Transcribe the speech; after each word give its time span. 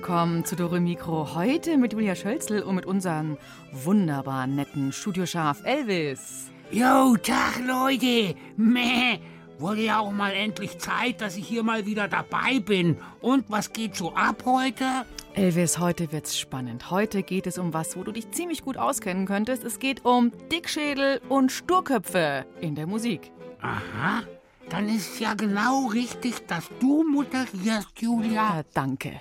Willkommen 0.00 0.46
zu 0.46 0.56
Dore 0.56 0.80
Mikro. 0.80 1.34
Heute 1.34 1.76
mit 1.76 1.92
Julia 1.92 2.14
Schölzl 2.14 2.62
und 2.62 2.74
mit 2.74 2.86
unserem 2.86 3.36
wunderbar 3.70 4.46
netten 4.46 4.94
Studioschaf 4.94 5.62
Elvis. 5.62 6.50
Jo, 6.70 7.18
Tag 7.22 7.60
Leute. 7.66 8.34
Meh. 8.56 9.18
Wurde 9.58 9.82
ja 9.82 9.98
auch 9.98 10.10
mal 10.10 10.32
endlich 10.32 10.78
Zeit, 10.78 11.20
dass 11.20 11.36
ich 11.36 11.46
hier 11.46 11.62
mal 11.62 11.84
wieder 11.84 12.08
dabei 12.08 12.60
bin. 12.60 12.96
Und 13.20 13.44
was 13.50 13.74
geht 13.74 13.94
so 13.94 14.14
ab 14.14 14.44
heute? 14.46 14.86
Elvis, 15.34 15.78
heute 15.78 16.10
wird's 16.12 16.38
spannend. 16.38 16.90
Heute 16.90 17.22
geht 17.22 17.46
es 17.46 17.58
um 17.58 17.74
was, 17.74 17.94
wo 17.94 18.02
du 18.02 18.12
dich 18.12 18.30
ziemlich 18.30 18.62
gut 18.62 18.78
auskennen 18.78 19.26
könntest. 19.26 19.64
Es 19.64 19.80
geht 19.80 20.06
um 20.06 20.32
Dickschädel 20.50 21.20
und 21.28 21.52
Sturköpfe 21.52 22.46
in 22.62 22.74
der 22.74 22.86
Musik. 22.86 23.30
Aha. 23.60 24.22
Dann 24.70 24.88
ist 24.88 25.20
ja 25.20 25.34
genau 25.34 25.88
richtig, 25.88 26.46
dass 26.46 26.70
du 26.80 27.04
moderierst, 27.04 28.00
Julia. 28.00 28.32
Ja, 28.32 28.62
danke. 28.72 29.20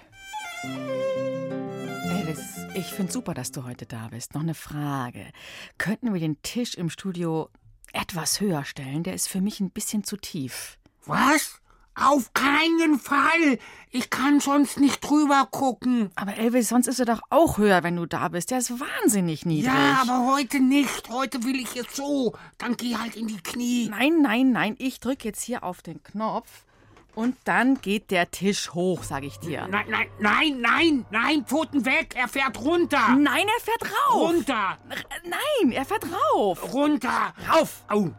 Elvis, 0.63 2.39
ich 2.73 2.87
find's 2.87 3.13
super, 3.13 3.33
dass 3.33 3.51
du 3.51 3.63
heute 3.63 3.85
da 3.85 4.09
bist. 4.09 4.33
Noch 4.33 4.41
eine 4.41 4.53
Frage. 4.53 5.25
Könnten 5.77 6.13
wir 6.13 6.19
den 6.19 6.41
Tisch 6.41 6.75
im 6.75 6.89
Studio 6.89 7.49
etwas 7.93 8.41
höher 8.41 8.65
stellen? 8.65 9.03
Der 9.03 9.13
ist 9.13 9.29
für 9.29 9.39
mich 9.39 9.61
ein 9.61 9.71
bisschen 9.71 10.03
zu 10.03 10.17
tief. 10.17 10.77
Was? 11.05 11.61
Auf 11.95 12.33
keinen 12.33 12.99
Fall. 12.99 13.57
Ich 13.89 14.09
kann 14.09 14.41
sonst 14.41 14.79
nicht 14.79 14.99
drüber 15.01 15.47
gucken. 15.49 16.11
Aber 16.15 16.35
Elvis, 16.35 16.69
sonst 16.69 16.87
ist 16.87 16.99
er 16.99 17.05
doch 17.05 17.21
auch 17.29 17.57
höher, 17.57 17.83
wenn 17.83 17.95
du 17.95 18.05
da 18.05 18.27
bist. 18.27 18.51
Der 18.51 18.59
ist 18.59 18.71
wahnsinnig 18.79 19.45
niedrig. 19.45 19.73
Ja, 19.73 20.01
aber 20.01 20.33
heute 20.33 20.59
nicht. 20.59 21.09
Heute 21.09 21.43
will 21.43 21.55
ich 21.55 21.73
jetzt 21.75 21.95
so. 21.95 22.33
Dann 22.57 22.75
geh 22.75 22.95
halt 22.95 23.15
in 23.15 23.27
die 23.27 23.41
Knie. 23.41 23.89
Nein, 23.89 24.21
nein, 24.21 24.51
nein. 24.51 24.75
Ich 24.77 24.99
drücke 24.99 25.27
jetzt 25.27 25.41
hier 25.41 25.63
auf 25.63 25.81
den 25.81 26.03
Knopf 26.03 26.65
und 27.15 27.35
dann 27.43 27.81
geht 27.81 28.11
der 28.11 28.31
Tisch 28.31 28.73
hoch, 28.73 29.03
sag 29.03 29.23
ich 29.23 29.39
dir. 29.39 29.67
Nein, 29.67 29.85
nein, 29.89 30.07
nein, 30.19 30.61
nein, 30.61 31.05
nein, 31.09 31.45
Pfoten 31.45 31.85
weg. 31.85 32.15
Er 32.15 32.27
fährt 32.27 32.59
runter. 32.61 33.15
Nein, 33.17 33.45
er 33.47 33.61
fährt 33.61 33.91
rauf. 33.91 34.29
Runter. 34.29 34.77
Nein, 35.23 35.71
er 35.71 35.85
fährt 35.85 36.05
rauf. 36.33 36.73
Runter. 36.73 37.33
Rauf. 37.51 37.83
Au. 37.87 38.11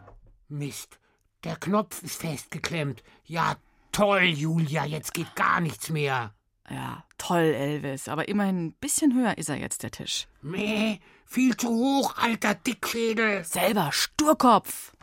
Mist. 0.49 0.99
Der 1.43 1.55
Knopf 1.55 2.03
ist 2.03 2.21
festgeklemmt. 2.21 3.03
Ja, 3.25 3.55
toll, 3.91 4.23
Julia. 4.25 4.85
Jetzt 4.85 5.13
geht 5.13 5.35
gar 5.35 5.59
nichts 5.59 5.89
mehr. 5.89 6.33
Ja, 6.69 7.03
toll, 7.17 7.53
Elvis. 7.53 8.07
Aber 8.07 8.27
immerhin 8.27 8.67
ein 8.67 8.73
bisschen 8.73 9.15
höher 9.15 9.37
ist 9.37 9.49
er 9.49 9.57
jetzt, 9.57 9.83
der 9.83 9.91
Tisch. 9.91 10.27
Meh, 10.41 10.99
viel 11.25 11.57
zu 11.57 11.69
hoch, 11.69 12.15
alter 12.17 12.53
Dickschädel. 12.53 13.43
Selber 13.43 13.91
Sturkopf. 13.91 14.93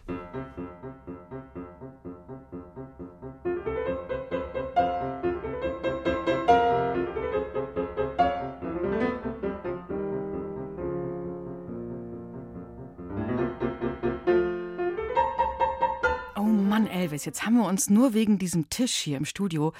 Elvis, 17.18 17.24
jetzt 17.24 17.44
haben 17.44 17.56
wir 17.56 17.66
uns 17.66 17.90
nur 17.90 18.14
wegen 18.14 18.38
diesem 18.38 18.70
Tisch 18.70 18.94
hier 18.94 19.16
im 19.16 19.24
Studio 19.24 19.72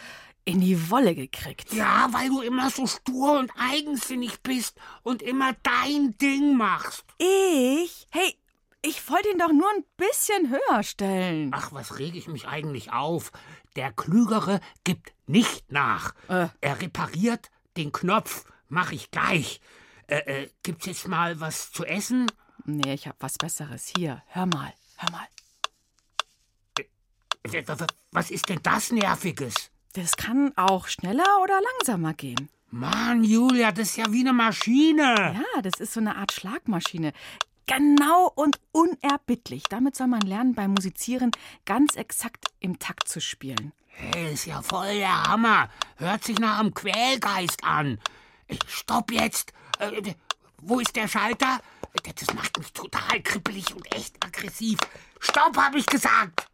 in 0.45 0.61
die 0.61 0.91
Wolle 0.91 1.15
gekriegt. 1.15 1.73
Ja, 1.73 2.09
weil 2.11 2.29
du 2.29 2.41
immer 2.41 2.69
so 2.71 2.87
stur 2.87 3.39
und 3.39 3.53
eigensinnig 3.57 4.41
bist 4.43 4.77
und 5.05 5.23
immer 5.23 5.53
dein 5.63 6.17
Ding 6.19 6.57
machst. 6.57 7.05
Ich? 7.19 8.09
Hey, 8.11 8.35
ich 8.83 9.09
wollte 9.09 9.29
ihn 9.29 9.39
doch 9.39 9.53
nur 9.53 9.69
ein 9.77 9.85
bisschen 9.97 10.51
höher 10.51 10.83
stellen. 10.83 11.53
Ach, 11.55 11.73
was 11.73 11.99
reg 11.99 12.17
ich 12.17 12.27
mich 12.27 12.49
eigentlich 12.49 12.93
auf? 12.93 13.31
Der 13.77 13.93
Klügere 13.93 14.61
gibt 14.83 15.13
nicht 15.27 15.71
nach. 15.71 16.15
Äh. 16.29 16.49
Er 16.61 16.81
repariert 16.81 17.51
den 17.77 17.93
Knopf. 17.93 18.47
Mach 18.69 18.91
ich 18.91 19.13
gleich. 19.13 19.61
Äh, 20.09 20.43
äh, 20.43 20.51
gibt's 20.65 20.87
jetzt 20.87 21.07
mal 21.07 21.39
was 21.39 21.71
zu 21.71 21.85
essen? 21.85 22.27
Nee, 22.65 22.95
ich 22.95 23.07
hab 23.07 23.17
was 23.21 23.39
Besseres. 23.39 23.93
Hier, 23.97 24.23
hör 24.27 24.47
mal, 24.47 24.73
hör 24.97 25.11
mal. 25.13 25.29
W- 27.53 27.87
Was 28.13 28.31
ist 28.31 28.49
denn 28.49 28.61
das 28.63 28.91
Nerviges? 28.93 29.71
Das 29.95 30.17
kann 30.17 30.53
auch 30.57 30.87
schneller 30.89 31.25
oder 31.43 31.59
langsamer 31.79 32.15
gehen. 32.15 32.49
Mann, 32.71 33.25
Julia, 33.25 33.73
das 33.73 33.91
ist 33.91 33.97
ja 33.97 34.13
wie 34.13 34.21
eine 34.21 34.33
Maschine. 34.35 35.15
Ja, 35.55 35.63
das 35.63 35.81
ist 35.81 35.95
so 35.95 36.01
eine 36.01 36.17
Art 36.17 36.33
Schlagmaschine. 36.33 37.13
Genau 37.67 38.31
und 38.35 38.59
unerbittlich. 38.73 39.65
Damit 39.69 39.97
soll 39.97 40.07
man 40.07 40.21
lernen, 40.23 40.55
beim 40.55 40.73
Musizieren 40.73 41.31
ganz 41.65 41.97
exakt 41.97 42.47
im 42.61 42.79
Takt 42.79 43.09
zu 43.09 43.21
spielen. 43.21 43.73
Hey, 43.89 44.33
ist 44.35 44.47
ja 44.47 44.63
voll 44.63 44.95
der 44.95 45.23
Hammer. 45.25 45.69
Hört 45.97 46.25
sich 46.25 46.39
nach 46.39 46.61
einem 46.61 46.73
Quälgeist 46.75 47.65
an. 47.65 47.99
Äh, 48.47 48.57
Stopp 48.67 49.11
jetzt. 49.11 49.53
Äh, 49.79 50.15
wo 50.61 50.81
ist 50.81 50.95
der 50.97 51.09
Schalter? 51.09 51.59
Äh, 52.05 52.13
Das 52.15 52.33
macht 52.35 52.57
mich 52.59 52.73
total 52.73 53.21
kribbelig 53.23 53.75
und 53.75 53.93
echt 53.95 54.15
aggressiv. 54.25 54.79
Stopp, 55.21 55.57
hab 55.57 55.75
ich 55.75 55.87
gesagt. 55.87 56.48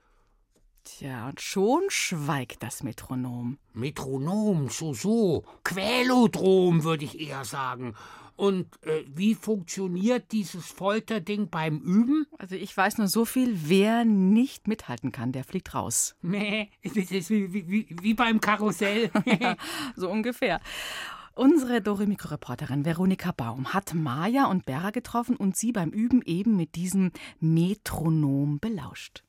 Tja, 0.85 1.29
und 1.31 1.41
schon 1.41 1.83
schweigt 1.89 2.63
das 2.63 2.83
Metronom. 2.83 3.59
Metronom, 3.73 4.69
so, 4.69 4.93
so. 4.93 5.45
Quälodrom, 5.65 6.85
würde 6.85 7.07
ich 7.07 7.19
eher 7.19 7.45
sagen. 7.47 7.95
Und 8.37 8.67
äh, 8.85 9.05
wie 9.07 9.35
funktioniert 9.35 10.31
dieses 10.33 10.67
Folterding 10.67 11.49
beim 11.49 11.79
Üben? 11.79 12.27
Also 12.37 12.57
ich 12.57 12.77
weiß 12.77 12.99
nur 12.99 13.09
so 13.09 13.25
viel, 13.25 13.69
wer 13.69 14.05
nicht 14.05 14.69
mithalten 14.69 15.11
kann, 15.11 15.33
der 15.33 15.45
fliegt 15.45 15.75
raus. 15.75 16.17
Meh, 16.23 16.69
das 16.83 17.11
ist 17.11 17.31
wie, 17.31 17.53
wie, 17.53 17.87
wie, 18.03 18.15
beim 18.15 18.41
Karussell. 18.41 19.11
So 19.97 20.11
ungefähr. 20.11 20.61
Unsere 21.35 21.81
Doremikro-Reporterin 21.81 22.85
Veronika 22.85 23.33
Baum 23.33 23.73
hat 23.73 23.95
Maja 23.95 24.47
und 24.47 24.67
Berra 24.67 24.91
getroffen 24.91 25.37
und 25.37 25.57
sie 25.57 25.73
beim 25.73 25.91
Üben 25.91 26.23
eben 26.23 26.57
mit 26.57 26.75
diesem 26.75 27.11
Metronom 27.41 28.61
belauscht. 28.61 29.24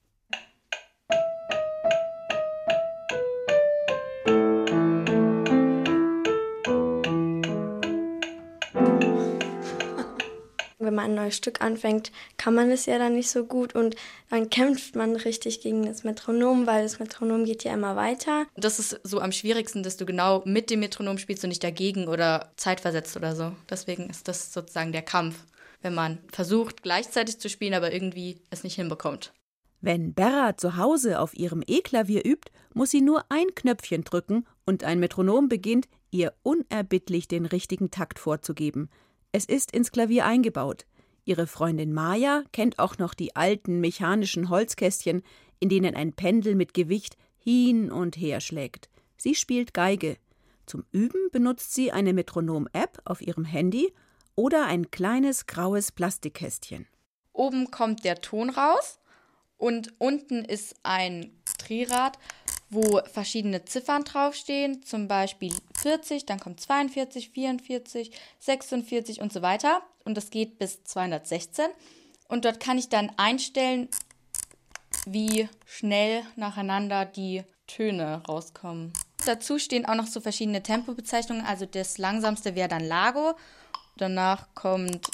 Wenn 10.85 10.95
man 10.95 11.05
ein 11.05 11.15
neues 11.15 11.35
Stück 11.35 11.61
anfängt, 11.61 12.11
kann 12.37 12.55
man 12.55 12.71
es 12.71 12.85
ja 12.85 12.97
dann 12.97 13.15
nicht 13.15 13.29
so 13.29 13.45
gut 13.45 13.75
und 13.75 13.95
dann 14.29 14.49
kämpft 14.49 14.95
man 14.95 15.15
richtig 15.15 15.61
gegen 15.61 15.85
das 15.85 16.03
Metronom, 16.03 16.67
weil 16.67 16.83
das 16.83 16.99
Metronom 16.99 17.45
geht 17.45 17.63
ja 17.63 17.73
immer 17.73 17.95
weiter. 17.95 18.45
Das 18.55 18.79
ist 18.79 18.99
so 19.03 19.19
am 19.19 19.31
schwierigsten, 19.31 19.83
dass 19.83 19.97
du 19.97 20.05
genau 20.05 20.41
mit 20.45 20.69
dem 20.69 20.79
Metronom 20.79 21.17
spielst 21.17 21.43
und 21.43 21.49
nicht 21.49 21.63
dagegen 21.63 22.07
oder 22.07 22.51
zeitversetzt 22.55 23.15
oder 23.17 23.35
so. 23.35 23.51
Deswegen 23.69 24.09
ist 24.09 24.27
das 24.27 24.53
sozusagen 24.53 24.91
der 24.91 25.01
Kampf, 25.01 25.43
wenn 25.81 25.93
man 25.93 26.19
versucht, 26.31 26.83
gleichzeitig 26.83 27.39
zu 27.39 27.49
spielen, 27.49 27.73
aber 27.73 27.91
irgendwie 27.91 28.41
es 28.49 28.63
nicht 28.63 28.75
hinbekommt. 28.75 29.33
Wenn 29.81 30.13
Berra 30.13 30.57
zu 30.57 30.77
Hause 30.77 31.19
auf 31.19 31.35
ihrem 31.37 31.63
E-Klavier 31.67 32.25
übt, 32.25 32.51
muss 32.73 32.89
sie 32.89 33.01
nur 33.01 33.25
ein 33.29 33.53
Knöpfchen 33.53 34.03
drücken 34.03 34.47
und 34.65 34.83
ein 34.83 34.99
Metronom 34.99 35.47
beginnt, 35.47 35.87
ihr 36.11 36.33
unerbittlich 36.43 37.27
den 37.27 37.45
richtigen 37.45 37.91
Takt 37.91 38.17
vorzugeben. 38.17 38.89
Es 39.35 39.43
ist 39.43 39.73
ins 39.73 39.91
Klavier 39.91 40.25
eingebaut. 40.25 40.85
Ihre 41.25 41.45
Freundin 41.45 41.91
Maja 41.91 42.43
kennt 42.53 42.79
auch 42.79 42.97
noch 42.99 43.13
die 43.13 43.35
alten 43.35 43.81
mechanischen 43.81 44.49
Holzkästchen, 44.49 45.23
in 45.59 45.67
denen 45.67 45.93
ein 45.93 46.13
Pendel 46.13 46.55
mit 46.55 46.73
Gewicht 46.73 47.17
hin 47.35 47.91
und 47.91 48.15
her 48.15 48.39
schlägt. 48.39 48.87
Sie 49.17 49.35
spielt 49.35 49.73
Geige. 49.73 50.15
Zum 50.65 50.85
Üben 50.93 51.19
benutzt 51.33 51.73
sie 51.73 51.91
eine 51.91 52.13
Metronom-App 52.13 53.01
auf 53.03 53.21
ihrem 53.21 53.43
Handy 53.43 53.91
oder 54.35 54.67
ein 54.67 54.89
kleines 54.89 55.47
graues 55.47 55.91
Plastikkästchen. 55.91 56.87
Oben 57.33 57.71
kommt 57.71 58.05
der 58.05 58.21
Ton 58.21 58.49
raus 58.49 58.99
und 59.57 59.91
unten 59.97 60.45
ist 60.45 60.77
ein 60.83 61.33
Drehrad, 61.57 62.17
wo 62.69 63.01
verschiedene 63.11 63.65
Ziffern 63.65 64.03
draufstehen, 64.03 64.83
zum 64.83 65.07
Beispiel 65.07 65.53
40, 65.77 66.25
dann 66.25 66.39
kommt 66.39 66.59
42, 66.59 67.29
44, 67.29 68.11
46 68.39 69.21
und 69.21 69.31
so 69.31 69.41
weiter. 69.41 69.81
Und 70.03 70.17
das 70.17 70.29
geht 70.29 70.57
bis 70.59 70.83
216. 70.83 71.65
Und 72.27 72.45
dort 72.45 72.59
kann 72.59 72.77
ich 72.77 72.89
dann 72.89 73.11
einstellen, 73.17 73.87
wie 75.05 75.47
schnell 75.65 76.23
nacheinander 76.35 77.05
die 77.05 77.43
Töne 77.67 78.23
rauskommen. 78.27 78.93
Dazu 79.25 79.57
stehen 79.57 79.85
auch 79.85 79.95
noch 79.95 80.07
so 80.07 80.19
verschiedene 80.19 80.63
Tempobezeichnungen. 80.63 81.45
Also 81.45 81.65
das 81.65 81.97
langsamste 81.97 82.55
wäre 82.55 82.69
dann 82.69 82.83
Lago, 82.83 83.35
danach 83.97 84.47
kommt 84.53 85.07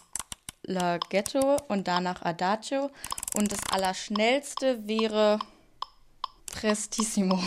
Laghetto 0.63 1.57
und 1.67 1.87
danach 1.87 2.21
Adagio 2.21 2.91
und 3.35 3.51
das 3.51 3.59
allerschnellste 3.71 4.87
wäre 4.87 5.39
Prestissimo. 6.51 7.41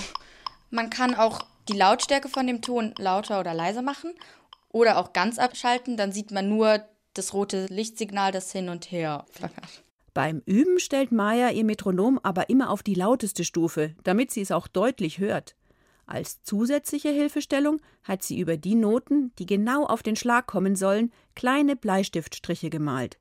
Man 0.70 0.90
kann 0.90 1.14
auch 1.14 1.46
die 1.68 1.76
Lautstärke 1.76 2.28
von 2.28 2.46
dem 2.46 2.62
Ton 2.62 2.94
lauter 2.98 3.40
oder 3.40 3.54
leiser 3.54 3.82
machen 3.82 4.14
oder 4.70 4.98
auch 4.98 5.12
ganz 5.12 5.38
abschalten, 5.38 5.96
dann 5.96 6.12
sieht 6.12 6.30
man 6.30 6.48
nur 6.48 6.84
das 7.14 7.32
rote 7.32 7.66
Lichtsignal, 7.66 8.32
das 8.32 8.50
hin 8.50 8.68
und 8.68 8.90
her 8.90 9.24
flackert. 9.30 9.84
Beim 10.14 10.42
Üben 10.46 10.78
stellt 10.78 11.12
Maya 11.12 11.50
ihr 11.50 11.64
Metronom 11.64 12.20
aber 12.22 12.48
immer 12.48 12.70
auf 12.70 12.82
die 12.82 12.94
lauteste 12.94 13.44
Stufe, 13.44 13.94
damit 14.04 14.30
sie 14.30 14.40
es 14.40 14.50
auch 14.50 14.68
deutlich 14.68 15.18
hört. 15.18 15.56
Als 16.06 16.42
zusätzliche 16.42 17.08
Hilfestellung 17.08 17.80
hat 18.02 18.22
sie 18.22 18.38
über 18.38 18.56
die 18.56 18.74
Noten, 18.74 19.32
die 19.38 19.46
genau 19.46 19.86
auf 19.86 20.02
den 20.02 20.16
Schlag 20.16 20.46
kommen 20.46 20.76
sollen, 20.76 21.12
kleine 21.34 21.76
Bleistiftstriche 21.76 22.70
gemalt. 22.70 23.18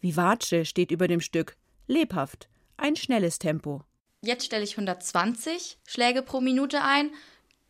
Vivace 0.00 0.68
steht 0.68 0.90
über 0.90 1.08
dem 1.08 1.20
Stück, 1.20 1.56
lebhaft, 1.86 2.48
ein 2.76 2.96
schnelles 2.96 3.38
Tempo. 3.38 3.82
Jetzt 4.20 4.44
stelle 4.44 4.64
ich 4.64 4.72
120 4.72 5.78
Schläge 5.86 6.22
pro 6.22 6.40
Minute 6.40 6.82
ein. 6.82 7.12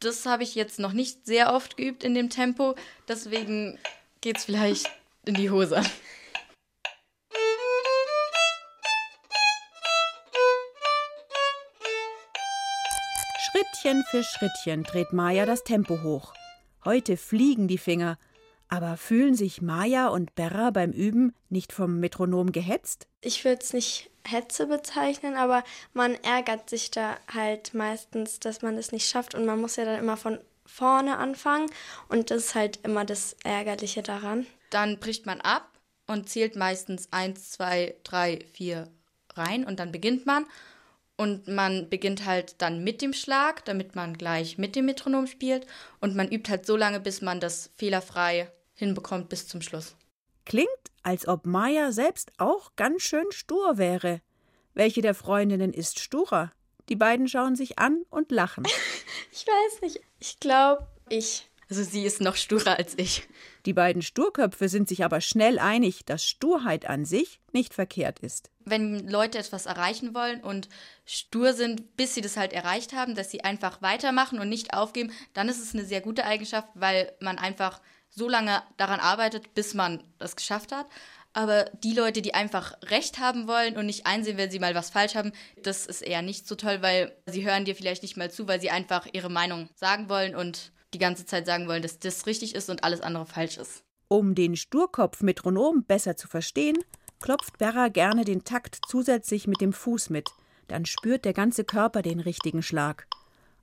Das 0.01 0.25
habe 0.25 0.45
ich 0.45 0.55
jetzt 0.55 0.79
noch 0.79 0.95
nicht 0.95 1.27
sehr 1.27 1.53
oft 1.53 1.77
geübt 1.77 2.05
in 2.05 2.15
dem 2.15 2.31
Tempo, 2.31 2.75
deswegen 3.07 3.79
geht 4.23 4.39
es 4.39 4.45
vielleicht 4.45 4.89
in 5.27 5.35
die 5.35 5.51
Hose. 5.51 5.83
Schrittchen 13.51 14.05
für 14.11 14.23
Schrittchen 14.23 14.85
dreht 14.85 15.13
Maya 15.13 15.45
das 15.45 15.65
Tempo 15.65 16.03
hoch. 16.03 16.33
Heute 16.85 17.17
fliegen 17.17 17.69
die 17.69 17.79
Finger. 17.79 18.19
Aber 18.71 18.99
fühlen 18.99 19.35
sich 19.35 19.63
Maya 19.63 20.09
und 20.09 20.35
Berra 20.35 20.71
beim 20.71 20.93
Üben 20.93 21.35
nicht 21.49 21.73
vom 21.73 22.01
Metronom 22.01 22.53
gehetzt? 22.53 23.07
Ich 23.23 23.45
würde 23.45 23.63
es 23.63 23.73
nicht 23.73 24.11
Hetze 24.31 24.67
bezeichnen, 24.67 25.37
aber 25.37 25.65
man 25.93 26.15
ärgert 26.23 26.71
sich 26.71 26.91
da 26.91 27.17
halt 27.33 27.75
meistens, 27.75 28.41
dass 28.41 28.63
man 28.63 28.77
es 28.77 28.93
nicht 28.93 29.09
schafft 29.09 29.35
und 29.35 29.47
man 29.47 29.61
muss 29.61 29.77
ja 29.77 29.85
dann 29.85 29.99
immer 29.99 30.17
von 30.17 30.39
vorne 30.67 31.17
anfangen 31.17 31.71
und 32.09 32.31
das 32.31 32.39
ist 32.39 32.55
halt 32.55 32.81
immer 32.83 33.05
das 33.05 33.37
Ärgerliche 33.45 34.03
daran. 34.03 34.47
Dann 34.71 34.99
bricht 34.99 35.27
man 35.27 35.41
ab 35.41 35.71
und 36.07 36.29
zählt 36.29 36.57
meistens 36.57 37.09
1, 37.11 37.51
2, 37.51 37.95
3, 38.05 38.45
4 38.53 38.89
rein 39.35 39.65
und 39.65 39.81
dann 39.81 39.93
beginnt 39.93 40.27
man. 40.27 40.47
Und 41.17 41.49
man 41.49 41.89
beginnt 41.89 42.27
halt 42.27 42.63
dann 42.63 42.85
mit 42.85 43.03
dem 43.03 43.13
Schlag, 43.13 43.65
damit 43.65 43.97
man 43.97 44.17
gleich 44.17 44.57
mit 44.57 44.77
dem 44.77 44.85
Metronom 44.85 45.27
spielt. 45.27 45.67
Und 46.01 46.15
man 46.15 46.31
übt 46.31 46.49
halt 46.49 46.65
so 46.65 46.77
lange, 46.77 47.01
bis 47.01 47.23
man 47.23 47.41
das 47.41 47.71
fehlerfrei 47.75 48.49
hinbekommt 48.75 49.29
bis 49.29 49.49
zum 49.49 49.61
Schluss. 49.61 49.97
Klingt, 50.45 50.69
als 51.09 51.27
ob 51.27 51.47
Maya 51.47 51.91
selbst 51.91 52.33
auch 52.37 52.77
ganz 52.77 53.01
schön 53.01 53.25
stur 53.31 53.79
wäre. 53.79 54.21
Welche 54.75 55.01
der 55.01 55.15
Freundinnen 55.15 55.73
ist 55.73 56.01
sturer? 56.01 56.53
Die 56.91 56.97
beiden 56.97 57.29
schauen 57.29 57.57
sich 57.57 57.79
an 57.79 58.03
und 58.11 58.31
lachen. 58.31 58.65
ich 59.33 59.47
weiß 59.47 59.81
nicht. 59.81 60.01
Ich 60.21 60.39
glaube, 60.39 60.87
ich. 61.09 61.49
Also 61.71 61.83
sie 61.83 62.05
ist 62.05 62.21
noch 62.21 62.37
sturer 62.37 62.77
als 62.77 62.93
ich. 62.99 63.27
Die 63.65 63.73
beiden 63.73 64.03
Sturköpfe 64.03 64.69
sind 64.69 64.87
sich 64.87 65.03
aber 65.03 65.23
schnell 65.23 65.59
einig, 65.59 66.05
dass 66.05 66.27
Sturheit 66.27 66.87
an 66.87 67.07
sich 67.07 67.41
nicht 67.53 67.73
verkehrt 67.73 68.19
ist. 68.19 68.51
Wenn 68.67 69.09
Leute 69.09 69.39
etwas 69.39 69.65
erreichen 69.65 70.15
wollen 70.15 70.43
und 70.43 70.69
stur 71.07 71.55
sind, 71.55 71.97
bis 71.97 72.15
sie 72.15 72.21
das 72.21 72.37
halt 72.37 72.53
erreicht 72.53 72.93
haben, 72.93 73.15
dass 73.15 73.31
sie 73.31 73.45
einfach 73.45 73.81
weitermachen 73.81 74.41
und 74.41 74.51
nicht 74.51 74.75
aufgeben, 74.75 75.11
dann 75.33 75.49
ist 75.49 75.63
es 75.63 75.73
eine 75.73 75.87
sehr 75.87 76.03
gute 76.03 76.27
Eigenschaft, 76.27 76.69
weil 76.75 77.15
man 77.21 77.39
einfach 77.39 77.81
so 78.19 78.29
lange 78.29 78.63
daran 78.77 79.01
arbeitet, 79.01 79.55
bis 79.55 79.75
man 79.75 80.03
das 80.19 80.37
geschafft 80.37 80.73
hat. 80.73 80.87
Aber 81.33 81.65
die 81.85 81.95
Leute, 81.95 82.21
die 82.21 82.35
einfach 82.35 82.75
Recht 82.83 83.19
haben 83.19 83.47
wollen 83.47 83.77
und 83.77 83.87
nicht 83.87 84.07
einsehen, 84.07 84.37
wenn 84.37 84.51
sie 84.51 84.59
mal 84.59 84.75
was 84.75 84.91
falsch 84.91 85.15
haben, 85.15 85.33
das 85.63 85.87
ist 85.87 86.03
eher 86.03 86.23
nicht 86.23 86.49
so 86.49 86.55
toll, 86.55 86.79
weil 86.81 87.17
sie 87.27 87.47
hören 87.47 87.65
dir 87.65 87.77
vielleicht 87.77 88.03
nicht 88.03 88.17
mal 88.17 88.31
zu, 88.31 88.49
weil 88.49 88.61
sie 88.61 88.71
einfach 88.71 89.07
ihre 89.13 89.31
Meinung 89.31 89.69
sagen 89.75 90.09
wollen 90.09 90.35
und 90.35 90.73
die 90.95 90.99
ganze 90.99 91.27
Zeit 91.27 91.47
sagen 91.47 91.69
wollen, 91.69 91.83
dass 91.83 91.99
das 91.99 92.27
richtig 92.27 92.55
ist 92.55 92.71
und 92.71 92.83
alles 92.83 93.01
andere 93.01 93.27
falsch 93.27 93.59
ist. 93.59 93.85
Um 94.09 94.35
den 94.35 94.57
Sturkopf-Metronom 94.57 95.85
besser 95.85 96.17
zu 96.17 96.29
verstehen, 96.29 96.79
klopft 97.21 97.59
Berra 97.59 97.89
gerne 97.89 98.25
den 98.25 98.43
Takt 98.45 98.79
zusätzlich 98.89 99.47
mit 99.47 99.61
dem 99.61 99.73
Fuß 99.73 100.11
mit. 100.11 100.31
Dann 100.67 100.87
spürt 100.87 101.25
der 101.25 101.35
ganze 101.35 101.65
Körper 101.65 102.03
den 102.03 102.21
richtigen 102.21 102.63
Schlag. 102.63 103.07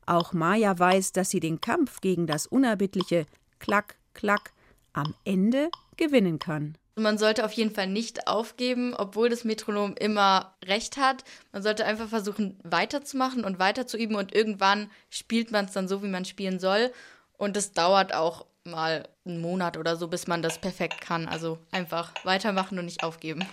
Auch 0.06 0.34
Maya 0.34 0.78
weiß, 0.78 1.13
dass 1.13 1.31
sie 1.31 1.40
den 1.40 1.62
Kampf 1.62 2.00
gegen 2.00 2.28
das 2.28 2.46
unerbittliche 2.46 3.25
Klack, 3.60 3.98
Klack 4.15 4.51
am 4.94 5.13
Ende 5.25 5.69
gewinnen 5.97 6.39
kann. 6.39 6.75
Man 6.97 7.17
sollte 7.17 7.44
auf 7.44 7.51
jeden 7.51 7.75
Fall 7.75 7.88
nicht 7.88 8.27
aufgeben, 8.27 8.94
obwohl 8.97 9.29
das 9.29 9.44
Metronom 9.44 9.95
immer 9.97 10.56
recht 10.63 10.95
hat. 10.95 11.25
Man 11.51 11.62
sollte 11.62 11.85
einfach 11.85 12.07
versuchen, 12.07 12.57
weiterzumachen 12.63 13.44
und 13.44 13.59
weiter 13.59 13.85
zu 13.85 13.97
üben 13.97 14.15
und 14.15 14.33
irgendwann 14.33 14.89
spielt 15.09 15.51
man 15.51 15.65
es 15.65 15.73
dann 15.73 15.89
so, 15.89 16.01
wie 16.01 16.07
man 16.07 16.23
spielen 16.23 16.57
soll. 16.57 16.91
Und 17.38 17.57
es 17.57 17.73
dauert 17.73 18.13
auch 18.13 18.45
mal 18.63 19.09
einen 19.25 19.41
Monat 19.41 19.75
oder 19.75 19.97
so, 19.97 20.07
bis 20.07 20.25
man 20.25 20.41
das 20.41 20.59
perfekt 20.59 21.01
kann. 21.01 21.27
Also 21.27 21.59
einfach 21.71 22.13
weitermachen 22.23 22.79
und 22.79 22.85
nicht 22.85 23.03
aufgeben. 23.03 23.45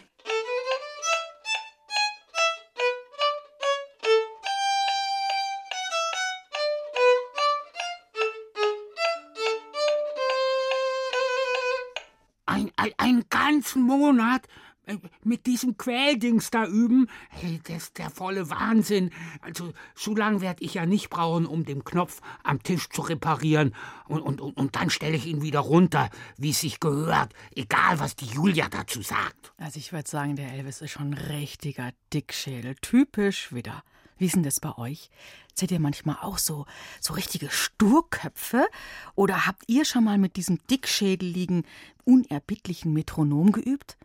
Einen 12.98 13.24
ganzen 13.28 13.82
Monat 13.82 14.46
äh, 14.86 14.96
mit 15.22 15.46
diesem 15.46 15.76
Quäldings 15.76 16.50
da 16.50 16.66
üben, 16.66 17.08
hey, 17.30 17.60
das 17.64 17.84
ist 17.84 17.98
der 17.98 18.10
volle 18.10 18.50
Wahnsinn. 18.50 19.10
Also, 19.40 19.72
so 19.94 20.14
lange 20.14 20.40
werde 20.40 20.64
ich 20.64 20.74
ja 20.74 20.86
nicht 20.86 21.08
brauchen, 21.08 21.46
um 21.46 21.64
den 21.64 21.84
Knopf 21.84 22.20
am 22.42 22.62
Tisch 22.62 22.88
zu 22.88 23.02
reparieren. 23.02 23.74
Und, 24.08 24.22
und, 24.22 24.40
und, 24.40 24.56
und 24.56 24.74
dann 24.74 24.90
stelle 24.90 25.16
ich 25.16 25.26
ihn 25.26 25.42
wieder 25.42 25.60
runter, 25.60 26.10
wie 26.36 26.50
es 26.50 26.60
sich 26.60 26.80
gehört, 26.80 27.32
egal 27.54 28.00
was 28.00 28.16
die 28.16 28.26
Julia 28.26 28.68
dazu 28.68 29.02
sagt. 29.02 29.52
Also, 29.56 29.78
ich 29.78 29.92
würde 29.92 30.10
sagen, 30.10 30.34
der 30.34 30.52
Elvis 30.52 30.80
ist 30.80 30.90
schon 30.90 31.10
ein 31.10 31.14
richtiger 31.14 31.92
Dickschädel. 32.12 32.74
Typisch 32.80 33.52
wieder. 33.52 33.84
Wie 34.18 34.26
ist 34.26 34.34
denn 34.34 34.42
das 34.42 34.60
bei 34.60 34.76
euch? 34.78 35.10
Seid 35.54 35.70
ihr 35.70 35.80
manchmal 35.80 36.16
auch 36.22 36.38
so, 36.38 36.66
so 37.00 37.14
richtige 37.14 37.50
Sturköpfe? 37.50 38.66
Oder 39.14 39.46
habt 39.46 39.62
ihr 39.66 39.84
schon 39.84 40.04
mal 40.04 40.18
mit 40.18 40.36
diesem 40.36 40.58
dickschädeligen, 40.68 41.64
unerbittlichen 42.04 42.92
Metronom 42.92 43.52
geübt? 43.52 43.96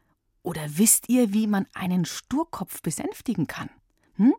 Oder 0.43 0.61
wisst 0.67 1.09
ihr, 1.09 1.33
wie 1.33 1.47
man 1.47 1.65
einen 1.73 2.05
Sturkopf 2.05 2.81
besänftigen 2.81 3.47
kann? 3.47 3.69
Hm? 4.15 4.33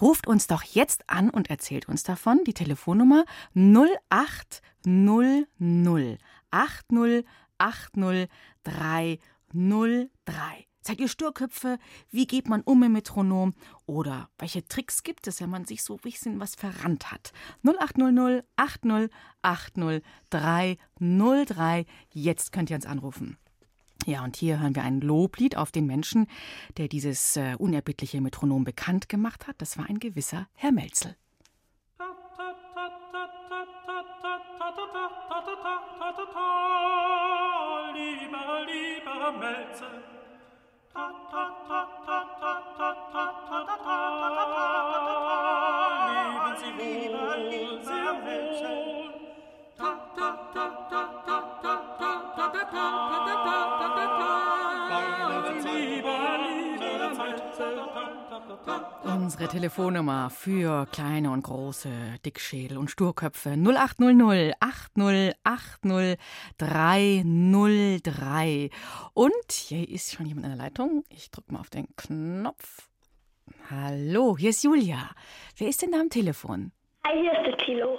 Ruft 0.00 0.26
uns 0.26 0.46
doch 0.46 0.62
jetzt 0.62 1.08
an 1.08 1.30
und 1.30 1.50
erzählt 1.50 1.88
uns 1.88 2.02
davon. 2.02 2.44
Die 2.44 2.54
Telefonnummer 2.54 3.24
0800 3.54 6.18
80 6.50 7.26
80 7.58 8.28
303. 8.64 10.69
Seid 10.82 10.98
ihr 10.98 11.08
Sturköpfe? 11.08 11.78
Wie 12.10 12.26
geht 12.26 12.48
man 12.48 12.62
um 12.62 12.82
im 12.82 12.92
Metronom? 12.92 13.54
Oder 13.86 14.30
welche 14.38 14.66
Tricks 14.66 15.02
gibt 15.02 15.26
es, 15.26 15.40
wenn 15.40 15.50
man 15.50 15.66
sich 15.66 15.82
so 15.82 15.94
ein 15.94 16.00
bisschen 16.00 16.40
was 16.40 16.54
verrannt 16.54 17.12
hat? 17.12 17.32
0800 17.64 18.44
80 18.56 19.10
80 19.42 20.02
303. 20.30 21.86
Jetzt 22.10 22.52
könnt 22.52 22.70
ihr 22.70 22.76
uns 22.76 22.86
anrufen. 22.86 23.36
Ja, 24.06 24.24
und 24.24 24.36
hier 24.36 24.60
hören 24.60 24.74
wir 24.74 24.82
ein 24.82 25.00
Loblied 25.00 25.56
auf 25.56 25.72
den 25.72 25.86
Menschen, 25.86 26.26
der 26.78 26.88
dieses 26.88 27.36
äh, 27.36 27.54
unerbittliche 27.58 28.20
Metronom 28.20 28.64
bekannt 28.64 29.10
gemacht 29.10 29.46
hat. 29.46 29.56
Das 29.58 29.76
war 29.76 29.88
ein 29.88 29.98
gewisser 29.98 30.48
Herr 30.54 30.72
Melzel. 30.72 31.16
Lieber, 37.92 38.64
lieber 38.66 39.32
Melzel, 39.38 40.02
Leben 41.32 41.99
Unsere 59.02 59.48
Telefonnummer 59.48 60.28
für 60.28 60.86
kleine 60.92 61.30
und 61.30 61.42
große 61.42 61.88
Dickschädel 62.24 62.76
und 62.76 62.90
Sturköpfe 62.90 63.56
0800 63.56 64.54
80 64.60 65.34
80 65.42 66.18
303. 66.58 68.68
Und 69.14 69.52
hier 69.52 69.88
ist 69.88 70.14
schon 70.14 70.26
jemand 70.26 70.44
in 70.46 70.52
der 70.52 70.58
Leitung. 70.58 71.04
Ich 71.08 71.30
drücke 71.30 71.50
mal 71.52 71.60
auf 71.60 71.70
den 71.70 71.88
Knopf. 71.96 72.90
Hallo, 73.70 74.36
hier 74.36 74.50
ist 74.50 74.64
Julia. 74.64 75.10
Wer 75.56 75.68
ist 75.68 75.80
denn 75.80 75.92
da 75.92 76.00
am 76.00 76.10
Telefon? 76.10 76.72
Hi, 77.06 77.18
hier 77.18 77.32
ist 77.32 77.46
der 77.46 77.56
Tilo. 77.56 77.98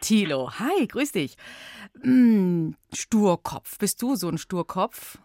Tilo, 0.00 0.50
hi, 0.58 0.86
grüß 0.86 1.12
dich. 1.12 1.36
Hm, 2.02 2.74
Sturkopf. 2.94 3.76
Bist 3.78 4.00
du 4.00 4.14
so 4.14 4.28
ein 4.28 4.38
Sturkopf? 4.38 5.18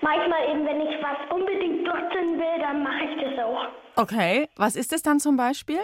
Manchmal 0.00 0.48
eben, 0.50 0.64
wenn 0.64 0.80
ich 0.82 0.94
was 1.02 1.18
unbedingt 1.34 1.84
durchziehen 1.86 2.38
will, 2.38 2.58
dann 2.60 2.84
mache 2.84 3.02
ich 3.04 3.20
das 3.20 3.36
auch. 3.44 3.66
Okay, 3.98 4.48
was 4.54 4.76
ist 4.76 4.92
es 4.92 5.02
dann 5.02 5.18
zum 5.18 5.36
Beispiel? 5.36 5.80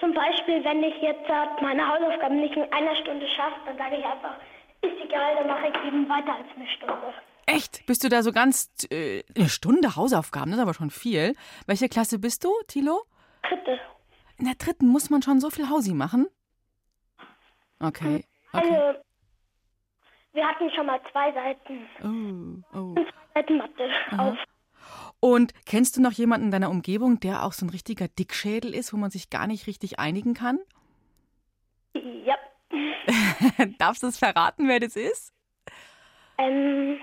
Zum 0.00 0.12
Beispiel, 0.12 0.64
wenn 0.64 0.82
ich 0.82 1.00
jetzt 1.00 1.30
äh, 1.30 1.62
meine 1.62 1.86
Hausaufgaben 1.86 2.40
nicht 2.40 2.56
in 2.56 2.64
einer 2.72 2.96
Stunde 2.96 3.24
schaffe, 3.36 3.54
dann 3.66 3.78
sage 3.78 3.98
ich 3.98 4.04
einfach, 4.04 4.34
ist 4.82 5.00
egal, 5.00 5.36
dann 5.36 5.46
mache 5.46 5.68
ich 5.68 5.86
eben 5.86 6.08
weiter 6.08 6.34
als 6.34 6.46
eine 6.56 6.66
Stunde. 6.66 7.14
Echt? 7.46 7.86
Bist 7.86 8.02
du 8.02 8.08
da 8.08 8.24
so 8.24 8.32
ganz 8.32 8.68
äh, 8.90 9.22
eine 9.36 9.48
Stunde 9.48 9.94
Hausaufgaben? 9.94 10.50
Das 10.50 10.58
ist 10.58 10.62
aber 10.62 10.74
schon 10.74 10.90
viel. 10.90 11.36
Welche 11.68 11.88
Klasse 11.88 12.18
bist 12.18 12.42
du, 12.42 12.50
Tilo? 12.66 13.04
Dritte. 13.48 13.78
In 14.38 14.46
der 14.46 14.56
dritten 14.56 14.88
muss 14.88 15.08
man 15.08 15.22
schon 15.22 15.38
so 15.38 15.50
viel 15.50 15.70
Hausi 15.70 15.94
machen? 15.94 16.26
Okay. 17.78 18.24
okay. 18.52 18.66
Also, 18.74 18.98
wir 20.32 20.48
hatten 20.48 20.68
schon 20.72 20.86
mal 20.86 21.00
zwei 21.12 21.32
Seiten. 21.32 22.64
Oh, 22.72 22.76
oh. 22.76 22.94
Zwei 22.94 23.34
Seiten 23.34 23.58
Mathe 23.58 23.88
auf. 24.18 24.36
Und 25.24 25.54
kennst 25.64 25.96
du 25.96 26.02
noch 26.02 26.12
jemanden 26.12 26.48
in 26.48 26.50
deiner 26.50 26.68
Umgebung, 26.68 27.18
der 27.18 27.44
auch 27.44 27.54
so 27.54 27.64
ein 27.64 27.70
richtiger 27.70 28.08
Dickschädel 28.08 28.74
ist, 28.74 28.92
wo 28.92 28.98
man 28.98 29.10
sich 29.10 29.30
gar 29.30 29.46
nicht 29.46 29.66
richtig 29.66 29.98
einigen 29.98 30.34
kann? 30.34 30.58
Ja. 31.94 32.36
Darfst 33.78 34.02
du 34.02 34.08
es 34.08 34.18
verraten, 34.18 34.68
wer 34.68 34.80
das 34.80 34.96
ist? 34.96 35.32
Ähm, 36.36 36.98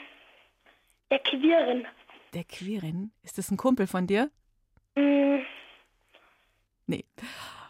der 1.09 1.17
Quirin. 1.17 1.87
Der 2.35 2.43
Quirin. 2.43 3.11
Ist 3.23 3.39
das 3.39 3.49
ein 3.49 3.57
Kumpel 3.57 3.87
von 3.87 4.05
dir? 4.05 4.29
Mm, 4.95 5.39
Nee. 6.85 7.05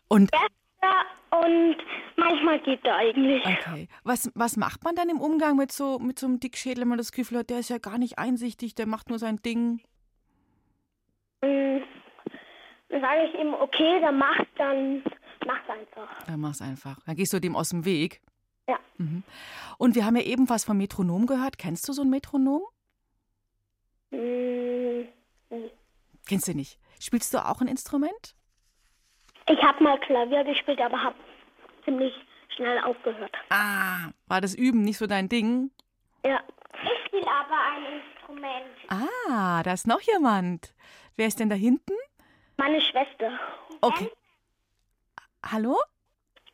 Und 0.10 0.32
Ja, 0.84 1.40
und 1.40 1.78
manchmal 2.18 2.60
geht 2.60 2.84
er 2.84 2.98
eigentlich. 2.98 3.46
okay, 3.46 3.88
was, 4.04 4.30
was 4.36 4.58
macht 4.58 4.84
man 4.84 4.96
dann 4.96 5.08
im 5.08 5.22
Umgang 5.22 5.56
mit 5.56 5.72
so, 5.72 5.98
mit 5.98 6.20
so 6.20 6.26
einem 6.28 6.42
Dickschädel, 6.42 6.82
wenn 6.82 6.90
man 6.90 6.98
das 6.98 7.14
Gefühl 7.14 7.38
hat, 7.38 7.50
der 7.50 7.60
ist 7.60 7.70
ja 7.70 7.78
gar 7.78 7.98
nicht 7.98 8.20
einsichtig, 8.20 8.76
der 8.76 8.86
macht 8.86 9.08
nur 9.08 9.18
sein 9.18 9.42
Ding? 9.42 9.80
Dann 11.42 13.02
sage 13.02 13.24
ich 13.28 13.40
ihm, 13.40 13.54
okay, 13.54 14.00
dann 14.02 14.18
mach, 14.18 14.38
dann 14.58 15.04
mach's 15.46 15.70
einfach. 15.70 16.24
Dann 16.26 16.40
mach's 16.40 16.62
einfach. 16.62 17.00
Dann 17.06 17.16
gehst 17.16 17.34
du 17.34 17.40
dem 17.40 17.56
aus 17.56 17.70
dem 17.70 17.86
Weg. 17.86 18.22
Ja. 18.68 18.80
Mhm. 18.98 19.24
Und 19.78 19.96
wir 19.96 20.06
haben 20.06 20.16
ja 20.16 20.24
eben 20.24 20.50
was 20.50 20.66
vom 20.66 20.78
Metronom 20.78 21.26
gehört. 21.26 21.58
Kennst 21.58 21.88
du 21.90 21.94
so 21.94 22.04
ein 22.04 22.10
Metronom? 22.10 22.62
Mm, 24.12 25.08
Kennst 26.28 26.48
du 26.48 26.54
nicht. 26.54 26.80
Spielst 27.00 27.34
du 27.34 27.40
auch 27.40 27.62
ein 27.62 27.68
Instrument? 27.68 28.36
Ich 29.50 29.62
habe 29.64 29.84
mal 29.84 30.00
Klavier 30.00 30.44
gespielt, 30.44 30.80
aber 30.80 31.02
habe 31.02 31.16
ziemlich 31.84 32.14
schnell 32.56 32.78
aufgehört. 32.84 33.34
Ah, 33.50 34.12
war 34.28 34.40
das 34.42 34.54
Üben 34.54 34.82
nicht 34.84 34.98
so 34.98 35.08
dein 35.08 35.28
Ding? 35.30 35.72
Ja. 36.24 36.40
Ich 36.84 37.08
spiele 37.08 37.26
aber 37.28 37.58
ein 37.74 38.02
Instrument. 38.02 38.78
Ah, 38.90 39.64
da 39.64 39.74
ist 39.74 39.88
noch 39.88 40.02
jemand. 40.02 40.74
Wer 41.16 41.28
ist 41.28 41.40
denn 41.40 41.50
da 41.50 41.56
hinten? 41.56 41.94
Meine 42.58 42.82
Schwester. 42.82 43.40
Okay. 43.82 44.10
Hallo? 45.44 45.78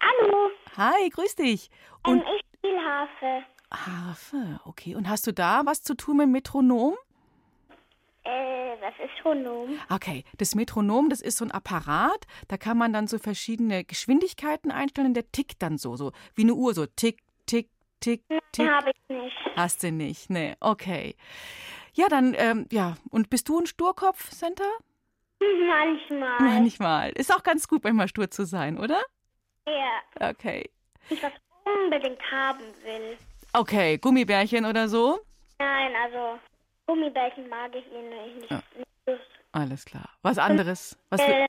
Hallo, 0.01 0.49
Hi, 0.77 1.09
grüß 1.09 1.35
dich. 1.35 1.69
ähm, 2.05 2.13
Und 2.13 2.23
ich 2.35 2.41
spiele 2.57 2.79
Harfe. 2.79 3.43
Harfe, 3.73 4.59
okay. 4.65 4.95
Und 4.95 5.09
hast 5.09 5.27
du 5.27 5.33
da 5.33 5.63
was 5.65 5.81
zu 5.83 5.95
tun 5.95 6.17
mit 6.17 6.29
Metronom? 6.29 6.95
Äh, 8.23 8.75
was 8.79 8.93
ist 9.03 9.23
Honom? 9.25 9.77
Okay, 9.89 10.23
das 10.37 10.53
Metronom, 10.55 11.09
das 11.09 11.21
ist 11.21 11.37
so 11.37 11.45
ein 11.45 11.51
Apparat, 11.51 12.27
da 12.47 12.57
kann 12.57 12.77
man 12.77 12.93
dann 12.93 13.07
so 13.07 13.17
verschiedene 13.17 13.83
Geschwindigkeiten 13.83 14.71
einstellen 14.71 15.07
und 15.07 15.13
der 15.15 15.31
tickt 15.31 15.61
dann 15.61 15.77
so, 15.77 15.95
so 15.95 16.11
wie 16.35 16.43
eine 16.43 16.53
Uhr, 16.53 16.73
so 16.73 16.85
tick, 16.85 17.19
tick, 17.45 17.69
tick, 17.99 18.21
tick. 18.51 18.69
Habe 18.69 18.91
ich 18.91 19.15
nicht. 19.15 19.35
Hast 19.55 19.81
du 19.83 19.91
nicht, 19.91 20.29
ne, 20.29 20.55
okay. 20.59 21.15
Ja, 21.97 22.07
dann, 22.09 22.35
ähm, 22.37 22.67
ja, 22.71 22.95
und 23.09 23.31
bist 23.31 23.49
du 23.49 23.59
ein 23.59 23.65
Sturkopf, 23.65 24.29
Center? 24.29 24.69
Manchmal. 25.39 26.39
Manchmal. 26.39 27.09
Ist 27.13 27.33
auch 27.33 27.41
ganz 27.41 27.67
gut, 27.67 27.83
manchmal 27.83 28.07
stur 28.07 28.29
zu 28.29 28.45
sein, 28.45 28.77
oder? 28.77 29.01
Ja. 29.65 30.29
Okay. 30.29 30.69
Ich 31.09 31.23
was 31.23 31.31
unbedingt 31.65 32.21
haben 32.31 32.59
will. 32.83 33.17
Okay, 33.53 33.97
Gummibärchen 33.97 34.65
oder 34.65 34.87
so? 34.87 35.19
Nein, 35.57 35.91
also 36.03 36.39
Gummibärchen 36.85 37.49
mag 37.49 37.71
ich 37.75 37.85
ihn 37.91 38.09
nicht. 38.09 38.51
Ja. 38.51 38.61
Alles 39.51 39.83
klar. 39.85 40.07
Was 40.21 40.37
anderes? 40.37 40.95
Was 41.09 41.19
Äh, 41.21 41.47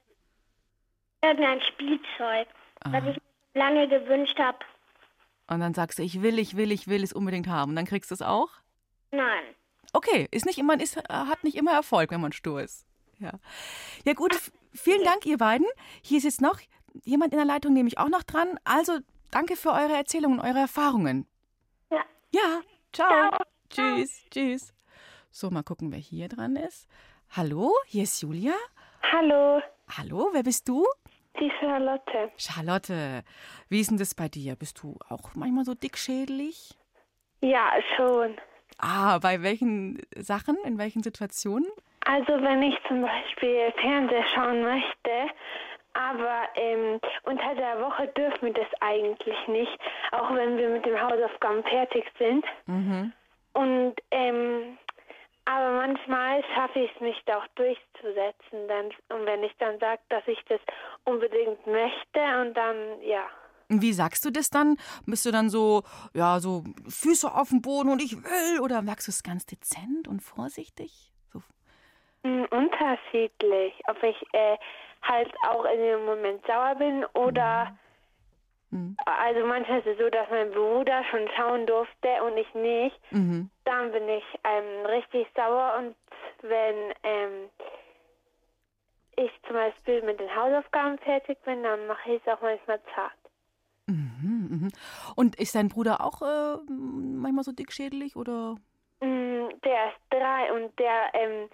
irgendein 1.23 1.61
Spielzeug, 1.61 2.49
was 2.85 2.95
Aha. 3.03 3.11
ich 3.11 3.19
lange 3.53 3.87
gewünscht 3.87 4.39
habe. 4.39 4.59
und 5.49 5.61
dann 5.61 5.75
sagst 5.75 5.99
du, 5.99 6.03
ich 6.03 6.23
will, 6.23 6.39
ich 6.39 6.57
will, 6.57 6.73
ich 6.73 6.89
will 6.89 7.03
es 7.03 7.13
unbedingt 7.13 7.49
haben. 7.49 7.73
Und 7.73 7.77
dann 7.77 7.85
kriegst 7.85 8.11
du 8.11 8.15
es 8.15 8.23
auch? 8.23 8.49
Nein. 9.11 9.45
Okay, 9.93 10.29
ist 10.31 10.47
nicht 10.47 10.59
immer, 10.59 10.81
ist, 10.81 10.97
hat 11.09 11.45
nicht 11.45 11.57
immer 11.57 11.73
Erfolg, 11.73 12.11
wenn 12.11 12.21
man 12.21 12.33
stur 12.33 12.63
ist. 12.63 12.87
Ja, 13.19 13.33
ja 14.05 14.13
gut, 14.13 14.37
vielen 14.73 15.05
Dank, 15.05 15.27
ihr 15.27 15.39
beiden. 15.39 15.67
Hier 16.03 16.19
ist 16.19 16.25
jetzt 16.25 16.41
noch 16.41 16.61
jemand 17.05 17.33
in 17.33 17.39
der 17.39 17.47
Leitung, 17.47 17.73
nehme 17.73 17.89
ich 17.89 17.99
auch 17.99 18.09
noch 18.09 18.23
dran. 18.23 18.59
Also, 18.65 18.99
danke 19.31 19.57
für 19.57 19.71
eure 19.71 19.97
Erzählungen 19.97 20.39
und 20.39 20.45
eure 20.45 20.61
Erfahrungen. 20.61 21.27
Ja. 21.91 22.05
Ja, 22.33 22.61
ciao. 22.93 23.37
Tschüss, 23.71 24.25
tschüss. 24.31 24.73
So, 25.31 25.51
mal 25.51 25.63
gucken, 25.63 25.93
wer 25.93 25.99
hier 25.99 26.29
dran 26.29 26.57
ist. 26.57 26.89
Hallo, 27.31 27.73
hier 27.87 28.05
ist 28.05 28.21
Julia. 28.23 28.55
Hallo, 29.13 29.61
Hallo, 29.97 30.29
wer 30.33 30.43
bist 30.43 30.69
du? 30.69 30.87
die 31.41 31.51
Charlotte. 31.61 32.33
Charlotte. 32.37 33.23
Wie 33.69 33.81
ist 33.81 33.91
denn 33.91 33.99
das 33.99 34.15
bei 34.15 34.29
dir? 34.29 34.57
Bist 34.57 34.83
du 34.83 34.97
auch 35.09 35.35
manchmal 35.35 35.65
so 35.65 35.75
dickschädelig? 35.75 36.77
Ja, 37.41 37.71
schon. 37.97 38.37
Ah, 38.79 39.19
bei 39.19 39.43
welchen 39.43 40.01
Sachen, 40.17 40.57
in 40.65 40.79
welchen 40.79 41.03
Situationen? 41.03 41.69
Also 42.07 42.43
wenn 42.43 42.63
ich 42.63 42.77
zum 42.87 43.03
Beispiel 43.03 43.73
Fernsehen 43.81 44.25
schauen 44.35 44.63
möchte, 44.63 45.11
aber 45.95 46.49
ähm, 46.55 47.01
unter 47.25 47.55
der 47.55 47.81
Woche 47.81 48.07
dürfen 48.09 48.47
wir 48.47 48.53
das 48.55 48.69
eigentlich 48.81 49.37
nicht, 49.49 49.79
auch 50.13 50.33
wenn 50.35 50.57
wir 50.57 50.69
mit 50.69 50.87
den 50.87 51.01
Hausaufgaben 51.01 51.63
fertig 51.65 52.05
sind. 52.19 52.45
Mhm. 52.67 53.13
Und 53.53 53.95
ähm, 54.11 54.79
aber 55.49 55.71
manchmal 55.71 56.45
schaffe 56.55 56.81
ich 56.81 56.91
es 56.95 57.01
mich 57.01 57.17
auch 57.27 57.47
durchzusetzen. 57.55 58.69
Dann, 58.69 58.87
und 59.09 59.25
wenn 59.25 59.43
ich 59.43 59.57
dann 59.59 59.79
sage, 59.79 60.01
dass 60.11 60.23
ich 60.29 60.39
das 60.49 60.61
unbedingt 61.05 61.67
möchte 61.67 62.21
und 62.41 62.55
dann, 62.55 63.01
ja. 63.03 63.27
Und 63.71 63.83
Wie 63.83 63.93
sagst 63.93 64.25
du 64.25 64.31
das 64.31 64.51
dann? 64.51 64.77
Bist 65.07 65.27
du 65.27 65.31
dann 65.31 65.51
so, 65.51 65.83
ja, 66.15 66.41
so 66.41 66.65
Füße 66.89 67.33
auf 67.33 67.51
dem 67.51 67.61
Boden 67.61 67.91
und 67.91 68.03
ich 68.03 68.17
will? 68.17 68.61
Oder 68.61 68.83
sagst 68.83 69.09
du 69.09 69.11
es 69.11 69.23
ganz 69.23 69.45
dezent 69.47 70.09
und 70.09 70.21
vorsichtig? 70.23 71.13
So. 71.33 71.43
Mm, 72.23 72.45
Unterschiedlich, 72.51 73.75
ob 73.89 74.03
ich 74.03 74.17
äh, 74.33 74.57
halt 75.03 75.33
auch 75.47 75.65
in 75.67 75.79
dem 75.79 76.05
Moment 76.05 76.45
sauer 76.47 76.75
bin 76.77 77.05
oder 77.15 77.77
Mhm. 78.71 78.99
also 79.07 79.47
manchmal 79.47 79.79
ist 79.79 79.87
es 79.87 79.97
so, 79.99 80.11
dass 80.11 80.29
mein 80.29 80.51
Bruder 80.51 81.03
schon 81.11 81.27
schauen 81.35 81.67
durfte 81.67 82.23
und 82.23 82.37
ich 82.37 82.53
nicht. 82.53 83.01
Mhm. 83.11 83.49
Dann 83.65 83.93
bin 83.93 84.07
ich 84.11 84.25
ähm, 84.45 84.85
richtig 84.87 85.27
sauer 85.35 85.77
und 85.79 85.97
wenn 86.43 86.93
ähm, 87.03 87.51
ich 89.17 89.31
zum 89.47 89.55
Beispiel 89.57 90.03
mit 90.03 90.21
den 90.21 90.35
Hausaufgaben 90.37 90.99
fertig 90.99 91.43
bin, 91.45 91.63
dann 91.63 91.87
mache 91.87 92.13
ich 92.13 92.23
es 92.25 92.33
auch 92.33 92.43
manchmal 92.43 92.81
zart. 92.95 93.18
Mhm, 94.21 94.49
mhm. 94.51 94.69
Und 95.17 95.37
ist 95.37 95.55
dein 95.55 95.69
Bruder 95.69 96.05
auch 96.05 96.23
äh, 96.23 96.57
manchmal 96.69 97.45
so 97.45 97.53
dickschädelig 97.53 98.17
oder? 98.17 98.57
Mm, 99.01 99.49
Der 99.65 99.89
ist 99.89 100.01
drei 100.11 100.53
und 100.53 100.79
der 100.79 101.11
ähm, 101.15 101.49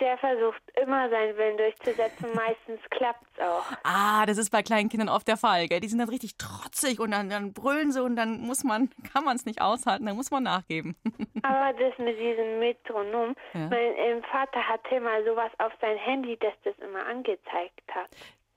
der 0.00 0.18
versucht 0.18 0.60
immer 0.82 1.08
seinen 1.08 1.36
Willen 1.36 1.56
durchzusetzen. 1.56 2.28
Meistens 2.34 2.80
klappt's 2.90 3.38
auch. 3.38 3.64
Ah, 3.84 4.26
das 4.26 4.38
ist 4.38 4.50
bei 4.50 4.62
kleinen 4.62 4.88
Kindern 4.88 5.08
oft 5.08 5.26
der 5.28 5.36
Fall, 5.36 5.68
gell? 5.68 5.78
Die 5.78 5.86
sind 5.88 6.00
dann 6.00 6.08
richtig 6.08 6.36
trotzig 6.36 6.98
und 6.98 7.12
dann, 7.12 7.30
dann 7.30 7.52
brüllen 7.52 7.92
sie 7.92 8.02
und 8.02 8.16
dann 8.16 8.40
muss 8.40 8.64
man, 8.64 8.90
kann 9.12 9.24
man 9.24 9.36
es 9.36 9.46
nicht 9.46 9.60
aushalten, 9.62 10.04
dann 10.06 10.16
muss 10.16 10.32
man 10.32 10.42
nachgeben. 10.42 10.96
Aber 11.44 11.72
das 11.78 11.96
mit 11.98 12.18
diesem 12.18 12.58
Metronom, 12.58 13.36
Ja. 13.54 13.68
mein 13.68 13.94
ähm, 13.96 14.22
Vater 14.24 14.68
hatte 14.68 15.00
mal 15.00 15.24
sowas 15.24 15.52
auf 15.58 15.72
sein 15.80 15.96
Handy, 15.96 16.36
dass 16.38 16.54
das 16.64 16.76
immer 16.80 17.06
angezeigt 17.06 17.82
hat. 17.94 18.08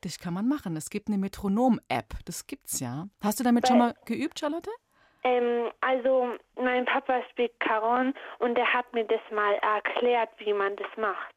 Das 0.07 0.19
kann 0.19 0.33
man 0.33 0.47
machen. 0.47 0.77
Es 0.77 0.89
gibt 0.89 1.09
eine 1.09 1.17
Metronom-App. 1.17 2.13
Das 2.23 2.47
gibt's 2.47 2.79
ja. 2.79 3.09
Hast 3.21 3.41
du 3.41 3.43
damit 3.43 3.67
schon 3.67 3.77
mal 3.77 3.93
geübt, 4.05 4.39
Charlotte? 4.39 4.71
Ähm, 5.25 5.69
also 5.81 6.29
mein 6.55 6.85
Papa 6.85 7.21
spielt 7.29 7.59
Caron 7.59 8.13
und 8.39 8.55
der 8.55 8.71
hat 8.73 8.93
mir 8.93 9.03
das 9.03 9.19
mal 9.33 9.55
erklärt, 9.55 10.29
wie 10.37 10.53
man 10.53 10.77
das 10.77 10.87
macht. 10.95 11.35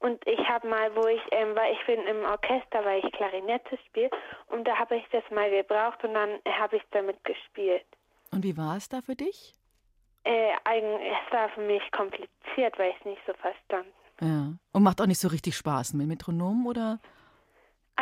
Und 0.00 0.26
ich 0.26 0.40
habe 0.48 0.66
mal, 0.66 0.92
wo 0.96 1.06
ich, 1.06 1.20
ähm, 1.30 1.54
weil 1.54 1.72
ich 1.72 1.86
bin 1.86 2.00
im 2.04 2.24
Orchester, 2.24 2.84
weil 2.84 3.04
ich 3.04 3.12
Klarinette 3.12 3.78
spiele, 3.86 4.10
und 4.48 4.66
da 4.66 4.76
habe 4.76 4.96
ich 4.96 5.04
das 5.12 5.22
mal 5.30 5.48
gebraucht 5.48 6.02
und 6.02 6.14
dann 6.14 6.40
habe 6.58 6.78
ich 6.78 6.82
damit 6.90 7.22
gespielt. 7.22 7.86
Und 8.32 8.42
wie 8.42 8.56
war 8.56 8.76
es 8.76 8.88
da 8.88 9.02
für 9.02 9.14
dich? 9.14 9.54
Äh, 10.24 10.50
eigentlich, 10.64 11.12
es 11.12 11.32
war 11.32 11.48
für 11.50 11.60
mich 11.60 11.82
kompliziert, 11.92 12.76
weil 12.76 12.90
ich 12.90 12.96
es 12.98 13.04
nicht 13.04 13.22
so 13.24 13.34
verstanden. 13.34 13.92
Ja. 14.20 14.52
Und 14.72 14.82
macht 14.82 15.00
auch 15.00 15.06
nicht 15.06 15.20
so 15.20 15.28
richtig 15.28 15.54
Spaß 15.54 15.94
mit 15.94 16.08
Metronom, 16.08 16.66
oder? 16.66 16.98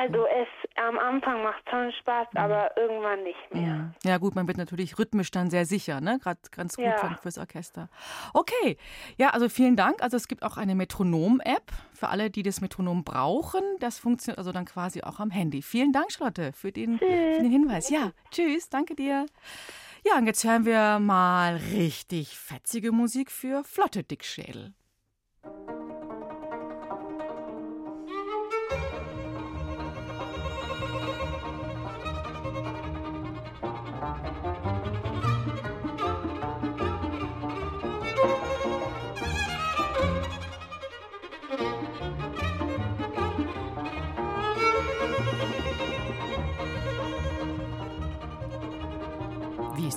Also 0.00 0.26
es 0.26 0.48
am 0.76 0.96
Anfang 0.98 1.42
macht 1.42 1.62
schon 1.68 1.90
Spaß, 2.00 2.28
aber 2.34 2.76
irgendwann 2.76 3.24
nicht 3.24 3.52
mehr. 3.54 3.92
Ja 4.04 4.18
gut, 4.18 4.34
man 4.36 4.46
wird 4.46 4.56
natürlich 4.56 4.98
rhythmisch 4.98 5.30
dann 5.32 5.50
sehr 5.50 5.64
sicher, 5.66 6.00
ne? 6.00 6.18
Gerade 6.22 6.38
ganz 6.52 6.76
gut 6.76 6.84
Ja. 6.84 6.96
für- 6.98 7.16
fürs 7.20 7.38
Orchester. 7.38 7.88
Okay, 8.32 8.76
ja, 9.16 9.30
also 9.30 9.48
vielen 9.48 9.74
Dank. 9.76 10.00
Also 10.02 10.16
es 10.16 10.28
gibt 10.28 10.44
auch 10.44 10.56
eine 10.56 10.74
Metronom-App 10.76 11.72
für 11.94 12.08
alle, 12.08 12.30
die 12.30 12.42
das 12.44 12.60
Metronom 12.60 13.02
brauchen. 13.02 13.62
Das 13.80 13.98
funktioniert 13.98 14.38
also 14.38 14.52
dann 14.52 14.66
quasi 14.66 15.02
auch 15.02 15.18
am 15.18 15.30
Handy. 15.30 15.62
Vielen 15.62 15.92
Dank, 15.92 16.12
Charlotte, 16.12 16.52
für 16.52 16.70
den, 16.70 16.98
für 16.98 17.04
den 17.06 17.50
Hinweis. 17.50 17.90
Ja, 17.90 18.12
tschüss, 18.30 18.68
danke 18.68 18.94
dir. 18.94 19.26
Ja, 20.06 20.16
und 20.16 20.26
jetzt 20.26 20.44
hören 20.44 20.64
wir 20.64 21.00
mal 21.00 21.56
richtig 21.72 22.38
fetzige 22.38 22.92
Musik 22.92 23.32
für 23.32 23.64
flotte 23.64 24.04
Dickschädel. 24.04 24.72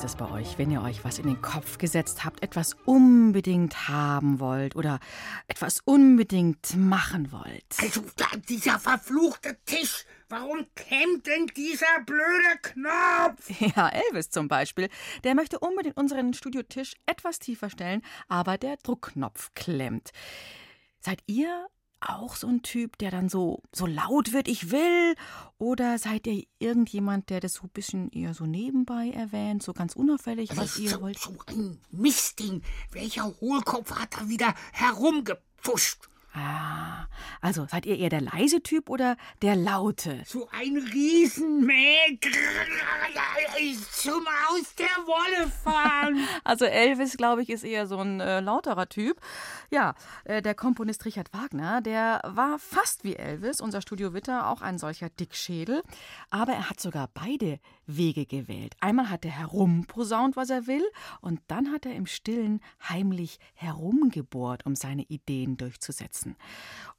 Ist 0.02 0.14
es 0.14 0.16
bei 0.16 0.32
euch, 0.32 0.58
wenn 0.58 0.72
ihr 0.72 0.82
euch 0.82 1.04
was 1.04 1.20
in 1.20 1.28
den 1.28 1.44
Kopf 1.44 1.78
gesetzt 1.78 2.26
habt, 2.26 2.42
etwas 2.42 2.76
unbedingt 2.86 3.88
haben 3.88 4.40
wollt 4.40 4.76
oder 4.76 5.00
etwas 5.48 5.80
unbedingt 5.86 6.76
machen 6.76 7.32
wollt? 7.32 7.64
Also, 7.80 8.02
dieser 8.50 8.80
verfluchte 8.80 9.60
Tisch. 9.64 10.06
Warum 10.28 10.66
klemmt 10.74 11.28
denn 11.28 11.46
dieser 11.56 12.02
blöde 12.04 12.58
Knopf? 12.64 13.48
Ja, 13.76 13.90
Elvis 13.90 14.32
zum 14.32 14.48
Beispiel, 14.48 14.90
der 15.24 15.36
möchte 15.36 15.60
unbedingt 15.60 15.98
unseren 15.98 16.34
Studiotisch 16.34 16.96
etwas 17.06 17.38
tiefer 17.38 17.70
stellen, 17.70 18.02
aber 18.28 18.58
der 18.58 18.78
Druckknopf 18.78 19.52
klemmt. 19.54 20.10
Seid 21.00 21.22
ihr 21.28 21.68
auch 22.02 22.36
so 22.36 22.48
ein 22.48 22.62
Typ, 22.62 22.98
der 22.98 23.12
dann 23.12 23.30
so, 23.30 23.62
so 23.74 23.86
laut 23.86 24.34
wird, 24.34 24.48
ich 24.48 24.72
will? 24.72 25.16
Oder 25.58 25.98
seid 25.98 26.28
ihr 26.28 26.44
irgendjemand, 26.60 27.30
der 27.30 27.40
das 27.40 27.54
so 27.54 27.64
ein 27.64 27.70
bisschen 27.70 28.10
eher 28.12 28.34
so 28.34 28.46
nebenbei 28.46 29.10
erwähnt, 29.10 29.64
so 29.64 29.74
ganz 29.74 29.96
unauffällig, 29.96 30.56
was 30.56 30.78
ihr 30.78 30.90
so, 30.90 31.02
wollt? 31.02 31.20
so 31.20 31.34
ein 31.48 31.80
Mistding. 31.92 32.62
Welcher 32.92 33.34
Hohlkopf 33.40 33.92
hat 33.92 34.18
da 34.18 34.28
wieder 34.28 34.54
herumgepfuscht? 34.74 36.11
Ah, 36.34 37.08
also 37.42 37.66
seid 37.70 37.86
ihr 37.86 37.98
eher 37.98 38.10
der 38.10 38.22
leise 38.22 38.62
Typ 38.62 38.90
oder 38.90 39.18
der 39.42 39.56
laute? 39.56 40.22
So 40.26 40.48
ein 40.52 40.78
Riesenmäh. 40.78 42.20
Zum 43.92 44.26
Aus 44.50 44.76
der 44.76 44.86
Wolle 45.06 45.50
fahren. 45.50 46.28
Also 46.44 46.66
Elvis, 46.66 47.18
glaube 47.18 47.42
ich, 47.42 47.50
ist 47.50 47.64
eher 47.64 47.88
so 47.88 47.98
ein 47.98 48.20
äh, 48.20 48.40
lauterer 48.40 48.88
Typ. 48.88 49.20
Ja, 49.70 49.96
äh, 50.24 50.42
der 50.42 50.56
Komponist 50.56 51.06
Richard 51.06 51.34
Wagner, 51.34 51.82
der 51.82 52.22
war 52.26 52.60
fast 52.60 53.04
wie 53.04 53.16
Elvis, 53.16 53.62
unser 53.62 53.82
Studio 53.82 54.14
Witter, 54.14 54.50
auch 54.50 54.62
ein 54.62 54.78
solcher 54.78 55.10
Dickschädel. 55.10 55.82
Aber 56.30 56.54
er 56.54 56.70
hat 56.70 56.80
sogar 56.80 57.10
beide 57.14 57.60
Wege 57.86 58.26
gewählt. 58.26 58.76
Einmal 58.80 59.10
hat 59.10 59.26
er 59.26 59.32
herumposaunt, 59.32 60.36
was 60.36 60.50
er 60.50 60.68
will, 60.68 60.84
und 61.22 61.42
dann 61.48 61.72
hat 61.72 61.86
er 61.86 61.96
im 61.96 62.06
Stillen 62.06 62.62
heimlich 62.88 63.40
herumgebohrt, 63.54 64.66
um 64.66 64.76
seine 64.76 65.04
Ideen 65.04 65.58
durchzusetzen. 65.58 66.21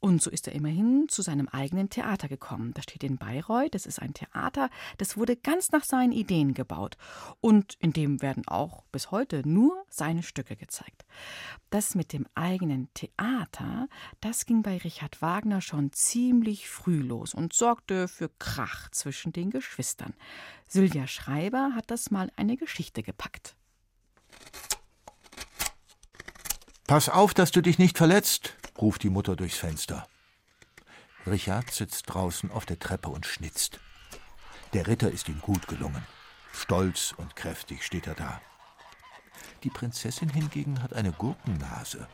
Und 0.01 0.21
so 0.21 0.31
ist 0.31 0.49
er 0.49 0.55
immerhin 0.55 1.07
zu 1.09 1.23
seinem 1.23 1.47
eigenen 1.49 1.89
Theater 1.89 2.29
gekommen. 2.29 2.75
Das 2.75 2.83
steht 2.83 3.05
in 3.05 3.19
Bayreuth. 3.19 3.75
Das 3.75 3.87
ist 3.87 4.03
ein 4.03 4.15
Theater, 4.15 4.69
das 4.99 5.17
wurde 5.17 5.37
ganz 5.37 5.71
nach 5.71 5.85
seinen 5.85 6.11
Ideen 6.11 6.55
gebaut. 6.55 6.97
Und 7.41 7.75
in 7.79 7.93
dem 7.93 8.21
werden 8.21 8.47
auch 8.49 8.83
bis 8.91 9.13
heute 9.13 9.47
nur 9.49 9.85
seine 9.89 10.25
Stücke 10.25 10.57
gezeigt. 10.57 11.05
Das 11.71 11.95
mit 11.95 12.13
dem 12.13 12.27
eigenen 12.35 12.89
Theater, 12.95 13.89
das 14.21 14.45
ging 14.45 14.63
bei 14.63 14.79
Richard 14.79 15.23
Wagner 15.23 15.61
schon 15.61 15.93
ziemlich 15.93 16.69
früh 16.69 17.01
los 17.01 17.33
und 17.33 17.53
sorgte 17.53 18.09
für 18.09 18.29
Krach 18.41 18.91
zwischen 18.91 19.33
den 19.33 19.51
Geschwistern. 19.51 20.15
Sylvia 20.67 21.07
Schreiber 21.07 21.73
hat 21.77 21.91
das 21.93 22.11
mal 22.11 22.33
eine 22.35 22.57
Geschichte 22.57 23.03
gepackt. 23.03 23.55
Pass 26.87 27.09
auf, 27.09 27.35
dass 27.35 27.53
du 27.53 27.63
dich 27.63 27.79
nicht 27.79 27.97
verletzt, 27.97 28.57
ruft 28.83 29.05
die 29.05 29.11
Mutter 29.11 29.37
durchs 29.37 29.57
Fenster. 29.57 30.07
Richard 31.25 31.71
sitzt 31.71 32.13
draußen 32.13 32.51
auf 32.51 32.67
der 32.67 32.81
Treppe 32.81 33.09
und 33.09 33.25
schnitzt. 33.25 33.79
Der 34.73 34.89
Ritter 34.89 35.11
ist 35.11 35.29
ihm 35.29 35.41
gut 35.41 35.69
gelungen. 35.69 36.05
Stolz 36.53 37.15
und 37.17 37.37
kräftig 37.37 37.85
steht 37.85 38.09
er 38.09 38.15
da. 38.15 38.41
Die 39.63 39.71
Prinzessin 39.71 40.29
hingegen 40.29 40.83
hat 40.83 40.95
eine 40.95 41.13
Gurkennase. 41.13 42.09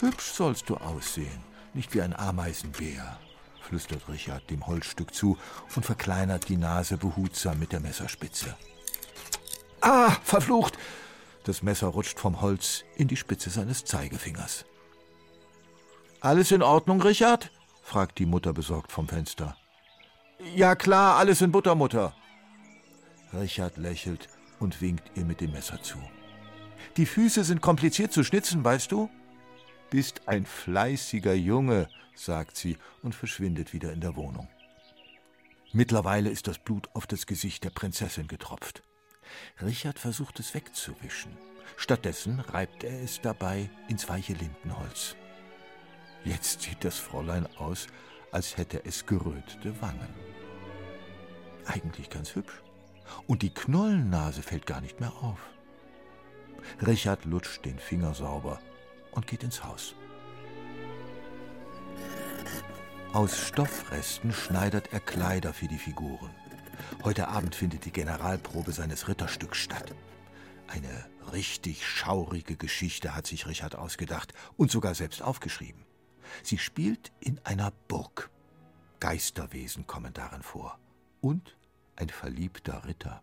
Hübsch 0.00 0.32
sollst 0.32 0.68
du 0.68 0.76
aussehen, 0.76 1.44
nicht 1.72 1.94
wie 1.94 2.02
ein 2.02 2.16
Ameisenbär, 2.16 3.18
flüstert 3.62 4.08
Richard 4.08 4.50
dem 4.50 4.66
Holzstück 4.66 5.14
zu 5.14 5.38
und 5.76 5.86
verkleinert 5.86 6.48
die 6.48 6.56
Nase 6.56 6.96
behutsam 6.96 7.60
mit 7.60 7.70
der 7.70 7.80
Messerspitze. 7.80 8.56
Ah, 9.80 10.10
verflucht! 10.24 10.76
Das 11.44 11.62
Messer 11.62 11.88
rutscht 11.88 12.18
vom 12.18 12.40
Holz 12.40 12.84
in 12.96 13.06
die 13.06 13.16
Spitze 13.16 13.50
seines 13.50 13.84
Zeigefingers. 13.84 14.64
Alles 16.24 16.52
in 16.52 16.62
Ordnung, 16.62 17.02
Richard? 17.02 17.50
fragt 17.82 18.18
die 18.18 18.24
Mutter 18.24 18.54
besorgt 18.54 18.92
vom 18.92 19.06
Fenster. 19.06 19.58
Ja 20.56 20.74
klar, 20.74 21.16
alles 21.16 21.42
in 21.42 21.52
Butter, 21.52 21.74
Mutter. 21.74 22.14
Richard 23.34 23.76
lächelt 23.76 24.30
und 24.58 24.80
winkt 24.80 25.10
ihr 25.16 25.26
mit 25.26 25.42
dem 25.42 25.52
Messer 25.52 25.82
zu. 25.82 25.98
Die 26.96 27.04
Füße 27.04 27.44
sind 27.44 27.60
kompliziert 27.60 28.10
zu 28.10 28.24
schnitzen, 28.24 28.64
weißt 28.64 28.90
du? 28.90 29.10
Bist 29.90 30.22
ein 30.24 30.46
fleißiger 30.46 31.34
Junge, 31.34 31.88
sagt 32.14 32.56
sie 32.56 32.78
und 33.02 33.14
verschwindet 33.14 33.74
wieder 33.74 33.92
in 33.92 34.00
der 34.00 34.16
Wohnung. 34.16 34.48
Mittlerweile 35.74 36.30
ist 36.30 36.48
das 36.48 36.58
Blut 36.58 36.88
auf 36.94 37.06
das 37.06 37.26
Gesicht 37.26 37.64
der 37.64 37.70
Prinzessin 37.70 38.28
getropft. 38.28 38.82
Richard 39.60 39.98
versucht 39.98 40.40
es 40.40 40.54
wegzuwischen. 40.54 41.36
Stattdessen 41.76 42.40
reibt 42.40 42.82
er 42.82 43.02
es 43.02 43.20
dabei 43.20 43.68
ins 43.88 44.08
weiche 44.08 44.32
Lindenholz. 44.32 45.16
Jetzt 46.24 46.62
sieht 46.62 46.84
das 46.84 46.98
Fräulein 46.98 47.46
aus, 47.58 47.86
als 48.32 48.56
hätte 48.56 48.84
es 48.84 49.04
gerötete 49.04 49.80
Wangen. 49.82 50.08
Eigentlich 51.66 52.08
ganz 52.10 52.34
hübsch. 52.34 52.62
Und 53.26 53.42
die 53.42 53.52
Knollennase 53.52 54.42
fällt 54.42 54.66
gar 54.66 54.80
nicht 54.80 55.00
mehr 55.00 55.12
auf. 55.12 55.38
Richard 56.84 57.26
lutscht 57.26 57.64
den 57.64 57.78
Finger 57.78 58.14
sauber 58.14 58.58
und 59.12 59.26
geht 59.26 59.42
ins 59.42 59.62
Haus. 59.62 59.94
Aus 63.12 63.38
Stoffresten 63.38 64.32
schneidert 64.32 64.92
er 64.92 65.00
Kleider 65.00 65.52
für 65.52 65.68
die 65.68 65.78
Figuren. 65.78 66.30
Heute 67.04 67.28
Abend 67.28 67.54
findet 67.54 67.84
die 67.84 67.92
Generalprobe 67.92 68.72
seines 68.72 69.06
Ritterstücks 69.08 69.58
statt. 69.58 69.94
Eine 70.66 71.06
richtig 71.32 71.86
schaurige 71.86 72.56
Geschichte 72.56 73.14
hat 73.14 73.26
sich 73.26 73.46
Richard 73.46 73.76
ausgedacht 73.76 74.32
und 74.56 74.70
sogar 74.70 74.94
selbst 74.94 75.22
aufgeschrieben. 75.22 75.84
Sie 76.42 76.58
spielt 76.58 77.12
in 77.20 77.40
einer 77.44 77.72
Burg. 77.88 78.30
Geisterwesen 79.00 79.86
kommen 79.86 80.12
darin 80.12 80.42
vor. 80.42 80.78
Und 81.20 81.56
ein 81.96 82.08
verliebter 82.08 82.84
Ritter. 82.84 83.22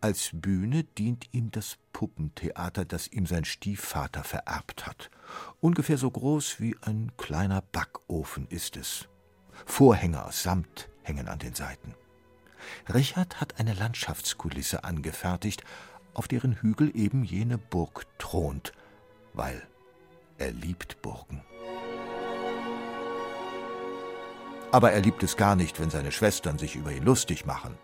Als 0.00 0.30
Bühne 0.34 0.84
dient 0.84 1.32
ihm 1.32 1.50
das 1.50 1.78
Puppentheater, 1.94 2.84
das 2.84 3.08
ihm 3.08 3.24
sein 3.24 3.46
Stiefvater 3.46 4.22
vererbt 4.22 4.86
hat. 4.86 5.10
Ungefähr 5.60 5.96
so 5.96 6.10
groß 6.10 6.60
wie 6.60 6.76
ein 6.82 7.12
kleiner 7.16 7.62
Backofen 7.62 8.46
ist 8.48 8.76
es. 8.76 9.08
Vorhänge 9.64 10.22
aus 10.24 10.42
Samt 10.42 10.90
hängen 11.02 11.28
an 11.28 11.38
den 11.38 11.54
Seiten. 11.54 11.94
Richard 12.92 13.40
hat 13.40 13.58
eine 13.58 13.74
Landschaftskulisse 13.74 14.84
angefertigt, 14.84 15.64
auf 16.12 16.28
deren 16.28 16.60
Hügel 16.60 16.94
eben 16.94 17.24
jene 17.24 17.56
Burg 17.56 18.06
thront, 18.18 18.72
weil 19.32 19.66
er 20.38 20.52
liebt 20.52 21.00
Burgen. 21.02 21.42
Aber 24.74 24.90
er 24.90 25.02
liebt 25.02 25.22
es 25.22 25.36
gar 25.36 25.54
nicht, 25.54 25.78
wenn 25.78 25.88
seine 25.88 26.10
Schwestern 26.10 26.58
sich 26.58 26.74
über 26.74 26.90
ihn 26.90 27.04
lustig 27.04 27.46
machen. 27.46 27.78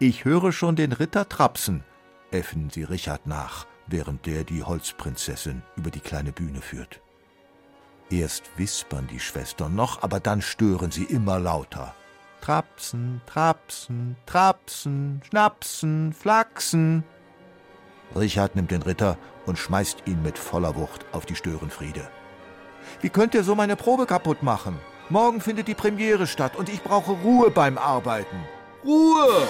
Ich 0.00 0.24
höre 0.24 0.50
schon 0.50 0.74
den 0.74 0.90
Ritter 0.90 1.28
trapsen, 1.28 1.84
äffen 2.32 2.68
sie 2.68 2.82
Richard 2.82 3.28
nach, 3.28 3.64
während 3.86 4.26
der 4.26 4.42
die 4.42 4.64
Holzprinzessin 4.64 5.62
über 5.76 5.92
die 5.92 6.00
kleine 6.00 6.32
Bühne 6.32 6.60
führt. 6.60 7.00
Erst 8.10 8.42
wispern 8.56 9.06
die 9.06 9.20
Schwestern 9.20 9.76
noch, 9.76 10.02
aber 10.02 10.18
dann 10.18 10.42
stören 10.42 10.90
sie 10.90 11.04
immer 11.04 11.38
lauter. 11.38 11.94
Trapsen, 12.40 13.20
trapsen, 13.26 14.16
trapsen, 14.26 15.22
schnapsen, 15.28 16.12
flachsen. 16.12 17.04
Richard 18.16 18.56
nimmt 18.56 18.72
den 18.72 18.82
Ritter 18.82 19.16
und 19.46 19.60
schmeißt 19.60 20.02
ihn 20.06 20.20
mit 20.24 20.38
voller 20.38 20.74
Wucht 20.74 21.06
auf 21.12 21.24
die 21.24 21.36
Störenfriede. 21.36 22.10
Wie 23.00 23.10
könnt 23.10 23.32
ihr 23.36 23.44
so 23.44 23.54
meine 23.54 23.76
Probe 23.76 24.06
kaputt 24.06 24.42
machen? 24.42 24.76
Morgen 25.08 25.40
findet 25.40 25.68
die 25.68 25.74
Premiere 25.74 26.26
statt 26.26 26.56
und 26.56 26.68
ich 26.68 26.82
brauche 26.82 27.12
Ruhe 27.12 27.50
beim 27.50 27.78
Arbeiten. 27.78 28.44
Ruhe! 28.84 29.46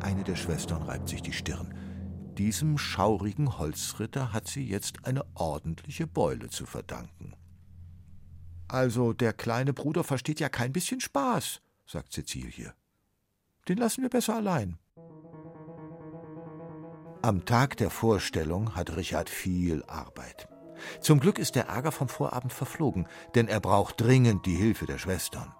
Eine 0.00 0.24
der 0.24 0.36
Schwestern 0.36 0.82
reibt 0.82 1.08
sich 1.08 1.20
die 1.20 1.34
Stirn. 1.34 1.74
Diesem 2.38 2.78
schaurigen 2.78 3.58
Holzritter 3.58 4.32
hat 4.32 4.48
sie 4.48 4.66
jetzt 4.66 5.04
eine 5.04 5.26
ordentliche 5.34 6.06
Beule 6.06 6.48
zu 6.48 6.64
verdanken. 6.64 7.34
Also, 8.68 9.12
der 9.12 9.34
kleine 9.34 9.74
Bruder 9.74 10.02
versteht 10.02 10.40
ja 10.40 10.48
kein 10.48 10.72
bisschen 10.72 11.00
Spaß, 11.00 11.60
sagt 11.86 12.12
Cäcilie. 12.14 12.72
Den 13.68 13.76
lassen 13.76 14.00
wir 14.00 14.08
besser 14.08 14.36
allein. 14.36 14.78
Am 17.20 17.44
Tag 17.44 17.76
der 17.76 17.90
Vorstellung 17.90 18.74
hat 18.74 18.96
Richard 18.96 19.28
viel 19.28 19.84
Arbeit. 19.84 20.48
Zum 21.00 21.20
Glück 21.20 21.38
ist 21.38 21.54
der 21.54 21.68
Ärger 21.68 21.92
vom 21.92 22.08
Vorabend 22.08 22.52
verflogen, 22.52 23.06
denn 23.34 23.48
er 23.48 23.60
braucht 23.60 24.00
dringend 24.00 24.46
die 24.46 24.56
Hilfe 24.56 24.86
der 24.86 24.98
Schwestern. 24.98 25.54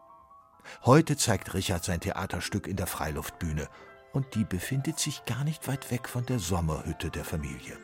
Heute 0.85 1.17
zeigt 1.17 1.55
Richard 1.55 1.85
sein 1.85 2.01
Theaterstück 2.01 2.67
in 2.67 2.77
der 2.77 2.87
Freiluftbühne 2.87 3.69
und 4.13 4.35
die 4.35 4.45
befindet 4.45 4.99
sich 4.99 5.25
gar 5.25 5.45
nicht 5.45 5.69
weit 5.69 5.91
weg 5.91 6.09
von 6.09 6.27
der 6.27 6.39
Sommerhütte 6.39 7.11
der 7.11 7.25
Familie. 7.25 7.79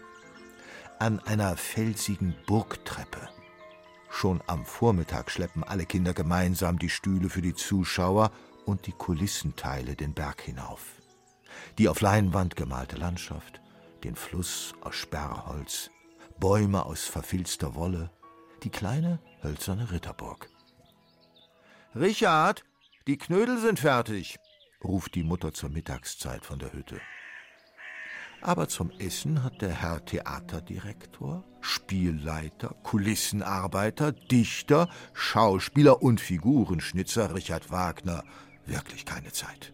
An 0.99 1.21
einer 1.21 1.57
felsigen 1.57 2.35
Burgtreppe. 2.47 3.29
Schon 4.09 4.43
am 4.47 4.65
Vormittag 4.65 5.31
schleppen 5.31 5.63
alle 5.63 5.85
Kinder 5.85 6.15
gemeinsam 6.15 6.79
die 6.79 6.89
Stühle 6.89 7.29
für 7.29 7.43
die 7.43 7.55
Zuschauer 7.55 8.31
und 8.65 8.87
die 8.87 8.93
Kulissenteile 8.93 9.95
den 9.95 10.15
Berg 10.15 10.41
hinauf. 10.41 11.03
Die 11.79 11.89
auf 11.89 12.01
Leinwand 12.01 12.57
gemalte 12.57 12.97
Landschaft, 12.97 13.61
den 14.05 14.17
Fluss 14.17 14.75
aus 14.81 14.95
Sperrholz, 14.95 15.91
Bäume 16.39 16.85
aus 16.85 17.05
verfilzter 17.05 17.75
Wolle, 17.75 18.11
die 18.63 18.71
kleine 18.71 19.21
hölzerne 19.43 19.91
Ritterburg. 19.91 20.51
Richard, 21.95 22.65
die 23.07 23.17
Knödel 23.17 23.59
sind 23.59 23.79
fertig, 23.79 24.39
ruft 24.85 25.15
die 25.15 25.23
Mutter 25.23 25.53
zur 25.53 25.71
Mittagszeit 25.71 26.45
von 26.45 26.59
der 26.59 26.73
Hütte. 26.73 27.01
Aber 28.43 28.69
zum 28.69 28.91
Essen 28.99 29.43
hat 29.43 29.63
der 29.63 29.71
Herr 29.71 30.05
Theaterdirektor, 30.05 31.43
Spielleiter, 31.61 32.77
Kulissenarbeiter, 32.83 34.13
Dichter, 34.13 34.91
Schauspieler 35.15 36.03
und 36.03 36.21
Figurenschnitzer 36.21 37.35
Richard 37.35 37.71
Wagner 37.71 38.23
wirklich 38.67 39.07
keine 39.07 39.33
Zeit. 39.33 39.73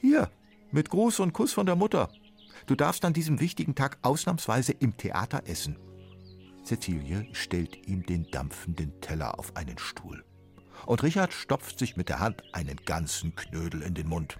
Hier, 0.00 0.30
mit 0.70 0.90
Gruß 0.90 1.20
und 1.20 1.32
Kuss 1.32 1.52
von 1.52 1.66
der 1.66 1.76
Mutter. 1.76 2.10
Du 2.70 2.76
darfst 2.76 3.04
an 3.04 3.12
diesem 3.12 3.40
wichtigen 3.40 3.74
Tag 3.74 3.98
ausnahmsweise 4.02 4.70
im 4.70 4.96
Theater 4.96 5.42
essen. 5.46 5.76
Cäcilie 6.62 7.26
stellt 7.32 7.88
ihm 7.88 8.06
den 8.06 8.30
dampfenden 8.30 9.00
Teller 9.00 9.40
auf 9.40 9.56
einen 9.56 9.76
Stuhl 9.76 10.24
und 10.86 11.02
Richard 11.02 11.32
stopft 11.32 11.80
sich 11.80 11.96
mit 11.96 12.08
der 12.08 12.20
Hand 12.20 12.44
einen 12.52 12.76
ganzen 12.86 13.34
Knödel 13.34 13.82
in 13.82 13.94
den 13.94 14.06
Mund. 14.06 14.38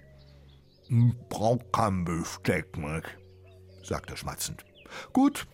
Braucht 1.27 1.73
kein 1.73 2.05
Besteck 2.05 2.77
mit, 2.77 3.03
sagt 3.83 4.09
er 4.09 4.15
schmatzend. 4.15 4.63
Gut, 5.11 5.45